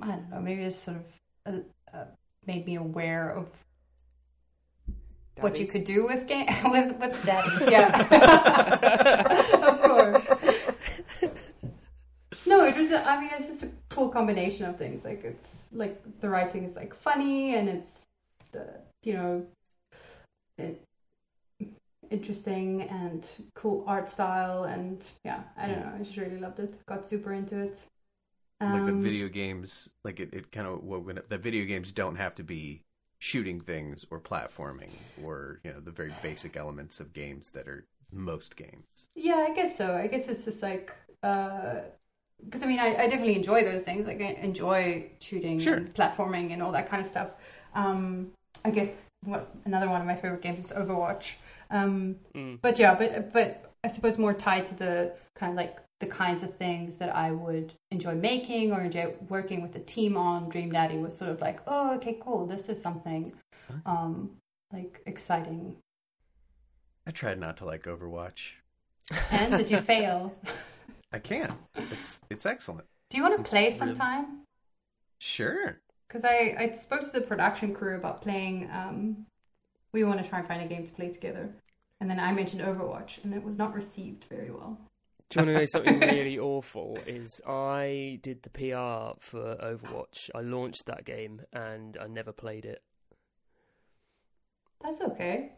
I 0.00 0.06
don't 0.06 0.30
know. 0.30 0.40
Maybe 0.40 0.62
it's 0.62 0.76
sort 0.76 0.98
of 0.98 1.04
uh, 1.54 1.58
uh, 1.96 2.04
made 2.46 2.64
me 2.64 2.76
aware 2.76 3.30
of 3.30 3.48
what 5.40 5.58
you 5.58 5.66
could 5.66 5.82
do 5.84 6.04
with 6.06 6.26
game 6.28 6.46
with 6.70 6.96
with 7.00 7.24
daddies. 7.26 7.68
Yeah, 7.70 7.88
of 9.66 9.82
course. 9.82 10.28
No, 12.46 12.64
it 12.64 12.76
was. 12.76 12.90
a- 12.92 13.08
I 13.08 13.20
mean, 13.20 13.30
it's 13.36 13.46
just 13.48 13.62
a 13.64 13.70
cool 13.88 14.08
combination 14.08 14.66
of 14.66 14.76
things. 14.76 15.04
Like 15.04 15.24
it's 15.24 15.48
like 15.72 16.00
the 16.20 16.28
writing 16.28 16.64
is 16.64 16.76
like 16.76 16.94
funny 16.94 17.54
and 17.56 17.68
it's 17.68 17.92
the 17.94 18.01
you 19.02 19.14
know 19.14 19.46
it, 20.58 20.82
interesting 22.10 22.82
and 22.82 23.24
cool 23.54 23.84
art 23.86 24.10
style 24.10 24.64
and 24.64 25.02
yeah, 25.24 25.42
I 25.56 25.66
don't 25.68 25.80
know. 25.80 25.92
I 25.94 25.98
just 25.98 26.16
really 26.16 26.38
loved 26.38 26.58
it. 26.60 26.74
Got 26.86 27.06
super 27.06 27.32
into 27.32 27.58
it. 27.58 27.78
like 28.68 28.84
the 28.84 28.92
Um, 28.92 29.02
video 29.02 29.28
games, 29.28 29.88
like 30.04 30.20
it, 30.20 30.32
it 30.32 30.52
kind 30.52 30.66
of 30.66 31.28
the 31.28 31.38
video 31.38 31.64
games 31.64 31.92
don't 31.92 32.16
have 32.16 32.34
to 32.36 32.44
be 32.44 32.82
shooting 33.18 33.60
things 33.60 34.04
or 34.10 34.20
platforming 34.20 34.90
or 35.16 35.60
you 35.64 35.72
know 35.72 35.80
the 35.80 35.90
very 35.92 36.12
basic 36.22 36.56
elements 36.56 37.00
of 37.00 37.12
games 37.12 37.50
that 37.50 37.68
are 37.68 37.86
most 38.12 38.56
games. 38.56 39.08
Yeah, 39.14 39.46
I 39.48 39.54
guess 39.54 39.76
so. 39.76 39.94
I 39.94 40.06
guess 40.06 40.28
it's 40.28 40.44
just 40.44 40.62
like 40.62 40.94
because 41.22 42.62
I 42.62 42.66
mean, 42.66 42.80
I, 42.80 42.94
I 42.96 43.06
definitely 43.06 43.36
enjoy 43.36 43.64
those 43.64 43.82
things. 43.82 44.06
Like 44.06 44.20
I 44.20 44.30
enjoy 44.42 45.10
shooting, 45.20 45.62
Sure. 45.62 45.76
and 45.76 45.94
platforming, 45.94 46.52
and 46.52 46.62
all 46.62 46.72
that 46.72 46.88
kind 46.88 47.02
of 47.02 47.08
stuff. 47.08 47.30
Um, 47.74 48.32
I 48.64 48.70
guess 48.70 48.88
what 49.24 49.54
another 49.64 49.88
one 49.88 50.00
of 50.00 50.06
my 50.06 50.16
favorite 50.16 50.42
games 50.42 50.64
is 50.64 50.70
Overwatch. 50.72 51.34
Um, 51.70 52.16
Mm. 52.34 52.60
but 52.60 52.78
yeah, 52.78 52.94
but 52.94 53.32
but 53.32 53.72
I 53.84 53.88
suppose 53.88 54.18
more 54.18 54.34
tied 54.34 54.66
to 54.66 54.74
the 54.74 55.12
kind 55.34 55.50
of 55.52 55.56
like 55.56 55.78
the 56.00 56.06
kinds 56.06 56.42
of 56.42 56.54
things 56.56 56.96
that 56.96 57.14
I 57.14 57.30
would 57.30 57.72
enjoy 57.90 58.14
making 58.14 58.72
or 58.72 58.82
enjoy 58.82 59.14
working 59.28 59.62
with 59.62 59.72
the 59.72 59.78
team 59.80 60.16
on. 60.16 60.48
Dream 60.48 60.70
Daddy 60.72 60.98
was 60.98 61.16
sort 61.16 61.30
of 61.30 61.40
like, 61.40 61.60
oh, 61.66 61.94
okay, 61.94 62.18
cool. 62.20 62.46
This 62.46 62.68
is 62.68 62.80
something 62.80 63.32
um, 63.86 64.30
like 64.72 65.00
exciting. 65.06 65.76
I 67.06 67.10
tried 67.10 67.38
not 67.38 67.56
to 67.58 67.64
like 67.64 67.84
Overwatch. 67.84 68.52
And 69.30 69.56
did 69.56 69.70
you 69.70 69.80
fail? 69.80 70.34
I 71.12 71.18
can't. 71.18 71.52
It's 71.90 72.18
it's 72.30 72.46
excellent. 72.46 72.86
Do 73.10 73.16
you 73.18 73.22
want 73.22 73.36
to 73.36 73.42
play 73.42 73.70
sometime? 73.70 74.40
Sure. 75.18 75.81
Because 76.12 76.26
I, 76.26 76.54
I 76.58 76.70
spoke 76.72 77.00
to 77.04 77.10
the 77.10 77.22
production 77.22 77.72
crew 77.72 77.96
about 77.96 78.20
playing. 78.20 78.68
Um, 78.70 79.24
we 79.92 80.04
want 80.04 80.22
to 80.22 80.28
try 80.28 80.40
and 80.40 80.48
find 80.48 80.60
a 80.60 80.66
game 80.66 80.84
to 80.84 80.92
play 80.92 81.10
together. 81.10 81.48
And 82.00 82.10
then 82.10 82.20
I 82.20 82.32
mentioned 82.32 82.60
Overwatch, 82.60 83.24
and 83.24 83.32
it 83.32 83.42
was 83.42 83.56
not 83.56 83.72
received 83.72 84.24
very 84.24 84.50
well. 84.50 84.78
Do 85.30 85.40
you 85.40 85.46
want 85.46 85.56
to 85.56 85.60
know 85.60 85.66
something 85.66 86.00
really 86.14 86.38
awful? 86.38 86.98
Is 87.06 87.40
I 87.46 88.18
did 88.22 88.42
the 88.42 88.50
PR 88.50 89.18
for 89.20 89.56
Overwatch. 89.56 90.28
I 90.34 90.40
launched 90.40 90.84
that 90.84 91.06
game 91.06 91.40
and 91.54 91.96
I 91.98 92.08
never 92.08 92.32
played 92.32 92.66
it. 92.66 92.82
That's 94.82 95.00
okay. 95.00 95.52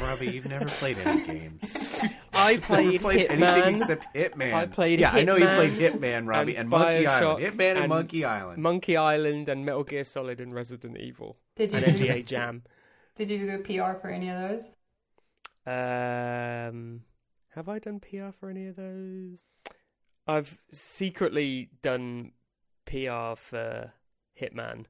Robbie, 0.00 0.30
you've 0.30 0.48
never 0.48 0.64
played 0.64 0.98
any 0.98 1.22
games. 1.26 2.00
I 2.44 2.50
You've 2.52 2.62
played, 2.62 2.86
never 2.86 2.98
played 2.98 3.26
anything 3.30 3.40
Hitman, 3.40 3.80
except 3.80 4.14
Hitman. 4.14 4.54
I 4.54 4.66
played 4.66 5.00
Yeah, 5.00 5.10
I 5.12 5.24
know 5.24 5.36
you 5.36 5.46
played 5.46 5.72
Hitman 5.72 5.94
Hitman, 5.94 6.28
Robbie, 6.28 6.52
and, 6.52 6.60
and 6.60 6.68
Monkey 6.68 7.04
Bioshock 7.04 7.22
Island. 7.22 7.44
Hitman 7.44 7.70
and, 7.70 7.78
and 7.78 7.88
Monkey 7.88 8.24
Island. 8.24 8.62
Monkey 8.62 8.96
Island, 8.96 9.48
and 9.48 9.64
Metal 9.64 9.84
Gear 9.84 10.04
Solid 10.04 10.40
and 10.40 10.54
Resident 10.54 10.98
Evil 10.98 11.36
Did 11.56 11.72
you 11.72 11.78
and 11.78 11.96
do, 11.96 12.06
NBA 12.06 12.26
Jam. 12.26 12.62
did 13.16 13.30
you 13.30 13.38
do 13.46 13.58
PR 13.58 13.98
for 13.98 14.08
any 14.08 14.28
of 14.28 14.48
those? 14.48 14.70
Um, 15.66 17.02
have 17.54 17.68
I 17.68 17.78
done 17.78 18.00
PR 18.00 18.30
for 18.38 18.50
any 18.50 18.66
of 18.66 18.76
those? 18.76 19.42
I've 20.26 20.58
secretly 20.70 21.70
done 21.82 22.32
PR 22.86 23.34
for 23.36 23.92
Hitman 24.40 24.86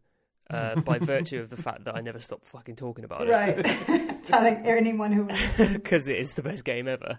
uh, 0.50 0.80
by 0.80 0.98
virtue 0.98 1.40
of 1.40 1.50
the 1.50 1.56
fact 1.56 1.84
that 1.84 1.96
I 1.96 2.00
never 2.00 2.18
stop 2.18 2.44
fucking 2.44 2.76
talking 2.76 3.04
about 3.04 3.26
it. 3.28 3.30
Right. 3.30 4.24
Telling 4.24 4.56
anyone 4.66 5.12
who. 5.12 5.28
because 5.72 6.06
it 6.08 6.18
is 6.18 6.32
the 6.34 6.42
best 6.42 6.64
game 6.64 6.88
ever. 6.88 7.18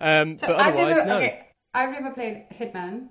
Um, 0.00 0.38
So 0.38 0.48
but 0.48 0.56
I've 0.60 0.74
otherwise, 0.74 0.96
never, 0.96 1.08
no. 1.08 1.16
okay, 1.18 1.46
I've 1.74 1.90
never 1.90 2.10
played 2.12 2.44
Hitman. 2.52 3.08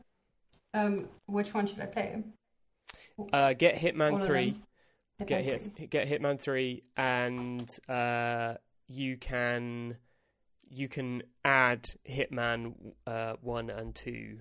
Um, 0.73 1.09
which 1.25 1.53
one 1.53 1.67
should 1.67 1.79
I 1.81 1.85
play? 1.85 2.23
Uh, 3.33 3.53
get 3.53 3.75
Hitman 3.75 4.21
of 4.21 4.25
three. 4.25 4.55
Get 5.25 5.43
Hitman 5.43 5.45
hit, 5.45 5.61
three. 5.77 5.87
get 5.87 6.07
Hitman 6.09 6.39
three, 6.39 6.83
and 6.97 7.69
uh, 7.89 8.55
you 8.87 9.17
can 9.17 9.97
you 10.69 10.87
can 10.87 11.23
add 11.43 11.85
Hitman 12.09 12.73
uh, 13.05 13.33
one 13.41 13.69
and 13.69 13.93
two 13.93 14.39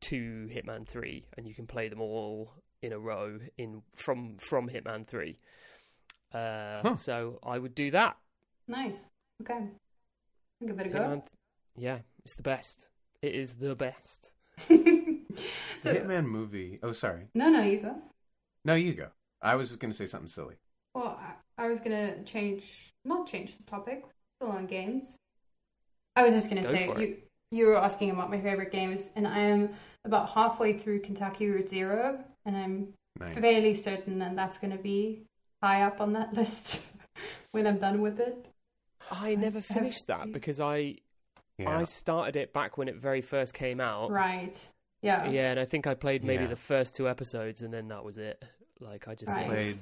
to 0.00 0.48
Hitman 0.52 0.86
three, 0.88 1.26
and 1.36 1.46
you 1.46 1.54
can 1.54 1.66
play 1.66 1.88
them 1.88 2.00
all 2.00 2.50
in 2.82 2.92
a 2.92 2.98
row 2.98 3.38
in 3.56 3.82
from 3.94 4.36
from 4.38 4.68
Hitman 4.68 5.06
three. 5.06 5.38
Uh, 6.32 6.80
Huh. 6.82 6.94
So 6.94 7.38
I 7.42 7.58
would 7.58 7.74
do 7.74 7.90
that. 7.92 8.16
Nice. 8.66 8.98
Okay. 9.42 9.66
Give 10.66 10.78
it 10.78 10.86
a 10.86 10.90
go. 10.90 11.24
Yeah, 11.76 11.98
it's 12.20 12.34
the 12.34 12.42
best. 12.42 12.88
It 13.22 13.34
is 13.34 13.54
the 13.54 13.74
best. 13.74 14.32
The 15.82 15.90
Hitman 15.90 16.26
movie. 16.26 16.80
Oh, 16.82 16.90
sorry. 16.90 17.28
no, 17.34 17.48
no, 17.48 17.62
you 17.62 17.78
go. 17.78 17.94
No, 18.64 18.74
you 18.74 18.94
go. 18.94 19.08
I 19.40 19.54
was 19.54 19.68
just 19.68 19.78
going 19.78 19.92
to 19.92 19.96
say 19.96 20.06
something 20.08 20.28
silly. 20.28 20.56
Well, 20.94 21.16
I, 21.20 21.64
I 21.64 21.68
was 21.68 21.80
gonna 21.80 22.22
change, 22.24 22.92
not 23.04 23.28
change 23.28 23.56
the 23.56 23.62
topic, 23.64 24.04
still 24.36 24.50
on 24.52 24.66
games. 24.66 25.16
I 26.16 26.24
was 26.24 26.34
just 26.34 26.48
gonna 26.48 26.64
say 26.64 26.86
for 26.86 27.00
you 27.00 27.18
you 27.50 27.66
were 27.66 27.76
asking 27.76 28.10
about 28.10 28.30
my 28.30 28.40
favorite 28.40 28.72
games, 28.72 29.10
and 29.16 29.26
I 29.26 29.38
am 29.38 29.70
about 30.04 30.30
halfway 30.30 30.72
through 30.76 31.00
Kentucky 31.00 31.48
Route 31.48 31.68
Zero, 31.68 32.24
and 32.44 32.56
I'm 32.56 32.94
Nice. 33.18 33.34
fairly 33.34 33.74
certain 33.74 34.18
that 34.20 34.36
that's 34.36 34.58
gonna 34.58 34.76
be 34.78 35.22
high 35.62 35.82
up 35.82 36.00
on 36.00 36.12
that 36.12 36.32
list 36.40 36.84
when 37.52 37.66
I'm 37.66 37.78
done 37.78 38.00
with 38.00 38.20
it. 38.20 38.46
I 39.10 39.34
never 39.34 39.58
have- 39.58 39.66
finished 39.66 40.06
that 40.06 40.32
because 40.32 40.60
I 40.60 40.96
Yeah. 41.58 41.78
I 41.78 41.82
started 41.84 42.36
it 42.36 42.52
back 42.52 42.78
when 42.78 42.86
it 42.88 42.96
very 42.96 43.20
first 43.20 43.54
came 43.54 43.80
out. 43.80 44.10
Right. 44.10 44.56
Yeah. 45.02 45.28
Yeah, 45.28 45.50
and 45.50 45.58
I 45.60 45.64
think 45.64 45.86
I 45.86 45.94
played 45.94 46.22
maybe 46.24 46.44
Yeah. 46.44 46.50
the 46.50 46.56
first 46.56 46.94
two 46.96 47.08
episodes, 47.08 47.62
and 47.62 47.72
then 47.74 47.88
that 47.88 48.04
was 48.04 48.18
it. 48.18 48.44
Like 48.80 49.08
I 49.08 49.14
just 49.14 49.32
Right. 49.32 49.46
played. 49.46 49.78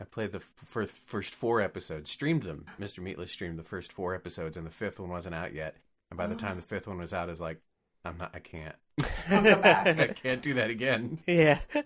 I 0.00 0.04
played 0.04 0.32
the 0.32 0.40
first 0.40 0.92
first 0.94 1.34
four 1.34 1.60
episodes. 1.60 2.10
Streamed 2.10 2.42
them. 2.44 2.66
Mr. 2.80 3.00
Meatless 3.00 3.32
streamed 3.32 3.58
the 3.58 3.64
first 3.64 3.92
four 3.92 4.14
episodes, 4.14 4.56
and 4.56 4.66
the 4.66 4.70
fifth 4.70 4.98
one 5.00 5.10
wasn't 5.10 5.34
out 5.34 5.52
yet. 5.54 5.76
And 6.10 6.16
by 6.18 6.26
the 6.26 6.34
Oh. 6.34 6.38
time 6.38 6.56
the 6.56 6.62
fifth 6.62 6.86
one 6.88 6.98
was 6.98 7.12
out, 7.12 7.28
I 7.28 7.30
was 7.30 7.40
like, 7.40 7.60
I'm 8.04 8.18
not. 8.18 8.30
I 8.34 8.38
can't. 8.40 8.76
I'll 9.32 9.42
back. 9.62 9.96
I 9.98 10.08
can't 10.08 10.42
do 10.42 10.54
that 10.54 10.70
again. 10.70 11.18
yeah. 11.26 11.60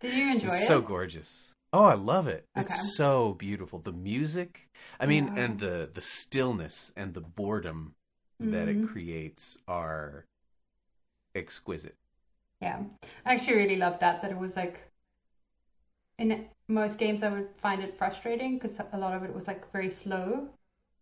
Did 0.00 0.14
you 0.14 0.28
enjoy 0.30 0.56
it's 0.56 0.58
it? 0.58 0.66
so 0.66 0.80
gorgeous. 0.80 1.52
Oh, 1.72 1.84
I 1.84 1.94
love 1.94 2.26
it. 2.26 2.46
Okay. 2.56 2.74
It's 2.74 2.94
so 2.96 3.34
beautiful. 3.34 3.78
The 3.78 3.92
music, 3.92 4.68
I 4.98 5.06
mean, 5.06 5.30
Yeah. 5.30 5.36
and 5.36 5.58
the 5.58 5.88
the 5.92 6.00
stillness 6.00 6.92
and 6.96 7.14
the 7.14 7.20
boredom 7.20 7.94
that 8.40 8.68
it 8.68 8.80
Mhm. 8.80 8.82
creates 8.82 9.58
are 9.68 10.24
exquisite. 11.34 11.96
Yeah, 12.60 12.84
I 13.26 13.34
actually 13.34 13.56
really 13.56 13.76
loved 13.76 13.98
that. 14.00 14.22
That 14.22 14.30
it 14.30 14.38
was 14.38 14.54
like 14.54 14.80
in 16.18 16.46
most 16.68 16.98
games 16.98 17.22
I 17.22 17.30
would 17.30 17.48
find 17.56 17.82
it 17.82 17.96
frustrating 17.96 18.58
because 18.58 18.78
a 18.92 18.98
lot 18.98 19.14
of 19.14 19.22
it 19.24 19.34
was 19.34 19.46
like 19.46 19.70
very 19.72 19.90
slow. 19.90 20.48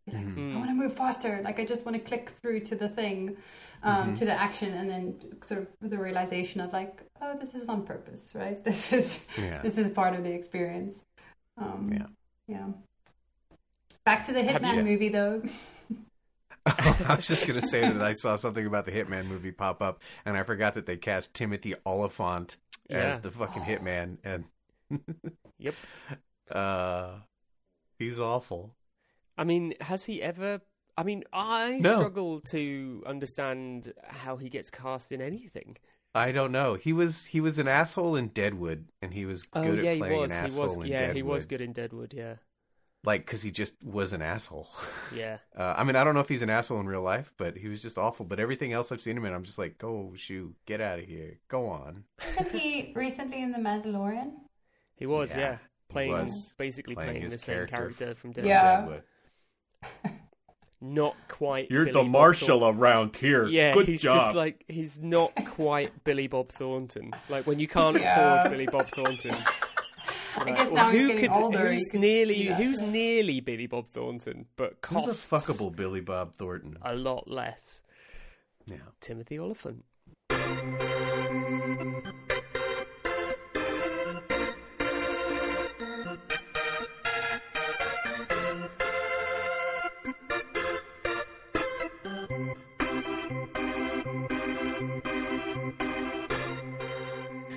You're 0.07 0.21
like, 0.21 0.29
Mhm. 0.29 0.55
I 0.55 0.57
want 0.59 0.71
to 0.71 0.75
move 0.75 0.95
faster. 0.97 1.41
Like 1.43 1.59
I 1.59 1.65
just 1.65 1.85
want 1.85 1.97
to 1.97 2.03
click 2.03 2.31
through 2.41 2.61
to 2.61 2.77
the 2.77 2.89
thing, 2.89 3.37
um, 3.83 4.13
Mhm. 4.15 4.19
to 4.19 4.25
the 4.25 4.33
action, 4.33 4.73
and 4.75 4.89
then 4.89 5.43
sort 5.43 5.63
of 5.63 5.91
the 5.91 5.99
realization 5.99 6.61
of 6.61 6.73
like, 6.73 7.03
oh, 7.21 7.37
this 7.39 7.55
is 7.55 7.69
on 7.69 7.85
purpose, 7.85 8.33
right? 8.35 8.63
This 8.65 8.93
is 8.93 9.19
Yeah. 9.37 9.63
this 9.63 9.77
is 9.79 9.91
part 9.91 10.15
of 10.15 10.23
the 10.23 10.31
experience. 10.33 11.01
Um, 11.59 11.89
Yeah. 11.93 12.07
yeah. 12.47 12.69
Back 14.05 14.27
to 14.27 14.33
the 14.33 14.41
Hitman 14.43 14.77
you- 14.77 14.85
movie 14.85 15.09
though. 15.09 15.43
I 16.67 17.15
was 17.17 17.27
just 17.29 17.47
gonna 17.47 17.63
say 17.63 17.81
that 17.81 18.03
I 18.03 18.13
saw 18.13 18.37
something 18.37 18.67
about 18.67 18.87
the 18.87 18.93
Hitman 18.93 19.27
movie 19.27 19.53
pop 19.53 19.81
up, 19.83 20.03
and 20.25 20.37
I 20.37 20.43
forgot 20.43 20.75
that 20.75 20.87
they 20.87 20.97
cast 20.97 21.33
Timothy 21.35 21.75
Olyphant 21.85 22.57
Yeah. 22.89 22.99
as 22.99 23.21
the 23.21 23.31
fucking 23.31 23.63
Hitman, 23.63 24.19
and 24.25 24.45
Yep. 25.59 25.75
uh, 26.51 27.21
he's 27.99 28.19
awful. 28.21 28.75
I 29.39 29.45
mean, 29.45 29.75
has 29.81 30.05
he 30.05 30.23
ever? 30.23 30.61
I 30.97 31.03
mean, 31.03 31.25
I 31.33 31.83
No. 31.83 31.93
struggle 31.97 32.41
to 32.43 33.03
understand 33.07 33.93
how 34.09 34.37
he 34.37 34.49
gets 34.49 34.71
cast 34.71 35.13
in 35.13 35.21
anything. 35.21 35.77
I 36.17 36.33
don't 36.33 36.51
know. 36.51 36.75
He 36.75 36.93
was 36.93 37.27
he 37.27 37.41
was 37.41 37.59
an 37.61 37.69
asshole 37.69 38.17
in 38.17 38.29
Deadwood, 38.29 38.89
and 39.03 39.15
he 39.15 39.25
was 39.25 39.45
Oh 39.53 39.63
good 39.63 39.79
yeah, 39.79 39.93
at 39.93 39.93
he 39.93 40.03
playing 40.03 40.23
was. 40.23 40.31
an 40.33 40.33
He 40.39 40.51
asshole 40.51 40.51
was. 40.51 40.79
in 40.83 40.89
Yeah, 40.89 40.97
Deadwood. 40.97 41.17
he 41.17 41.23
was 41.23 41.47
good 41.47 41.61
in 41.61 41.73
Deadwood. 41.73 42.15
Yeah, 42.15 42.37
Like, 43.05 43.25
because 43.25 43.43
he 43.43 43.51
just 43.51 43.75
was 43.85 44.13
an 44.13 44.23
asshole. 44.23 44.69
yeah. 45.11 45.39
Uh, 45.57 45.75
I 45.75 45.85
mean, 45.85 45.97
I 45.97 46.05
don't 46.05 46.13
know 46.13 46.21
if 46.21 46.29
he's 46.29 46.43
an 46.43 46.51
asshole 46.51 46.81
in 46.81 46.87
real 46.87 47.01
life, 47.01 47.33
but 47.39 47.57
he 47.57 47.69
was 47.69 47.81
just 47.81 47.97
awful. 47.97 48.27
But 48.27 48.39
everything 48.39 48.75
else 48.75 48.93
I've 48.93 49.01
seen 49.01 49.17
him 49.17 49.25
in, 49.25 49.33
I'm 49.33 49.45
just 49.45 49.57
like, 49.57 49.79
go 49.79 50.13
shoot, 50.15 50.55
get 50.67 50.83
out 50.83 50.99
of 50.99 51.07
here, 51.07 51.39
go 51.49 51.67
on. 51.69 52.05
Wasn't 52.37 52.61
he 52.61 52.93
recently 52.95 53.43
in 53.43 53.51
The 53.53 53.59
Mandalorian? 53.59 54.33
He 54.97 55.07
was. 55.07 55.35
Yeah, 55.35 55.37
Yeah, 55.37 55.59
playing 55.89 56.11
was 56.11 56.55
basically 56.59 56.97
playing 56.97 57.21
playing, 57.21 57.31
the 57.31 57.39
same 57.39 57.65
character 57.67 57.67
character 57.67 58.15
from 58.15 58.33
from 58.33 58.33
Deadwood. 58.33 58.61
Yeah. 58.61 58.61
Deadwood. 58.61 59.03
Not 60.81 61.17
quite. 61.29 61.71
You're 61.71 61.87
Billy 61.87 62.05
the 62.05 62.09
marshal 62.09 62.67
around 62.69 63.17
here. 63.17 63.47
Yeah, 63.47 63.73
Good 63.75 63.89
he's 63.89 64.03
job. 64.03 64.19
just 64.19 64.37
like 64.37 64.63
he's 64.69 65.01
not 65.01 65.33
quite 65.47 66.05
Billy 66.05 66.27
Bob 66.27 66.53
Thornton. 66.53 67.13
Like 67.29 67.47
when 67.47 67.59
you 67.59 67.67
can't 67.67 67.99
Yeah. 67.99 68.41
afford 68.43 68.51
Billy 68.53 68.67
Bob 68.67 68.87
Thornton. 68.89 69.35
I 70.39 70.45
guess 70.51 70.71
now 70.71 70.91
he's 70.91 71.07
getting 71.09 71.31
older. 71.31 71.71
he 71.71 71.77
Who's 71.79 71.91
could 71.91 72.01
nearly 72.01 72.43
who's 72.45 72.81
nearly 72.83 73.41
Billy 73.41 73.67
Bob 73.67 73.89
Thornton, 73.89 74.47
but 74.57 74.77
Who's 74.87 75.05
costs 75.07 75.33
a 75.33 75.35
fuckable 75.35 75.75
Billy 75.75 76.03
Bob 76.03 76.35
Thornton? 76.35 76.77
a 76.83 76.95
lot 76.95 77.27
less? 77.27 77.81
Yeah. 78.67 78.77
Timothy 79.01 79.39
Olyphant. 79.39 79.85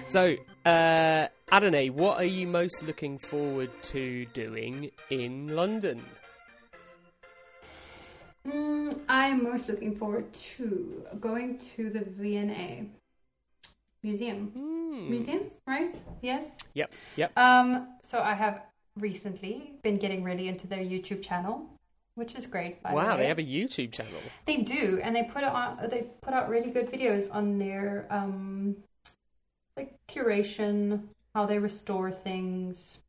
So, 0.09 0.35
uh, 0.65 1.27
Adonai, 1.51 1.91
what 1.91 2.17
are 2.17 2.23
you 2.23 2.47
most 2.47 2.81
looking 2.81 3.19
forward 3.19 3.69
to 3.83 4.25
doing 4.33 4.89
in 5.11 5.55
London? 5.55 6.03
Mm, 8.47 9.01
I'm 9.07 9.43
most 9.43 9.69
looking 9.69 9.95
forward 9.95 10.33
to 10.33 11.05
going 11.19 11.59
to 11.75 11.91
the 11.91 12.05
V&A 12.05 12.89
museum. 14.01 14.47
Hmm. 14.47 15.11
Museum, 15.11 15.41
right? 15.67 15.95
Yes. 16.23 16.57
Yep, 16.73 16.91
yep. 17.15 17.37
Um. 17.37 17.89
So 18.01 18.19
I 18.19 18.33
have 18.33 18.63
recently 18.97 19.73
been 19.83 19.97
getting 19.97 20.23
really 20.23 20.47
into 20.47 20.65
their 20.65 20.79
YouTube 20.83 21.21
channel, 21.21 21.67
which 22.15 22.33
is 22.33 22.47
great. 22.47 22.81
By 22.81 22.89
the 22.89 22.95
Wow, 22.95 23.11
way. 23.11 23.17
they 23.17 23.27
have 23.27 23.37
a 23.37 23.43
YouTube 23.43 23.91
channel. 23.91 24.21
They 24.47 24.57
do, 24.63 24.99
and 25.03 25.15
they 25.15 25.23
put 25.23 25.43
it 25.43 25.49
on. 25.49 25.77
They 25.87 26.07
put 26.21 26.33
out 26.33 26.49
really 26.49 26.71
good 26.71 26.91
videos 26.91 27.27
on 27.31 27.59
their 27.59 28.07
um, 28.09 28.75
like 29.79 29.93
curation, 30.07 31.01
how 31.33 31.45
they 31.45 31.57
restore 31.59 32.11
things, 32.11 32.99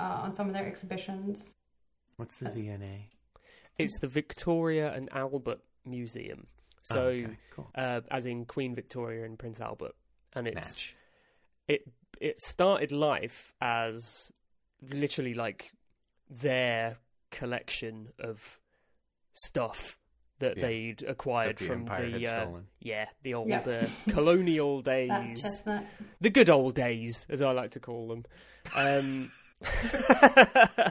uh, 0.00 0.20
on 0.24 0.34
some 0.34 0.46
of 0.48 0.54
their 0.54 0.66
exhibitions. 0.66 1.54
What's 2.16 2.36
the 2.36 2.50
V&A? 2.50 3.08
It's 3.78 3.98
the 4.00 4.08
Victoria 4.08 4.92
and 4.94 5.08
Albert 5.12 5.60
Museum. 5.84 6.46
So, 6.82 7.06
Oh, 7.06 7.08
okay, 7.08 7.38
cool. 7.50 7.68
uh, 7.74 8.00
as 8.10 8.24
in 8.26 8.44
Queen 8.46 8.74
Victoria 8.74 9.24
and 9.24 9.38
Prince 9.38 9.60
Albert, 9.60 9.94
and 10.34 10.46
it's 10.46 10.54
Natch. 10.56 10.96
it 11.68 11.82
it 12.20 12.40
started 12.40 12.92
life 12.92 13.52
as 13.60 14.32
literally 14.94 15.34
like 15.34 15.72
their 16.30 16.96
collection 17.30 18.08
of 18.18 18.58
stuff 19.34 19.98
that 20.38 20.56
Yeah. 20.56 20.66
they'd 20.66 21.02
acquired 21.02 21.56
That 21.56 21.58
the 21.58 21.64
from 21.66 21.84
the 21.86 21.90
had 21.92 22.24
uh, 22.24 22.46
yeah 22.80 23.06
the 23.22 23.34
old 23.34 23.48
Yeah. 23.48 23.60
uh, 23.60 23.88
colonial 24.10 24.82
days, 24.82 25.62
the 26.20 26.30
good 26.30 26.50
old 26.50 26.74
days, 26.74 27.26
as 27.28 27.40
I 27.42 27.52
like 27.52 27.70
to 27.72 27.80
call 27.80 28.08
them. 28.08 28.24
Um, 28.74 29.30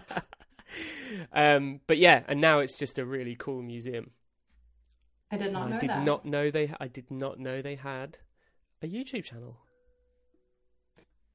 um, 1.34 1.82
but 1.88 1.98
yeah, 1.98 2.24
and 2.28 2.42
now 2.42 2.60
it's 2.60 2.78
just 2.78 2.98
a 3.00 3.06
really 3.06 3.36
cool 3.36 3.62
museum. 3.62 4.12
I 5.32 5.38
did 5.38 5.52
not 5.54 5.68
I 5.68 5.70
know 5.72 5.80
did 5.80 5.90
that. 5.90 6.04
not 6.06 6.26
know 6.26 6.52
they. 6.52 6.74
I 6.80 6.88
did 6.88 7.12
not 7.12 7.40
know 7.40 7.62
they 7.62 7.76
had 7.76 8.18
a 8.82 8.88
YouTube 8.88 9.24
channel. 9.26 9.58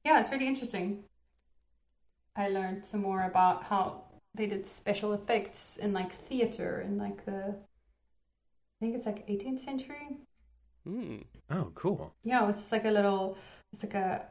Yeah, 0.03 0.19
it's 0.19 0.31
really 0.31 0.47
interesting. 0.47 1.03
I 2.35 2.47
learned 2.49 2.85
some 2.85 3.01
more 3.01 3.23
about 3.23 3.63
how 3.63 4.03
they 4.33 4.47
did 4.47 4.65
special 4.65 5.13
effects 5.13 5.77
in 5.77 5.93
like 5.93 6.11
theater 6.27 6.79
and 6.79 6.97
like 6.97 7.25
the 7.25 7.53
I 7.53 7.55
think 8.81 8.95
it's 8.95 9.05
like 9.05 9.27
18th 9.27 9.59
century. 9.59 10.17
Hmm. 10.85 11.17
Oh, 11.51 11.71
cool. 11.75 12.13
Yeah, 12.23 12.49
it's 12.49 12.59
just 12.59 12.71
like 12.71 12.85
a 12.85 12.91
little 12.91 13.37
it's 13.71 13.83
like 13.83 13.93
a 13.93 14.25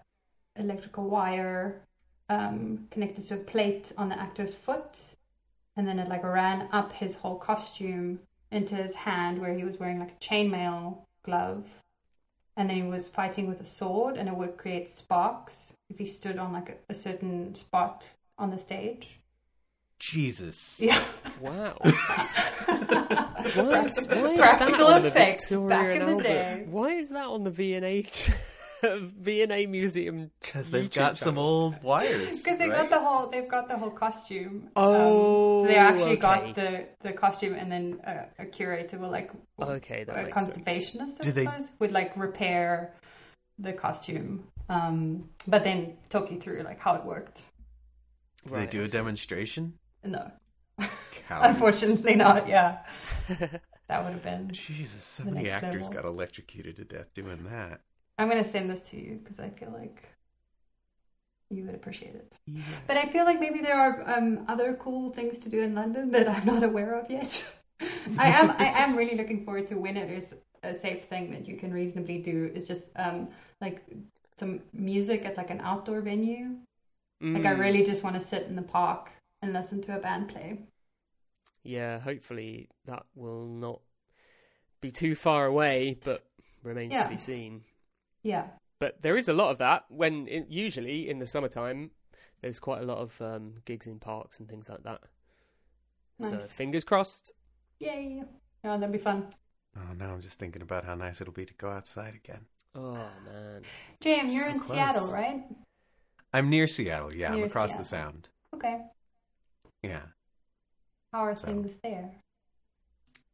electrical 0.56 1.08
wire 1.08 1.80
um 2.28 2.86
connected 2.90 3.26
to 3.28 3.34
a 3.34 3.38
plate 3.38 3.92
on 3.96 4.08
the 4.08 4.18
actor's 4.18 4.54
foot 4.54 5.00
and 5.76 5.86
then 5.86 5.98
it 5.98 6.08
like 6.08 6.24
ran 6.24 6.68
up 6.72 6.92
his 6.92 7.14
whole 7.14 7.36
costume 7.36 8.18
into 8.50 8.74
his 8.74 8.94
hand 8.94 9.40
where 9.40 9.54
he 9.54 9.64
was 9.64 9.78
wearing 9.78 10.00
like 10.00 10.10
a 10.10 10.24
chainmail 10.24 10.98
glove 11.22 11.64
and 12.56 12.68
then 12.68 12.76
he 12.76 12.82
was 12.82 13.08
fighting 13.08 13.48
with 13.48 13.60
a 13.60 13.64
sword 13.64 14.16
and 14.16 14.28
it 14.28 14.34
would 14.34 14.56
create 14.56 14.90
sparks 14.90 15.72
if 15.88 15.96
he 15.98 16.04
stood 16.04 16.36
on 16.38 16.52
like 16.52 16.68
a, 16.68 16.92
a 16.92 16.94
certain 16.94 17.54
spot 17.54 18.02
on 18.36 18.50
the 18.50 18.58
stage 18.58 19.08
Jesus. 20.00 20.80
yeah 20.80 21.02
Wow. 21.40 21.76
Why 23.54 23.84
is, 23.86 24.06
Practical- 24.06 24.22
why 24.22 24.30
is 24.32 24.38
practical 24.38 24.86
that 24.86 24.96
on 24.96 25.02
the 25.02 25.08
effects 25.08 25.48
Victoria 25.48 25.68
back 25.68 25.84
and 25.86 25.94
in 25.94 26.06
the 26.06 26.12
Albert? 26.12 26.22
day. 26.24 26.64
Why 26.68 26.88
is 26.92 27.08
that 27.10 27.24
on 27.26 27.44
the 27.44 27.50
V&A 27.50 28.02
ch- 28.02 28.30
V&A 28.82 29.66
museum? 29.66 30.30
Because 30.40 30.70
they've 30.70 30.88
YouTube 30.88 30.94
got 30.94 31.18
some 31.18 31.38
old 31.38 31.82
wires. 31.82 32.38
because 32.42 32.58
they 32.58 32.68
right? 32.68 32.88
got 32.88 32.90
the 32.90 33.00
whole 33.00 33.28
they've 33.28 33.48
got 33.48 33.68
the 33.68 33.76
whole 33.76 33.90
costume 33.90 34.68
Oh, 34.76 35.60
um, 35.62 35.66
so 35.66 35.68
they 35.68 35.76
actually 35.76 36.02
okay. 36.12 36.16
got 36.16 36.54
the 36.54 36.86
the 37.02 37.12
costume 37.12 37.54
and 37.54 37.72
then 37.72 38.00
a, 38.04 38.42
a 38.42 38.46
curator 38.46 38.98
will 38.98 39.10
like 39.10 39.30
Okay, 39.60 40.04
that 40.04 40.28
a 40.28 40.30
conservationist 40.30 41.16
I 41.20 41.22
Do 41.22 41.32
they- 41.32 41.44
suppose 41.46 41.72
would 41.78 41.92
like 41.92 42.16
repair 42.16 42.94
the 43.58 43.72
costume 43.72 44.44
um 44.68 45.28
but 45.48 45.64
then 45.64 45.96
talk 46.08 46.30
you 46.30 46.38
through 46.40 46.62
like 46.62 46.78
how 46.78 46.94
it 46.94 47.04
worked 47.04 47.42
Do 48.46 48.54
they 48.54 48.66
do 48.66 48.84
a 48.84 48.88
demonstration? 48.88 49.74
no 50.04 50.30
Unfortunately 51.40 52.14
not 52.16 52.48
yeah 52.48 52.78
that 53.88 54.04
would 54.04 54.12
have 54.12 54.22
been 54.22 54.48
Jesus, 54.52 55.04
so 55.04 55.24
many 55.24 55.48
actors 55.48 55.88
level. 55.88 55.94
got 55.96 56.04
electrocuted 56.04 56.76
to 56.76 56.84
death 56.84 57.12
doing 57.14 57.44
that. 57.44 57.80
i'm 58.18 58.28
gonna 58.28 58.44
send 58.44 58.70
this 58.70 58.82
to 58.82 58.96
you 59.00 59.18
because 59.22 59.40
i 59.40 59.48
feel 59.50 59.70
like 59.70 60.04
you 61.50 61.64
would 61.64 61.74
appreciate 61.74 62.14
it 62.14 62.32
Yeah. 62.46 62.62
But 62.86 62.96
I 62.96 63.06
feel 63.06 63.24
like 63.24 63.40
maybe 63.40 63.60
there 63.60 63.78
are 63.80 64.04
um, 64.18 64.44
other 64.48 64.74
cool 64.80 65.10
things 65.12 65.38
to 65.38 65.48
do 65.48 65.60
in 65.62 65.74
London 65.74 66.10
that 66.12 66.28
I'm 66.28 66.44
not 66.46 66.62
aware 66.64 66.94
of 66.98 67.10
yet. 67.10 67.44
I 68.18 68.28
am 68.28 68.50
I 68.52 68.66
am 68.84 68.96
really 68.96 69.16
looking 69.16 69.44
forward 69.44 69.66
to 69.68 69.76
when 69.76 69.96
it 69.96 70.10
is 70.10 70.34
a 70.62 70.74
safe 70.74 71.04
thing 71.04 71.30
that 71.32 71.48
you 71.48 71.56
can 71.56 71.72
reasonably 71.72 72.18
do. 72.18 72.50
Is 72.54 72.68
just 72.68 72.90
um, 72.96 73.28
like 73.60 73.84
some 74.38 74.60
music 74.72 75.24
at 75.26 75.36
like 75.36 75.50
an 75.50 75.60
outdoor 75.60 76.00
venue. 76.02 76.56
Like 77.34 77.46
I 77.46 77.50
Mm, 77.50 77.60
really 77.60 77.84
just 77.84 78.04
want 78.04 78.16
to 78.16 78.20
sit 78.20 78.44
in 78.48 78.56
the 78.56 78.62
park 78.62 79.10
and 79.42 79.52
listen 79.52 79.82
to 79.82 79.96
a 79.96 80.00
band 80.00 80.28
play. 80.28 80.58
Yeah, 81.62 81.98
hopefully 82.00 82.68
that 82.86 83.04
will 83.14 83.46
not 83.46 83.80
be 84.80 84.90
too 84.90 85.14
far 85.14 85.46
away, 85.46 85.98
but 86.04 86.24
remains 86.62 86.92
Yeah. 86.94 87.04
to 87.04 87.08
be 87.10 87.18
seen. 87.18 87.64
Yeah, 88.22 88.48
But 88.78 89.02
there 89.02 89.16
is 89.16 89.28
a 89.28 89.32
lot 89.34 89.50
of 89.50 89.58
that 89.58 89.84
when 89.90 90.26
in, 90.26 90.46
usually 90.48 91.08
in 91.08 91.18
the 91.18 91.26
summertime 91.26 91.90
there's 92.42 92.60
quite 92.60 92.80
a 92.82 92.86
lot 92.86 92.98
of 92.98 93.20
um, 93.20 93.56
gigs 93.66 93.86
in 93.86 93.98
parks 93.98 94.38
and 94.40 94.48
things 94.48 94.68
like 94.70 94.82
that. 94.84 95.00
So 96.20 96.38
fingers 96.38 96.84
crossed. 96.84 97.32
yay! 97.78 98.22
Yeah, 98.64 98.76
that'd 98.76 98.92
be 98.92 98.98
fun. 98.98 99.28
Oh, 99.76 99.92
now 99.96 100.12
I'm 100.12 100.20
just 100.20 100.38
thinking 100.38 100.60
about 100.62 100.84
how 100.84 100.94
nice 100.94 101.20
it'll 101.20 101.32
be 101.32 101.46
to 101.46 101.54
go 101.54 101.70
outside 101.70 102.14
again. 102.14 102.46
Oh 102.74 102.92
man. 103.24 103.62
Jam, 104.00 104.28
you're 104.30 104.44
So 104.44 104.50
in 104.50 104.60
close. 104.60 104.76
Seattle, 104.76 105.12
right? 105.12 105.42
I'm 106.32 106.48
near 106.50 106.66
Seattle. 106.66 107.14
Yeah, 107.14 107.30
I'm 107.30 107.36
Near 107.36 107.46
across 107.46 107.72
the 107.72 107.84
sound. 107.84 108.28
Okay. 108.54 108.80
Yeah. 109.82 110.02
How 111.12 111.24
are 111.24 111.34
So. 111.36 111.46
things 111.46 111.76
there? 111.82 112.10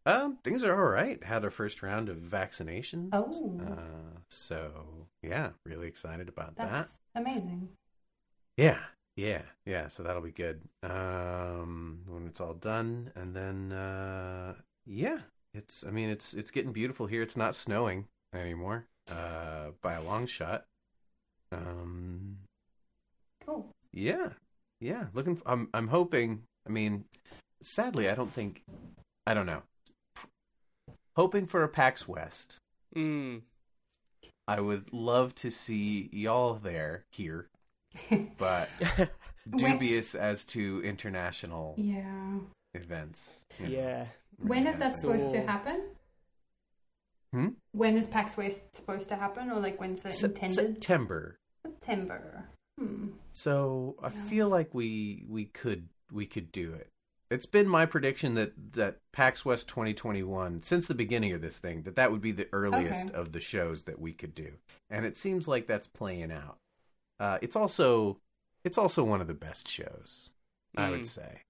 Um, 0.07 0.39
things 0.45 0.63
are 0.63 0.73
all 0.73 0.91
right. 0.93 1.23
Had 1.25 1.45
our 1.45 1.51
first 1.51 1.83
round 1.83 2.09
of 2.09 2.19
vaccinations. 2.19 3.11
Oh, 3.13 3.61
Uh, 3.61 4.21
so 4.29 5.09
yeah, 5.23 5.51
really 5.65 5.89
excited 5.89 6.29
about 6.29 6.55
that. 6.57 6.89
amazing. 7.15 7.69
Yeah, 8.57 8.79
yeah, 9.17 9.43
yeah. 9.67 9.89
So 9.89 10.03
that'll 10.03 10.23
be 10.23 10.31
good. 10.31 10.63
Um, 10.83 12.03
when 12.07 12.27
it's 12.29 12.41
all 12.41 12.55
done, 12.55 13.11
and 13.17 13.35
then 13.35 13.73
uh, 13.73 14.55
yeah, 14.87 15.19
it's. 15.53 15.85
I 15.85 15.91
mean, 15.91 16.09
it's 16.09 16.33
it's 16.35 16.51
getting 16.53 16.73
beautiful 16.73 17.07
here. 17.09 17.21
It's 17.23 17.37
not 17.37 17.55
snowing 17.57 18.07
anymore, 18.33 18.87
uh, 19.11 19.71
by 19.83 19.95
a 19.95 20.03
long 20.03 20.27
shot. 20.27 20.65
Um, 21.53 22.39
Cool. 23.45 23.69
yeah, 23.93 24.31
yeah. 24.81 25.07
Looking. 25.13 25.43
I'm. 25.45 25.69
I'm 25.75 25.89
hoping. 25.89 26.45
I 26.67 26.71
mean, 26.71 27.05
sadly, 27.63 28.09
I 28.09 28.15
don't 28.15 28.33
think. 28.33 28.63
I 29.27 29.35
don't 29.35 29.47
know. 29.47 29.63
Hoping 31.17 31.47
for 31.47 31.63
a 31.63 31.69
PAX 31.69 32.07
West. 32.07 32.57
Mm. 32.95 33.43
I 34.49 34.61
would 34.61 34.93
love 34.93 35.35
to 35.37 35.51
see 35.51 36.09
y'all 36.13 36.55
there 36.55 37.05
here, 37.11 37.49
but 38.39 38.69
dubious 39.57 40.15
as 40.15 40.45
to 40.47 40.81
international 40.85 41.75
Yeah. 41.79 42.39
events. 42.75 43.45
you 43.59 43.67
know. 43.67 43.73
yeah. 43.73 44.07
When 44.39 44.67
is 44.67 44.79
that 44.79 44.95
So- 44.95 45.13
supposed 45.13 45.31
to 45.35 45.41
happen? 45.43 45.83
Hmm? 47.33 47.49
When 47.73 47.97
is 47.97 48.07
PAX 48.07 48.37
West 48.37 48.63
supposed 48.75 49.09
to 49.09 49.17
happen, 49.17 49.51
or 49.51 49.59
like 49.59 49.81
when's 49.81 50.05
it 50.05 50.13
Sep- 50.13 50.31
intended? 50.31 50.57
September. 50.75 51.39
September. 51.65 52.49
Hmm. 52.79 53.09
So 53.33 53.97
I 54.03 54.09
Yeah. 54.11 54.23
feel 54.27 54.49
like 54.49 54.73
we 54.75 55.25
we 55.29 55.47
could 55.47 55.89
we 56.13 56.27
could 56.27 56.53
do 56.53 56.73
it. 56.75 56.89
It's 57.31 57.47
been 57.47 57.67
my 57.69 57.87
prediction 57.87 58.35
that 58.35 58.53
that 58.75 58.99
PAX 59.13 59.45
West 59.45 59.69
2021 59.69 60.63
since 60.63 60.87
the 60.87 60.95
beginning 60.95 61.33
of 61.33 61.41
this 61.43 61.59
thing 61.59 61.83
that 61.83 61.97
that 61.97 62.13
would 62.13 62.21
be 62.21 62.33
the 62.33 62.49
earliest 62.53 63.07
Okay. 63.09 63.15
of 63.15 63.33
the 63.33 63.41
shows 63.41 63.85
that 63.85 63.99
we 64.01 64.13
could 64.13 64.35
do, 64.35 64.55
and 64.91 65.05
it 65.05 65.17
seems 65.17 65.49
like 65.49 65.67
that's 65.67 65.89
playing 65.89 66.31
out. 66.31 66.59
Uh, 67.19 67.39
it's 67.43 67.57
also 67.57 68.19
It's 68.65 68.79
also 68.79 69.05
one 69.05 69.21
of 69.21 69.29
the 69.29 69.35
best 69.35 69.69
shows, 69.69 70.31
I 70.77 70.91
would 70.91 71.03
Mm. 71.03 71.07
say. 71.07 71.43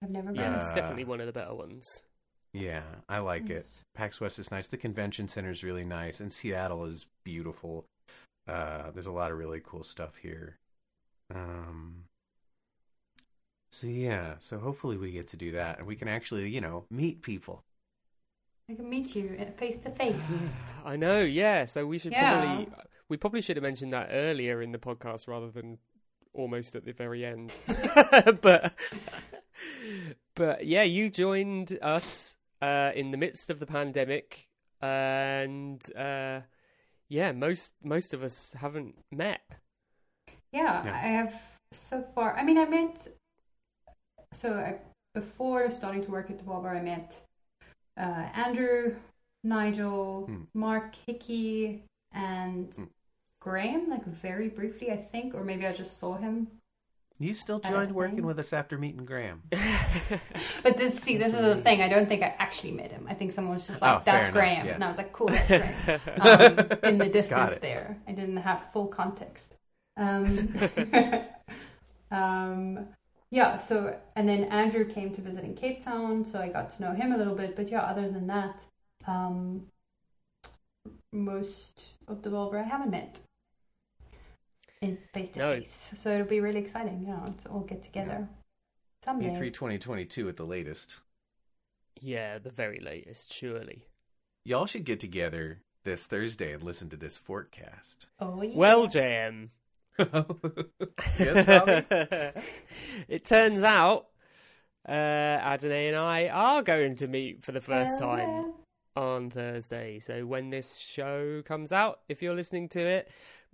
I've 0.00 0.10
never 0.10 0.28
been. 0.28 0.36
Yeah, 0.36 0.56
it's 0.56 0.68
Uh, 0.68 0.74
definitely 0.76 1.02
one 1.04 1.20
of 1.20 1.26
the 1.26 1.32
better 1.32 1.52
ones. 1.54 2.04
Yeah, 2.52 3.00
I 3.08 3.18
like 3.18 3.50
it. 3.50 3.64
Nice. 3.64 3.82
PAX 3.94 4.20
West 4.20 4.38
is 4.38 4.52
nice. 4.52 4.68
The 4.68 4.76
convention 4.76 5.26
center 5.26 5.50
is 5.50 5.64
really 5.64 5.84
nice, 5.84 6.20
and 6.20 6.32
Seattle 6.32 6.84
is 6.84 7.06
beautiful. 7.24 7.86
Uh, 8.46 8.92
there's 8.92 9.06
a 9.06 9.10
lot 9.12 9.32
of 9.32 9.38
really 9.38 9.60
cool 9.60 9.82
stuff 9.82 10.16
here. 10.18 10.58
Um, 11.34 12.04
so 13.70 13.86
yeah, 13.86 14.34
so 14.38 14.58
hopefully 14.58 14.96
we 14.96 15.10
get 15.12 15.28
to 15.28 15.36
do 15.36 15.52
that, 15.52 15.78
and 15.78 15.86
we 15.86 15.96
can 15.96 16.08
actually, 16.08 16.48
you 16.50 16.60
know, 16.60 16.84
meet 16.90 17.22
people. 17.22 17.64
I 18.70 18.74
can 18.74 18.88
meet 18.88 19.14
you 19.16 19.38
face 19.56 19.78
to 19.78 19.90
face. 19.90 20.14
I 20.84 20.96
know, 20.96 21.20
yeah. 21.20 21.64
So 21.64 21.86
we 21.86 21.98
should 21.98 22.12
Yeah. 22.12 22.40
probably 22.40 22.68
we 23.08 23.16
probably 23.16 23.40
should 23.42 23.56
have 23.56 23.62
mentioned 23.62 23.92
that 23.92 24.08
earlier 24.10 24.60
in 24.60 24.72
the 24.72 24.78
podcast 24.78 25.26
rather 25.28 25.50
than 25.50 25.78
almost 26.34 26.76
at 26.76 26.84
the 26.84 26.92
very 26.92 27.24
end. 27.24 27.52
but 28.42 28.74
but 30.34 30.66
yeah, 30.66 30.82
you 30.82 31.10
joined 31.10 31.78
us 31.82 32.36
uh, 32.60 32.92
in 32.94 33.10
the 33.10 33.16
midst 33.16 33.50
of 33.50 33.58
the 33.58 33.66
pandemic, 33.66 34.48
and 34.80 35.82
uh, 35.96 36.40
yeah, 37.08 37.32
most 37.32 37.72
most 37.82 38.12
of 38.14 38.22
us 38.22 38.54
haven't 38.58 38.96
met. 39.10 39.40
Yeah, 40.52 40.82
Yeah. 40.84 40.94
I 40.94 41.08
have 41.08 41.34
so 41.72 42.04
far. 42.14 42.36
I 42.36 42.44
mean, 42.44 42.58
I 42.58 42.64
met. 42.66 43.08
So 44.32 44.54
I, 44.54 44.76
before 45.14 45.70
starting 45.70 46.04
to 46.04 46.10
work 46.10 46.30
at 46.30 46.38
the 46.38 46.44
Devolver, 46.44 46.70
I 46.76 46.80
met 46.80 47.20
uh, 47.96 48.26
Andrew, 48.34 48.94
Nigel, 49.44 50.26
Hmm. 50.26 50.42
Mark 50.54 50.94
Hickey, 51.06 51.82
and 52.12 52.72
Hmm. 52.74 52.84
Graham, 53.40 53.88
like 53.88 54.04
very 54.04 54.48
briefly, 54.48 54.90
I 54.90 54.96
think, 54.96 55.34
or 55.34 55.42
maybe 55.44 55.66
I 55.66 55.72
just 55.72 55.98
saw 55.98 56.16
him. 56.16 56.48
You 57.20 57.34
still 57.34 57.58
joined 57.58 57.92
working 57.92 58.24
with 58.24 58.38
us 58.38 58.52
after 58.52 58.78
meeting 58.78 59.04
Graham. 59.04 59.42
But 60.62 60.76
this, 60.76 60.98
see, 61.00 61.16
this 61.16 61.32
That's 61.32 61.42
is 61.44 61.56
the 61.56 61.62
thing. 61.62 61.82
I 61.82 61.88
don't 61.88 62.08
think 62.08 62.22
I 62.22 62.34
actually 62.38 62.72
met 62.72 62.90
him. 62.92 63.06
I 63.08 63.14
think 63.14 63.32
someone 63.32 63.54
was 63.54 63.66
just 63.66 63.80
like, 63.80 64.00
Oh, 64.00 64.02
"That's 64.04 64.28
Graham," 64.28 64.66
yeah. 64.66 64.74
and 64.74 64.84
I 64.84 64.88
was 64.88 64.98
like, 64.98 65.12
"Cool, 65.12 65.28
that's 65.28 65.48
Graham." 65.48 66.00
um, 66.20 66.78
in 66.84 66.98
the 66.98 67.08
distance 67.08 67.54
there. 67.60 67.96
I 68.06 68.12
didn't 68.12 68.36
have 68.36 68.62
full 68.72 68.86
context. 68.86 69.54
Um, 69.96 70.48
um, 72.10 72.86
yeah, 73.30 73.58
so, 73.58 73.96
and 74.16 74.28
then 74.28 74.44
Andrew 74.44 74.84
came 74.84 75.12
to 75.14 75.20
visit 75.20 75.44
in 75.44 75.54
Cape 75.54 75.82
Town, 75.84 76.24
so 76.24 76.38
I 76.38 76.48
got 76.48 76.74
to 76.76 76.82
know 76.82 76.92
him 76.92 77.12
a 77.12 77.16
little 77.16 77.34
bit. 77.34 77.56
But 77.56 77.70
yeah, 77.70 77.82
other 77.82 78.08
than 78.08 78.26
that, 78.28 78.62
um, 79.06 79.66
most 81.12 81.94
of 82.06 82.22
the 82.22 82.30
Volver 82.30 82.58
I 82.58 82.62
haven't 82.66 82.90
met 82.90 83.20
in 84.80 84.98
face 85.12 85.30
to 85.30 85.40
face. 85.40 85.90
So 85.96 86.12
it'll 86.14 86.26
be 86.26 86.40
really 86.40 86.60
exciting, 86.60 87.04
yeah, 87.06 87.30
to 87.42 87.48
all 87.50 87.60
get 87.60 87.82
together 87.82 88.28
someday. 89.04 89.30
E3 89.30 89.52
2022 89.52 90.28
at 90.28 90.36
the 90.36 90.44
latest. 90.46 90.96
yeah, 92.00 92.38
the 92.38 92.50
very 92.50 92.80
latest, 92.80 93.32
surely. 93.32 93.82
Y'all 94.44 94.66
should 94.66 94.84
get 94.84 95.00
together 95.00 95.62
this 95.84 96.06
Thursday 96.06 96.52
and 96.52 96.62
listen 96.62 96.88
to 96.90 96.96
this 96.96 97.16
forecast. 97.16 98.06
Oh, 98.20 98.40
yeah. 98.42 98.52
Well, 98.54 98.86
JM. 98.86 99.48
yes, 101.18 101.46
Bobby? 101.46 101.84
it 103.08 103.26
turns 103.26 103.64
out 103.64 104.06
uh, 104.88 104.92
Adonai 104.92 105.88
and 105.88 105.96
I 105.96 106.28
are 106.28 106.62
going 106.62 106.94
to 106.96 107.08
meet 107.08 107.44
for 107.44 107.52
the 107.52 107.60
first 107.60 107.98
Hell 107.98 108.08
time 108.08 108.28
yeah. 108.96 109.02
on 109.02 109.30
Thursday. 109.30 109.98
So 109.98 110.24
when 110.24 110.50
this 110.50 110.78
show 110.78 111.42
comes 111.44 111.72
out, 111.72 112.00
if 112.08 112.22
you're 112.22 112.34
listening 112.34 112.68
to 112.70 112.80
it, 112.80 113.10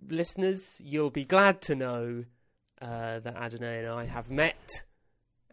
listeners, 0.07 0.81
you'll 0.85 1.11
be 1.11 1.25
glad 1.25 1.63
to 1.63 1.75
know 1.75 2.25
uh, 2.83 3.21
that 3.21 3.37
Adonai 3.37 3.79
and 3.79 3.89
I 3.89 4.05
have 4.05 4.31
met, 4.31 4.85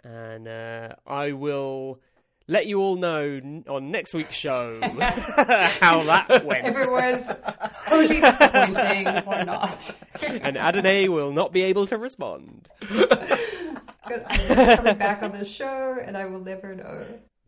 and 0.04 0.48
uh, 0.48 0.96
I 1.08 1.32
will 1.32 2.02
let 2.48 2.66
you 2.68 2.80
all 2.82 2.96
know 2.96 3.40
on 3.68 3.92
next 3.92 4.14
week's 4.14 4.36
show 4.36 4.80
how 4.82 6.04
that 6.04 6.44
went. 6.46 6.68
If 6.68 6.76
it 6.76 6.92
was 6.92 7.36
wholly 7.86 8.20
disappointing 8.20 9.08
or 9.26 9.46
not. 9.46 9.96
and 10.24 10.58
Adonai 10.58 11.08
will 11.10 11.32
not 11.32 11.52
be 11.52 11.62
able 11.64 11.86
to 11.88 11.98
respond. 11.98 12.70
I'm 12.90 14.48
never 14.48 14.76
coming 14.76 14.98
back 14.98 15.24
on 15.24 15.32
this 15.32 15.50
show 15.50 15.98
and 16.04 16.18
I 16.18 16.26
will 16.26 16.42
never 16.42 16.76
know. 16.76 17.06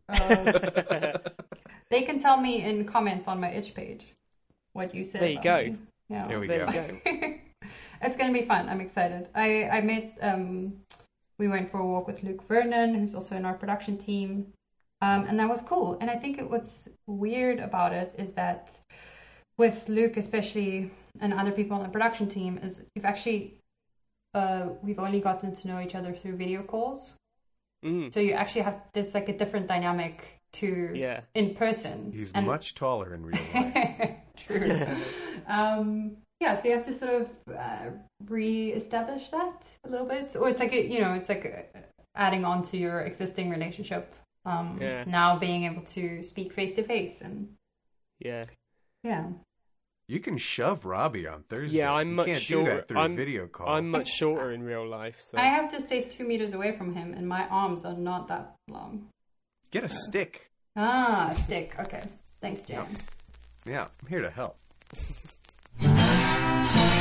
Um, 0.10 1.14
they 1.90 2.04
can 2.04 2.20
tell 2.20 2.40
me 2.40 2.64
in 2.64 2.86
comments 2.86 3.28
on 3.28 3.40
my 3.40 3.52
itch 3.52 3.74
page 3.74 4.06
what 4.74 4.94
you 4.94 5.06
said. 5.06 5.22
There 5.22 5.30
you 5.30 5.42
go. 5.42 5.64
me. 5.64 5.78
Yeah. 6.10 6.28
There 6.28 6.40
we 6.40 6.48
There 6.48 6.66
go. 6.66 6.72
go. 6.72 6.98
it's 8.02 8.18
going 8.18 8.34
to 8.34 8.40
be 8.40 8.46
fun. 8.46 8.70
I'm 8.70 8.82
excited. 8.82 9.28
I, 9.36 9.66
I 9.70 9.82
met, 9.82 10.18
um, 10.22 10.74
we 11.38 11.48
went 11.48 11.72
for 11.72 11.80
a 11.80 11.86
walk 11.86 12.08
with 12.08 12.24
Luke 12.24 12.48
Vernon, 12.48 12.94
who's 12.96 13.16
also 13.16 13.36
in 13.36 13.46
our 13.46 13.54
production 13.54 13.98
team. 13.98 14.48
Um, 15.04 15.26
and 15.28 15.38
that 15.40 15.50
was 15.50 15.62
cool. 15.62 15.98
And 16.00 16.10
I 16.10 16.16
think 16.16 16.38
it, 16.40 16.50
what's 16.50 16.88
weird 17.08 17.60
about 17.60 17.92
it 17.94 18.16
is 18.18 18.32
that 18.32 18.72
with 19.58 19.90
Luke, 19.90 20.16
especially, 20.16 20.90
and 21.20 21.34
other 21.34 21.52
people 21.52 21.76
on 21.76 21.84
the 21.84 21.90
production 21.90 22.28
team, 22.30 22.58
is 22.64 22.82
you've 22.96 23.06
actually, 23.06 23.58
uh, 24.34 24.70
we've 24.82 25.00
only 25.00 25.20
gotten 25.20 25.54
to 25.54 25.68
know 25.68 25.82
each 25.82 25.96
other 25.96 26.14
through 26.14 26.38
video 26.38 26.64
calls. 26.64 27.14
Mm, 27.86 28.14
So 28.14 28.22
you 28.22 28.32
actually 28.32 28.62
have, 28.62 28.78
there's 28.94 29.14
like 29.14 29.28
a 29.28 29.38
different 29.38 29.68
dynamic 29.68 30.40
to 30.54 30.92
yeah. 30.96 31.22
in 31.36 31.54
person. 31.54 32.12
He's 32.14 32.32
And- 32.32 32.48
much 32.48 32.74
taller 32.74 33.14
in 33.14 33.26
real 33.26 33.42
life. 33.54 34.12
True. 34.48 34.88
um, 35.48 36.16
yeah, 36.40 36.56
so 36.56 36.68
you 36.70 36.76
have 36.78 36.86
to 36.86 36.94
sort 36.94 37.14
of 37.22 37.30
uh, 37.54 37.90
re-establish 38.30 39.28
that 39.30 39.64
a 39.86 39.90
little 39.90 40.08
bit, 40.08 40.36
or 40.38 40.48
it's 40.50 40.60
like 40.62 40.74
a, 40.74 40.82
you 40.94 41.00
know, 41.02 41.14
it's 41.14 41.30
like 41.30 41.46
uh 41.76 41.80
adding 42.16 42.46
on 42.46 42.62
to 42.62 42.78
your 42.78 43.02
existing 43.02 43.50
relationship. 43.50 44.14
Um, 44.46 44.78
Yeah. 44.82 45.04
Now 45.06 45.38
being 45.40 45.64
able 45.64 45.84
to 45.84 46.22
speak 46.24 46.52
face 46.54 46.76
to 46.76 46.84
face, 46.84 47.22
and 47.22 47.56
Yeah. 48.20 48.44
yeah, 49.04 49.30
You 50.10 50.20
can 50.20 50.38
shove 50.38 50.84
Robbie 50.84 51.26
on 51.28 51.44
Thursday. 51.44 51.78
Yeah, 51.78 51.94
I'm 51.94 52.10
you 52.10 52.16
much 52.16 52.26
can't 52.28 52.42
shorter. 52.42 52.70
do 52.72 52.76
that 52.76 52.88
through 52.90 53.00
I'm- 53.00 53.14
a 53.14 53.16
video 53.16 53.48
call. 53.48 53.70
I'm 53.70 53.90
much 53.90 54.10
shorter 54.10 54.52
in 54.52 54.62
real 54.64 54.86
life, 54.86 55.18
so 55.22 55.38
I 55.38 55.46
have 55.46 55.72
to 55.72 55.80
stay 55.82 56.02
two 56.04 56.26
meters 56.28 56.52
away 56.54 56.76
from 56.78 56.94
him, 56.94 57.14
and 57.14 57.26
my 57.28 57.48
arms 57.48 57.86
are 57.86 57.96
not 57.96 58.28
that 58.28 58.54
long. 58.68 59.08
Get 59.72 59.86
a 59.86 59.90
stick. 59.90 60.52
Ah, 60.76 61.30
a 61.32 61.36
stick. 61.36 61.76
Okay, 61.80 62.04
thanks, 62.42 62.64
Jim. 62.64 62.86
Yeah, 63.66 63.88
I'm 64.02 64.08
here 64.10 64.22
to 64.22 64.30
help. 64.30 64.58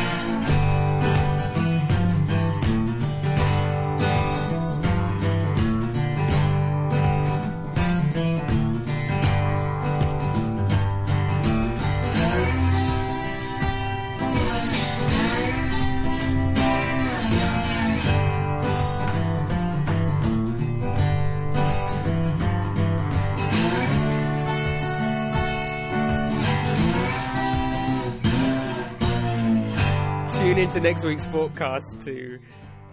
tune 30.52 30.64
into 30.64 30.80
next 30.80 31.02
week's 31.02 31.24
forecast 31.24 31.98
to 32.02 32.38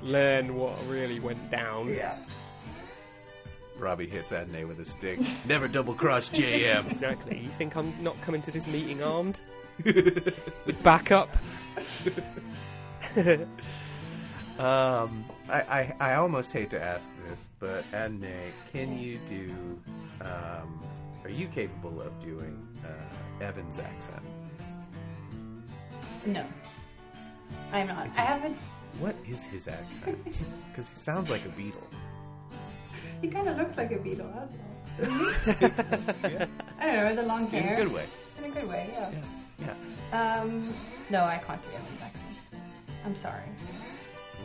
learn 0.01 0.55
what 0.55 0.77
really 0.87 1.19
went 1.19 1.51
down. 1.51 1.93
Yeah. 1.93 2.17
Robbie 3.77 4.07
hits 4.07 4.31
Adney 4.31 4.65
with 4.65 4.79
a 4.79 4.85
stick. 4.85 5.19
Never 5.45 5.67
double 5.67 5.93
cross 5.93 6.29
JM. 6.29 6.89
Exactly. 6.89 7.37
You 7.37 7.49
think 7.49 7.75
I'm 7.75 7.93
not 8.01 8.19
coming 8.21 8.41
to 8.43 8.51
this 8.51 8.65
meeting 8.65 9.03
armed 9.03 9.41
with 9.83 10.81
backup? 10.83 11.29
Um, 14.59 15.23
I, 15.47 15.61
I, 15.61 15.95
I 16.01 16.15
almost 16.15 16.51
hate 16.51 16.69
to 16.71 16.83
ask 16.83 17.09
this, 17.29 17.39
but 17.59 17.89
Adney, 17.93 18.51
can 18.73 18.99
you 18.99 19.17
do? 19.29 19.55
Um, 20.19 20.83
are 21.23 21.29
you 21.29 21.47
capable 21.47 22.01
of 22.01 22.19
doing 22.19 22.67
uh, 22.83 23.41
Evan's 23.41 23.79
accent? 23.79 24.21
No, 26.25 26.45
I'm 27.71 27.87
not. 27.87 28.07
It's 28.07 28.19
I 28.19 28.23
a- 28.23 28.25
haven't. 28.25 28.57
What 28.99 29.15
is 29.27 29.43
his 29.45 29.67
accent? 29.67 30.17
Because 30.71 30.89
he 30.89 30.95
sounds 30.95 31.29
like 31.29 31.45
a 31.45 31.49
beetle. 31.49 31.85
He 33.21 33.27
kind 33.27 33.47
of 33.49 33.57
looks 33.57 33.75
like 33.77 33.91
a 33.91 33.97
beetle 33.97 34.27
as 34.27 34.49
well. 34.49 35.33
doesn't 35.45 36.15
he? 36.25 36.35
Yeah, 36.37 36.45
I 36.79 36.85
don't 36.85 37.03
know 37.05 37.15
the 37.15 37.23
long 37.23 37.47
hair. 37.47 37.73
in 37.73 37.79
a 37.81 37.83
good 37.83 37.93
way. 37.93 38.05
In 38.37 38.45
a 38.45 38.49
good 38.49 38.67
way, 38.69 38.89
yeah. 38.93 39.11
Yeah, 39.59 39.73
yeah. 40.11 40.39
Um, 40.41 40.73
no, 41.09 41.23
I 41.25 41.37
can't 41.45 41.61
do 41.61 41.69
Evan's 41.75 42.01
accent. 42.01 42.63
I'm 43.05 43.15
sorry. 43.15 43.43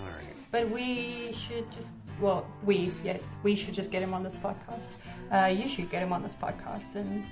All 0.00 0.06
right. 0.06 0.36
But 0.50 0.68
we 0.70 1.32
should 1.32 1.70
just, 1.70 1.88
well, 2.20 2.46
we, 2.64 2.92
yes, 3.04 3.36
we 3.44 3.54
should 3.54 3.74
just 3.74 3.90
get 3.92 4.02
him 4.02 4.12
on 4.12 4.22
this 4.24 4.36
podcast. 4.36 4.86
Uh, 5.32 5.46
you 5.46 5.68
should 5.68 5.88
get 5.90 6.02
him 6.02 6.12
on 6.12 6.22
this 6.22 6.34
podcast 6.34 6.94
and 6.96 7.22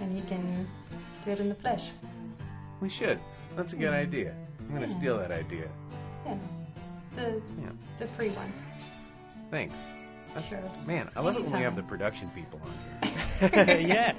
and 0.00 0.12
he 0.18 0.22
can 0.26 0.66
do 1.24 1.30
it 1.32 1.38
in 1.40 1.48
the 1.48 1.54
flesh. 1.54 1.90
We 2.80 2.88
should. 2.88 3.20
That's 3.56 3.74
a 3.74 3.76
good 3.76 3.92
idea. 3.92 4.34
I'm 4.74 4.80
gonna 4.80 4.92
steal 4.92 5.18
that 5.18 5.30
idea. 5.30 5.68
Yeah. 6.26 6.34
It's 7.10 7.18
a, 7.18 7.30
Yeah. 7.60 7.68
it's 7.92 8.00
a 8.00 8.08
free 8.16 8.30
one. 8.30 8.52
Thanks. 9.48 9.78
That's, 10.34 10.48
Sure. 10.48 10.58
Man, 10.84 11.08
I 11.14 11.20
love 11.20 11.36
it 11.36 11.44
when 11.44 11.52
we 11.52 11.58
have 11.62 11.74
Anytime. 11.74 11.76
the 11.76 11.82
production 11.84 12.28
people 12.34 12.60
on 12.64 13.50
here. 13.52 13.78
yeah. 13.86 14.14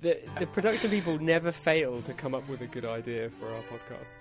The 0.00 0.18
the 0.40 0.46
production 0.56 0.90
people 0.90 1.16
never 1.20 1.52
fail 1.52 2.02
to 2.02 2.12
come 2.12 2.34
up 2.34 2.48
with 2.48 2.60
a 2.62 2.66
good 2.66 2.84
idea 2.84 3.30
for 3.30 3.46
our 3.46 3.62
podcast. 3.70 4.14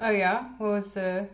Oh 0.00 0.08
yeah, 0.10 0.44
what 0.56 0.70
was 0.70 0.92
the 0.92 1.28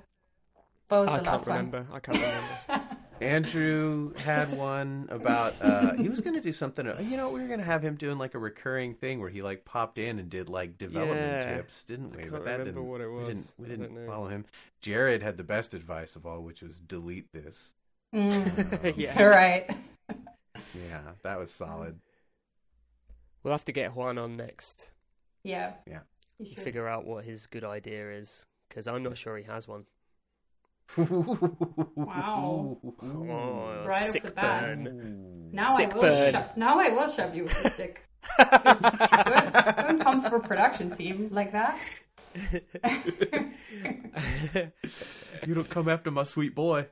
what 0.89 1.01
was 1.03 1.09
I 1.09 1.19
the 1.19 1.23
can't 1.23 1.27
last 1.27 1.47
one? 1.47 1.57
remember. 1.57 1.87
I 1.93 2.01
can't 2.01 2.19
remember. 2.19 2.86
Andrew 3.21 4.13
had 4.15 4.57
one 4.57 5.09
about 5.11 5.55
uh 5.61 5.95
he 5.95 6.09
was 6.09 6.21
going 6.21 6.35
to 6.35 6.41
do 6.41 6.53
something 6.53 6.87
uh, 6.87 6.99
you 7.03 7.17
know 7.17 7.29
we 7.31 7.41
were 7.41 7.47
going 7.47 7.59
to 7.61 7.65
have 7.65 7.83
him 7.83 7.97
doing 7.97 8.19
like 8.19 8.35
a 8.35 8.39
recurring 8.39 8.95
thing 8.95 9.21
where 9.21 9.31
he 9.31 9.43
like 9.43 9.65
popped 9.65 9.99
in 9.99 10.19
and 10.19 10.29
did 10.29 10.49
like 10.49 10.77
development 10.79 11.21
Yeah. 11.21 11.57
tips 11.57 11.85
didn't 11.85 12.17
we 12.17 12.25
I 12.25 12.29
but 12.29 12.31
can't 12.31 12.45
that 12.45 12.59
remember 12.61 12.81
didn't 12.81 12.89
what 12.91 13.01
it 13.01 13.09
we 13.09 13.15
was. 13.25 13.53
didn't, 13.53 13.55
we 13.59 13.69
didn't 13.87 14.07
follow 14.07 14.27
him 14.29 14.45
jared 14.81 15.23
had 15.23 15.37
the 15.37 15.45
best 15.45 15.73
advice 15.75 16.15
of 16.17 16.27
all 16.27 16.41
which 16.43 16.63
was 16.63 16.81
delete 16.81 17.33
this 17.33 17.73
Mm, 18.15 18.97
yeah. 18.97 19.23
right. 19.23 19.77
yeah 20.75 21.01
that 21.23 21.39
was 21.39 21.51
solid 21.51 21.99
We'll 23.43 23.53
have 23.55 23.65
to 23.67 23.73
get 23.73 23.95
Juan 23.95 24.19
on 24.19 24.37
next. 24.37 24.91
Yeah. 25.45 25.75
Yeah. 25.87 26.01
You 26.41 26.47
should. 26.47 26.59
Figure 26.65 26.89
out 26.89 27.05
what 27.05 27.23
his 27.25 27.47
good 27.47 27.63
idea 27.63 28.11
is 28.11 28.45
because 28.69 28.89
I'm 28.89 29.05
not 29.05 29.17
sure 29.17 29.37
he 29.37 29.45
has 29.45 29.69
one. 29.69 29.85
Wow. 30.97 32.79
Oh, 33.03 33.85
Right 33.87 34.03
off 34.03 34.09
sick 34.11 34.23
the 34.25 34.31
bat. 34.31 34.63
burn. 34.77 35.51
Now 35.53 35.77
Sick 35.77 35.91
I 35.91 35.95
will 35.95 36.01
burn. 36.01 36.33
shove. 36.33 36.57
Now 36.57 36.81
I 36.81 36.89
will 36.91 37.11
shove 37.11 37.35
you 37.35 37.45
with 37.45 37.63
the 37.63 37.71
stick. 37.71 38.03
don't, 38.39 39.89
don't 39.89 40.01
come 40.01 40.23
for 40.25 40.41
production 40.41 40.91
team 40.91 41.29
like 41.33 41.53
that. 41.53 41.79
you 45.47 45.55
don't 45.55 45.69
come 45.71 45.89
after 45.89 46.11
my 46.11 46.25
sweet 46.25 46.55
boy 46.55 46.87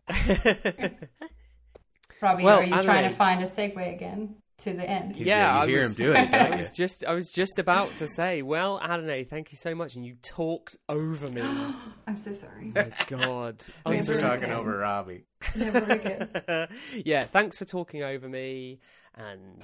Robbie, 2.20 2.44
Well, 2.44 2.60
are 2.60 2.64
you 2.64 2.72
I 2.72 2.76
don't 2.76 2.84
trying 2.84 3.10
to 3.10 3.14
find 3.16 3.42
a 3.42 3.46
segue 3.46 3.94
again 3.94 4.36
to 4.58 4.72
the 4.72 4.88
end? 4.88 5.16
You- 5.16 5.26
yeah, 5.26 5.56
you 5.56 5.62
I 5.62 5.66
hear 5.66 5.82
was, 5.82 5.98
him 5.98 6.06
do 6.06 6.12
it, 6.12 6.32
I 6.34 6.56
was 6.56 6.70
just, 6.70 7.04
I 7.04 7.12
was 7.14 7.30
just 7.32 7.58
about 7.58 7.96
to 7.98 8.06
say, 8.06 8.42
well, 8.42 8.80
Adonai, 8.80 9.24
thank 9.24 9.52
you 9.52 9.58
so 9.58 9.74
much, 9.74 9.96
and 9.96 10.04
you 10.04 10.16
talked 10.22 10.76
over 10.88 11.28
me. 11.30 11.42
oh 11.44 11.74
I'm 12.06 12.16
so 12.16 12.32
sorry. 12.32 12.72
my 12.74 12.90
God. 13.06 13.60
thanks 13.86 14.06
for 14.06 14.20
talking 14.20 14.44
again. 14.44 14.56
over 14.56 14.78
robbie 14.78 15.26
Never 15.56 15.78
again. 15.78 16.68
yeah, 17.04 17.24
thanks 17.24 17.58
for 17.58 17.64
talking 17.64 18.02
over 18.02 18.28
me, 18.28 18.80
and 19.14 19.62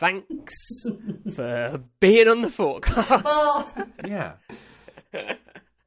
thanks 0.00 0.54
for 1.34 1.80
being 2.00 2.28
on 2.28 2.42
the 2.42 2.50
forecast. 2.50 3.10
Well, 3.24 3.66
oh. 3.76 3.86
yeah 4.06 4.32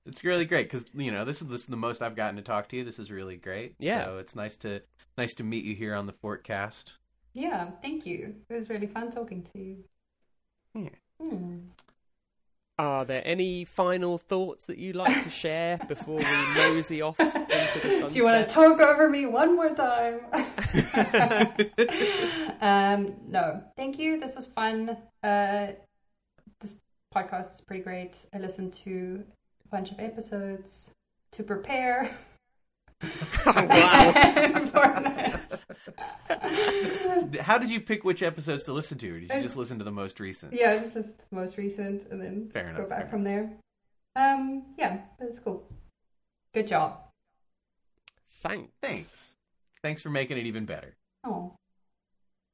it's 0.05 0.23
really 0.23 0.45
great 0.45 0.69
because 0.69 0.85
you 0.95 1.11
know 1.11 1.25
this 1.25 1.41
is, 1.41 1.47
this 1.47 1.61
is 1.61 1.67
the 1.67 1.75
most 1.77 2.01
i've 2.01 2.15
gotten 2.15 2.37
to 2.37 2.41
talk 2.41 2.69
to 2.69 2.77
you 2.77 2.83
this 2.83 2.99
is 2.99 3.11
really 3.11 3.35
great 3.35 3.75
Yeah. 3.79 4.05
so 4.05 4.17
it's 4.19 4.35
nice 4.35 4.57
to 4.57 4.81
nice 5.17 5.33
to 5.35 5.43
meet 5.43 5.65
you 5.65 5.75
here 5.75 5.93
on 5.93 6.05
the 6.05 6.13
forecast 6.13 6.93
yeah, 7.37 7.69
thank 7.83 8.05
you. 8.05 8.35
It 8.49 8.53
was 8.53 8.69
really 8.69 8.87
fun 8.87 9.11
talking 9.11 9.43
to 9.53 9.59
you. 9.59 9.83
Yeah. 10.73 10.89
Hmm. 11.23 11.57
Are 12.79 13.05
there 13.05 13.21
any 13.25 13.63
final 13.63 14.17
thoughts 14.17 14.65
that 14.65 14.79
you'd 14.79 14.95
like 14.95 15.23
to 15.23 15.29
share 15.29 15.79
before 15.87 16.17
we 16.17 16.55
mosey 16.55 17.01
off 17.01 17.19
into 17.19 17.29
the 17.29 17.89
sunset? 17.89 18.07
Do 18.11 18.17
you 18.17 18.23
want 18.23 18.47
to 18.47 18.53
talk 18.53 18.79
over 18.79 19.07
me 19.07 19.27
one 19.27 19.55
more 19.55 19.69
time? 19.69 20.21
um, 22.61 23.15
no, 23.27 23.63
thank 23.75 23.99
you. 23.99 24.19
This 24.19 24.35
was 24.35 24.47
fun. 24.47 24.97
Uh, 25.23 25.67
this 26.59 26.75
podcast 27.15 27.53
is 27.53 27.61
pretty 27.61 27.83
great. 27.83 28.15
I 28.33 28.39
listened 28.39 28.73
to 28.85 29.23
a 29.65 29.67
bunch 29.69 29.91
of 29.91 29.99
episodes 29.99 30.89
to 31.31 31.43
prepare. 31.43 32.09
Oh, 33.01 33.65
wow. 33.65 34.11
how 37.41 37.57
did 37.57 37.69
you 37.69 37.79
pick 37.79 38.03
which 38.03 38.21
episodes 38.23 38.63
to 38.65 38.73
listen 38.73 38.97
to 38.97 39.15
or 39.15 39.19
did 39.19 39.29
you 39.33 39.41
just 39.41 39.55
listen 39.55 39.77
to 39.79 39.83
the 39.85 39.91
most 39.91 40.19
recent 40.19 40.53
yeah, 40.53 40.71
I 40.71 40.79
just 40.79 40.95
listened 40.95 41.19
to 41.19 41.29
the 41.29 41.35
most 41.35 41.57
recent 41.57 42.07
and 42.11 42.21
then 42.21 42.49
Fair 42.51 42.73
go 42.75 42.85
back 42.85 43.01
fair 43.03 43.07
from 43.09 43.23
there. 43.23 43.51
Um, 44.15 44.65
yeah, 44.77 45.01
but 45.19 45.27
it's 45.29 45.39
cool. 45.39 45.67
Good 46.53 46.67
job. 46.67 46.97
Thanks. 48.41 48.71
thanks 48.81 49.33
thanks 49.81 50.01
for 50.01 50.09
making 50.09 50.37
it 50.37 50.45
even 50.45 50.65
better 50.65 50.95
Oh, 51.23 51.55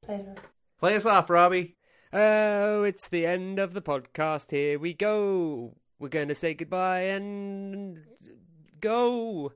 pleasure. 0.03 0.35
play 0.79 0.95
us 0.95 1.05
off 1.05 1.29
robbie 1.29 1.75
Oh, 2.15 2.83
it's 2.83 3.09
the 3.09 3.25
end 3.25 3.57
of 3.57 3.73
the 3.73 3.81
podcast. 3.81 4.51
Here 4.51 4.77
we 4.77 4.93
go. 4.93 5.73
We're 5.97 6.09
going 6.09 6.27
to 6.27 6.35
say 6.35 6.53
goodbye 6.53 7.05
and 7.05 8.03
go. 8.79 9.53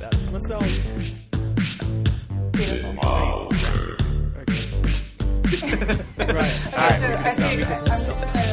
That's 0.00 0.30
my 0.30 0.38
song. 0.38 0.68
Beautiful. 2.52 3.08
Okay. 3.08 3.94
right. 6.18 6.52
Okay, 6.66 6.96
so 6.98 7.06
I 7.06 7.34
think 7.34 7.70
I'm 7.70 7.84
just 7.86 8.06
gonna 8.08 8.43